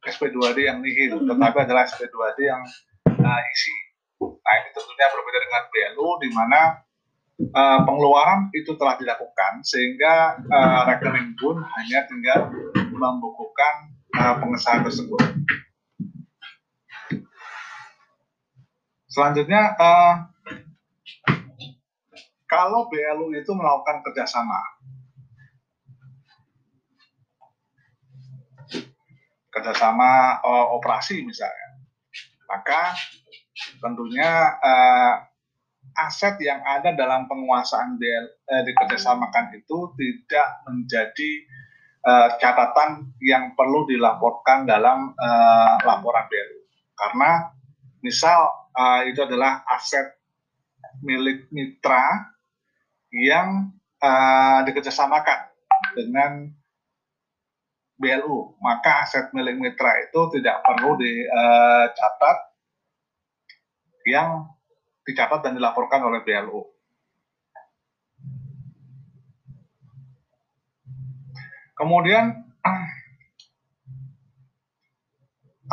SP2D 0.02 0.58
yang 0.66 0.80
nihil, 0.80 1.22
tetapi 1.28 1.58
adalah 1.68 1.86
SP2D 1.86 2.40
yang 2.48 2.64
uh, 3.06 3.42
isi. 3.54 3.76
Nah 4.22 4.54
ini 4.64 4.70
tentunya 4.74 5.08
berbeda 5.12 5.40
dengan 5.44 5.64
BLU 5.70 6.10
di 6.24 6.30
mana 6.34 6.62
uh, 7.54 7.80
pengeluaran 7.84 8.50
itu 8.56 8.74
telah 8.80 8.96
dilakukan 8.98 9.62
sehingga 9.62 10.40
uh, 10.50 10.82
rekening 10.88 11.36
pun 11.38 11.62
hanya 11.62 12.08
tinggal 12.10 12.50
membukukan 12.90 13.74
uh, 14.18 14.36
pengesahan 14.40 14.82
tersebut. 14.88 15.22
Selanjutnya, 19.10 19.74
uh, 19.76 20.14
kalau 22.50 22.90
BLU 22.90 23.30
itu 23.38 23.54
melakukan 23.54 24.02
kerjasama, 24.02 24.58
kerjasama 29.54 30.42
uh, 30.42 30.68
operasi 30.74 31.22
misalnya, 31.22 31.86
maka 32.50 32.98
tentunya 33.78 34.58
uh, 34.66 35.14
aset 36.10 36.42
yang 36.42 36.66
ada 36.66 36.98
dalam 36.98 37.30
penguasaan 37.30 38.02
BL, 38.02 38.26
uh, 38.50 38.64
dikerjasamakan 38.66 39.54
itu 39.54 39.94
tidak 39.94 40.66
menjadi 40.66 41.32
uh, 42.02 42.30
catatan 42.42 43.14
yang 43.22 43.54
perlu 43.54 43.86
dilaporkan 43.86 44.66
dalam 44.66 45.14
uh, 45.14 45.76
laporan 45.86 46.26
BLU. 46.26 46.66
Karena 46.98 47.46
misal 48.02 48.74
uh, 48.74 49.06
itu 49.06 49.22
adalah 49.22 49.62
aset 49.70 50.18
milik 51.06 51.46
mitra 51.54 52.39
yang 53.14 53.74
uh, 54.02 54.60
dikerjasamakan 54.66 55.50
dengan 55.98 56.54
BLU. 58.00 58.56
Maka 58.64 59.04
aset 59.06 59.34
milik 59.36 59.60
mitra 59.60 59.92
itu 60.00 60.40
tidak 60.40 60.64
perlu 60.64 60.96
dicatat 60.96 62.38
uh, 62.38 62.48
yang 64.08 64.48
dicatat 65.04 65.42
dan 65.44 65.58
dilaporkan 65.58 66.06
oleh 66.06 66.24
BLU. 66.24 66.64
Kemudian 71.76 72.36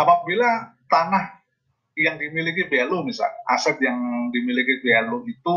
apabila 0.02 0.78
tanah 0.86 1.42
yang 1.98 2.20
dimiliki 2.20 2.68
BLU 2.68 3.02
misalnya, 3.02 3.34
aset 3.50 3.80
yang 3.82 4.30
dimiliki 4.30 4.78
BLU 4.84 5.26
itu 5.26 5.56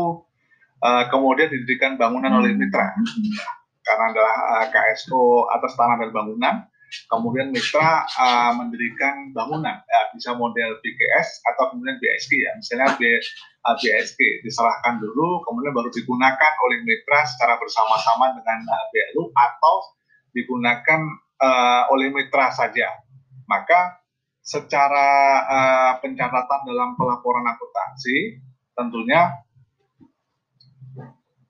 uh, 0.80 1.04
kemudian 1.08 1.48
didirikan 1.52 2.00
bangunan 2.00 2.32
oleh 2.40 2.56
mitra. 2.56 2.96
Karena 3.84 4.04
adalah 4.12 4.36
uh, 4.60 4.66
KSO 4.68 5.48
atas 5.52 5.72
tanah 5.76 5.96
dan 6.00 6.10
bangunan. 6.12 6.56
Kemudian 7.06 7.54
mitra 7.54 8.02
uh, 8.18 8.50
mendirikan 8.58 9.30
bangunan 9.30 9.78
ya, 9.78 10.00
bisa 10.10 10.34
model 10.34 10.74
BKS 10.82 11.46
atau 11.54 11.70
kemudian 11.70 12.02
BSK 12.02 12.32
ya. 12.34 12.52
Misalnya 12.58 12.98
B, 12.98 13.06
uh, 13.62 13.76
BSK 13.78 14.42
diserahkan 14.42 14.98
dulu 14.98 15.38
kemudian 15.46 15.70
baru 15.70 15.86
digunakan 15.94 16.52
oleh 16.66 16.82
mitra 16.82 17.22
secara 17.30 17.54
bersama-sama 17.62 18.34
dengan 18.34 18.58
uh, 18.66 18.84
BLU 18.90 19.30
atau 19.30 19.74
digunakan 20.34 21.00
uh, 21.38 21.94
oleh 21.94 22.10
mitra 22.10 22.50
saja. 22.50 22.90
Maka 23.46 24.02
secara 24.42 25.10
uh, 25.46 25.92
pencatatan 26.02 26.60
dalam 26.66 26.98
pelaporan 26.98 27.46
akuntansi 27.46 28.42
tentunya 28.74 29.30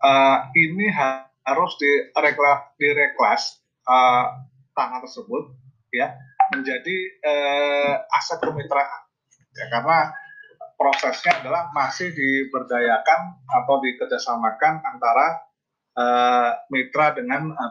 uh, 0.01 0.39
ini 0.56 0.89
harus 1.44 1.72
direkla, 1.81 2.72
direklas 2.77 3.60
uh, 3.89 4.44
tanah 4.77 5.01
tersebut 5.05 5.52
ya 5.90 6.14
menjadi 6.55 6.97
uh, 7.24 7.94
aset 8.16 8.39
kemitraan 8.43 9.02
ya 9.55 9.66
karena 9.70 10.14
prosesnya 10.81 11.44
adalah 11.44 11.68
masih 11.77 12.14
diberdayakan 12.16 13.44
atau 13.44 13.77
dikerjasamakan 13.85 14.81
antara 14.81 15.27
uh, 15.98 16.51
mitra 16.72 17.12
dengan 17.12 17.52
uh, 17.52 17.70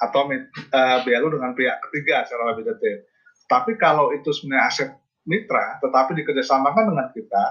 atau 0.00 0.22
uh, 0.26 0.98
BLU 1.04 1.28
dengan 1.28 1.52
pihak 1.52 1.78
ketiga 1.88 2.24
secara 2.24 2.56
lebih 2.56 2.72
detail. 2.72 3.04
Tapi 3.44 3.76
kalau 3.76 4.16
itu 4.16 4.32
sebenarnya 4.32 4.64
aset 4.66 4.90
mitra, 5.28 5.76
tetapi 5.84 6.16
dikerjasamakan 6.24 6.84
dengan 6.88 7.08
kita, 7.12 7.44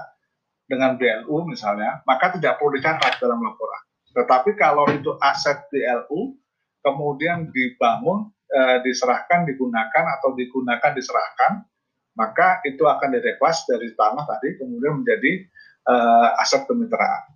dengan 0.70 0.94
BLU 0.94 1.50
misalnya, 1.50 1.98
maka 2.06 2.30
tidak 2.38 2.62
perlu 2.62 2.78
dicatat 2.78 3.18
dalam 3.18 3.42
laporan. 3.42 3.82
Tetapi 4.14 4.54
kalau 4.54 4.86
itu 4.86 5.18
aset 5.18 5.66
BLU, 5.66 6.38
kemudian 6.86 7.50
dibangun, 7.50 8.30
e, 8.46 8.60
diserahkan, 8.86 9.50
digunakan, 9.50 10.04
atau 10.18 10.30
digunakan, 10.38 10.94
diserahkan, 10.94 11.66
maka 12.14 12.62
itu 12.62 12.86
akan 12.86 13.18
direklas 13.18 13.66
dari 13.66 13.90
tanah 13.98 14.22
tadi, 14.22 14.62
kemudian 14.62 15.02
menjadi 15.02 15.42
e, 15.90 15.94
aset 16.38 16.62
kemitraan. 16.70 17.34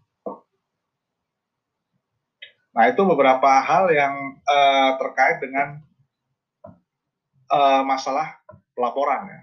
Nah, 2.74 2.90
itu 2.90 3.02
beberapa 3.06 3.62
hal 3.62 3.86
yang 3.94 4.34
uh, 4.42 4.98
terkait 4.98 5.38
dengan 5.38 5.78
uh, 7.46 7.86
masalah 7.86 8.34
pelaporan 8.74 9.30
ya. 9.30 9.40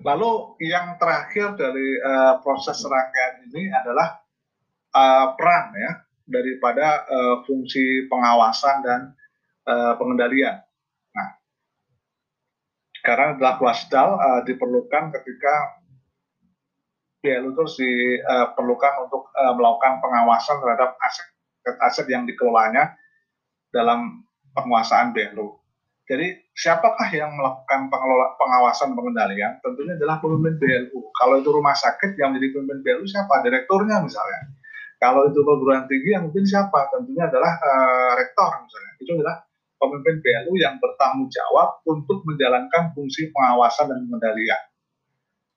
Lalu 0.00 0.56
yang 0.64 0.96
terakhir 0.96 1.60
dari 1.60 1.88
uh, 2.00 2.40
proses 2.40 2.80
rangkaian 2.88 3.44
ini 3.52 3.68
adalah 3.68 4.16
uh, 4.96 5.36
peran 5.36 5.76
ya 5.76 5.92
daripada 6.24 7.04
uh, 7.04 7.36
fungsi 7.44 8.08
pengawasan 8.08 8.76
dan 8.80 9.00
uh, 9.68 9.92
pengendalian. 10.00 10.56
Nah, 11.12 11.28
karena 13.04 13.36
adalah 13.36 13.60
wasdal 13.60 14.16
uh, 14.16 14.40
diperlukan 14.48 15.12
ketika 15.20 15.54
BLU 17.20 17.52
itu 17.52 17.84
diperlukan 17.84 18.92
untuk 19.04 19.28
uh, 19.36 19.52
melakukan 19.52 20.00
pengawasan 20.00 20.56
terhadap 20.64 20.96
aset-aset 21.04 22.08
yang 22.08 22.24
dikelolanya 22.24 22.96
dalam 23.68 24.24
penguasaan 24.56 25.12
BLU. 25.12 25.59
Jadi 26.10 26.26
siapakah 26.58 27.06
yang 27.14 27.30
melakukan 27.38 27.86
pengelola, 27.86 28.34
pengawasan 28.34 28.98
pengendalian? 28.98 29.62
Tentunya 29.62 29.94
adalah 29.94 30.18
pemimpin 30.18 30.58
BLU. 30.58 31.06
Kalau 31.14 31.38
itu 31.38 31.54
rumah 31.54 31.78
sakit 31.78 32.18
yang 32.18 32.34
menjadi 32.34 32.58
pemimpin 32.58 32.82
BLU 32.82 33.06
siapa? 33.06 33.46
Direkturnya 33.46 34.02
misalnya. 34.02 34.50
Kalau 34.98 35.30
itu 35.30 35.38
perguruan 35.46 35.86
tinggi 35.86 36.10
yang 36.10 36.26
mungkin 36.26 36.42
siapa? 36.42 36.90
Tentunya 36.90 37.30
adalah 37.30 37.54
uh, 37.62 38.12
rektor 38.18 38.50
misalnya. 38.58 38.92
Itu 38.98 39.10
adalah 39.22 39.38
pemimpin 39.78 40.18
BLU 40.18 40.52
yang 40.58 40.82
bertanggung 40.82 41.30
jawab 41.30 41.78
untuk 41.86 42.26
menjalankan 42.26 42.90
fungsi 42.90 43.30
pengawasan 43.30 43.94
dan 43.94 44.02
pengendalian. 44.10 44.62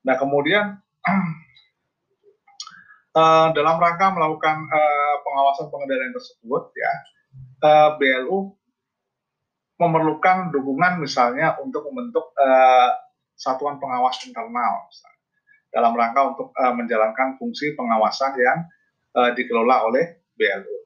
Nah 0.06 0.16
kemudian 0.22 0.66
uh, 3.18 3.50
dalam 3.58 3.82
rangka 3.82 4.14
melakukan 4.14 4.70
uh, 4.70 5.16
pengawasan 5.26 5.66
pengendalian 5.74 6.14
tersebut 6.14 6.64
ya 6.78 6.94
BLU 7.98 8.54
memerlukan 9.78 10.54
dukungan 10.54 11.02
misalnya 11.02 11.58
untuk 11.60 11.90
membentuk 11.90 12.32
uh, 12.38 12.90
satuan 13.34 13.82
pengawas 13.82 14.22
internal 14.24 14.86
misalnya, 14.86 15.22
dalam 15.74 15.94
rangka 15.98 16.22
untuk 16.36 16.48
uh, 16.54 16.74
menjalankan 16.78 17.36
fungsi 17.42 17.74
pengawasan 17.74 18.38
yang 18.38 18.60
uh, 19.18 19.34
dikelola 19.34 19.90
oleh 19.90 20.22
BLU. 20.38 20.78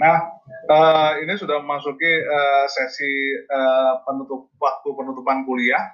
Nah, 0.00 0.16
uh, 0.72 1.12
ini 1.20 1.36
sudah 1.36 1.60
memasuki 1.60 2.08
uh, 2.24 2.64
sesi 2.72 3.36
uh, 3.52 4.00
penutup 4.08 4.48
waktu 4.56 4.88
penutupan 4.96 5.44
kuliah. 5.44 5.92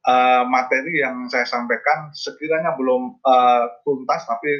Uh, 0.00 0.48
materi 0.48 1.04
yang 1.04 1.28
saya 1.28 1.44
sampaikan 1.44 2.08
sekiranya 2.16 2.72
belum 2.72 3.20
uh, 3.20 3.84
tuntas, 3.84 4.24
tapi 4.24 4.56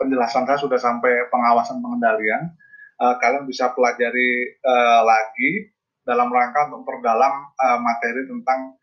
penjelasan 0.00 0.48
saya 0.48 0.56
sudah 0.56 0.80
sampai 0.80 1.28
pengawasan 1.28 1.84
pengendalian. 1.84 2.56
Uh, 2.96 3.20
kalian 3.20 3.44
bisa 3.44 3.68
pelajari 3.76 4.56
uh, 4.64 5.04
lagi 5.04 5.68
dalam 6.08 6.32
rangka 6.32 6.72
untuk 6.72 6.88
perdalam 6.88 7.52
uh, 7.60 7.78
materi 7.84 8.24
tentang 8.24 8.80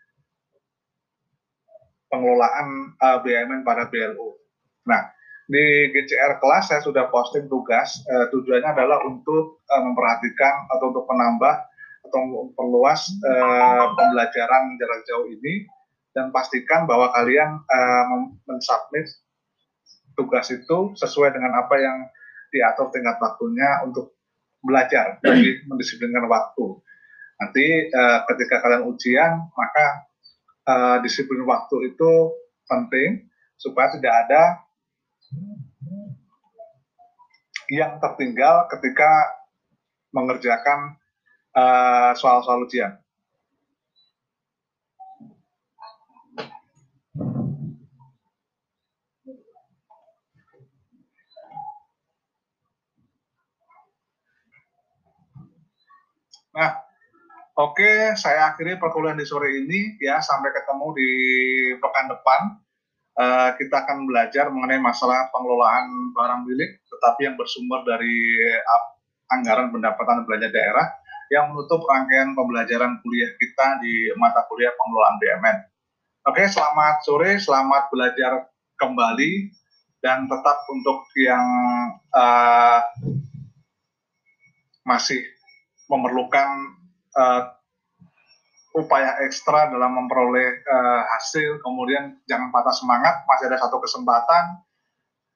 pengelolaan 2.13 2.93
uh, 3.01 3.17
BUMN 3.25 3.65
pada 3.65 3.89
BLU. 3.89 4.37
Nah, 4.85 5.09
di 5.47 5.91
GCR 5.91 6.39
kelas 6.39 6.71
saya 6.71 6.79
sudah 6.79 7.11
posting 7.11 7.51
tugas 7.51 7.99
uh, 8.07 8.31
tujuannya 8.31 8.69
adalah 8.71 9.03
untuk 9.03 9.59
uh, 9.67 9.81
memperhatikan 9.83 10.71
atau 10.71 10.95
untuk 10.95 11.03
menambah 11.03 11.55
atau 12.07 12.19
memperluas 12.23 13.11
uh, 13.27 13.91
pembelajaran 13.95 14.79
jarak 14.79 15.01
jauh 15.03 15.27
ini 15.27 15.67
dan 16.15 16.31
pastikan 16.31 16.87
bahwa 16.87 17.11
kalian 17.11 17.59
uh, 17.59 18.05
mensubmit 18.47 19.09
tugas 20.15 20.47
itu 20.53 20.93
sesuai 20.95 21.33
dengan 21.33 21.57
apa 21.57 21.75
yang 21.75 21.97
diatur 22.53 22.93
tingkat 22.93 23.17
waktunya 23.19 23.81
untuk 23.83 24.13
belajar 24.63 25.19
jadi 25.25 25.65
mendisiplinkan 25.67 26.29
waktu. 26.29 26.79
Nanti 27.41 27.65
uh, 27.91 28.23
ketika 28.31 28.63
kalian 28.63 28.87
ujian 28.87 29.31
maka 29.51 29.85
uh, 30.69 30.97
disiplin 31.03 31.43
waktu 31.43 31.91
itu 31.91 32.11
penting 32.69 33.27
supaya 33.59 33.91
tidak 33.91 34.13
ada 34.27 34.62
yang 37.71 37.97
tertinggal 37.97 38.69
ketika 38.69 39.09
mengerjakan 40.13 40.99
uh, 41.57 42.13
soal-soal 42.13 42.65
ujian. 42.69 43.03
Nah, 56.53 56.77
oke, 57.57 57.81
okay, 57.81 58.13
saya 58.13 58.53
akhiri 58.53 58.77
perkuliahan 58.77 59.17
di 59.17 59.25
sore 59.25 59.49
ini 59.57 59.97
ya. 59.97 60.21
Sampai 60.21 60.53
ketemu 60.53 60.87
di 60.93 61.09
pekan 61.81 62.13
depan. 62.13 62.62
Eh, 63.13 63.49
kita 63.61 63.85
akan 63.85 64.09
belajar 64.09 64.49
mengenai 64.49 64.81
masalah 64.81 65.29
pengelolaan 65.29 66.09
barang 66.17 66.49
milik, 66.49 66.81
tetapi 66.89 67.29
yang 67.29 67.37
bersumber 67.37 67.85
dari 67.85 68.41
anggaran 69.29 69.69
pendapatan 69.69 70.25
belanja 70.25 70.49
daerah 70.49 70.89
yang 71.29 71.53
menutup 71.53 71.85
rangkaian 71.85 72.33
pembelajaran 72.33 72.97
kuliah 73.05 73.29
kita 73.37 73.81
di 73.85 74.09
mata 74.17 74.41
kuliah 74.49 74.73
pengelolaan 74.73 75.17
BUMN. 75.21 75.57
Oke, 76.25 76.43
selamat 76.49 77.05
sore, 77.05 77.37
selamat 77.37 77.93
belajar 77.93 78.49
kembali 78.81 79.31
dan 80.01 80.25
tetap 80.25 80.57
untuk 80.73 81.05
yang 81.13 81.45
uh, 82.17 82.81
masih 84.89 85.21
memerlukan 85.85 86.49
uh, 87.13 87.61
upaya 88.73 89.21
ekstra 89.21 89.69
dalam 89.69 89.93
memperoleh 89.93 90.65
uh, 90.65 91.01
hasil, 91.13 91.61
kemudian 91.61 92.17
jangan 92.25 92.49
patah 92.49 92.73
semangat, 92.73 93.21
masih 93.29 93.53
ada 93.53 93.61
satu 93.61 93.77
kesempatan 93.77 94.65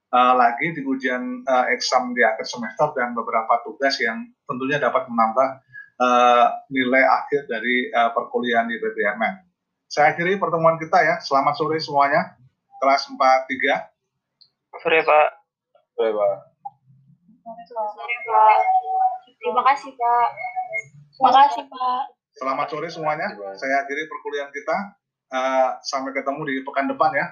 uh, 0.10 0.34
lagi 0.34 0.74
di 0.74 0.82
ujian 0.82 1.46
uh, 1.46 1.70
eksam 1.70 2.18
di 2.18 2.26
akhir 2.26 2.50
semester 2.50 2.98
dan 2.98 3.14
beberapa 3.14 3.62
tugas 3.62 4.02
yang 4.02 4.26
tentunya 4.50 4.82
dapat 4.82 5.06
menambah 5.06 5.48
uh, 6.02 6.48
nilai 6.74 7.06
akhir 7.06 7.46
dari 7.46 7.94
uh, 7.94 8.10
perkuliahan 8.18 8.66
di 8.66 8.82
BPMN. 8.82 9.34
Saya 9.88 10.18
akhiri 10.18 10.36
pertemuan 10.42 10.76
kita 10.82 11.00
ya. 11.00 11.16
Selamat 11.24 11.56
sore 11.56 11.80
semuanya. 11.80 12.36
Kelas 12.82 13.08
43. 13.08 14.82
Sore, 14.84 15.00
Pak. 15.06 15.28
Sore, 15.96 16.12
Pak. 16.12 16.36
Sore, 17.72 18.16
Pak. 18.28 18.58
Terima 19.40 19.62
kasih, 19.64 19.92
Pak. 19.96 20.28
Terima 21.16 21.32
kasih, 21.32 21.64
Pak. 21.72 22.17
Selamat 22.38 22.70
sore 22.70 22.86
semuanya. 22.94 23.34
Saya 23.58 23.82
akhiri 23.82 24.06
perkuliahan 24.06 24.54
kita. 24.54 24.78
Uh, 25.28 25.76
sampai 25.84 26.16
ketemu 26.16 26.42
di 26.48 26.56
pekan 26.64 26.88
depan 26.88 27.12
ya. 27.12 27.26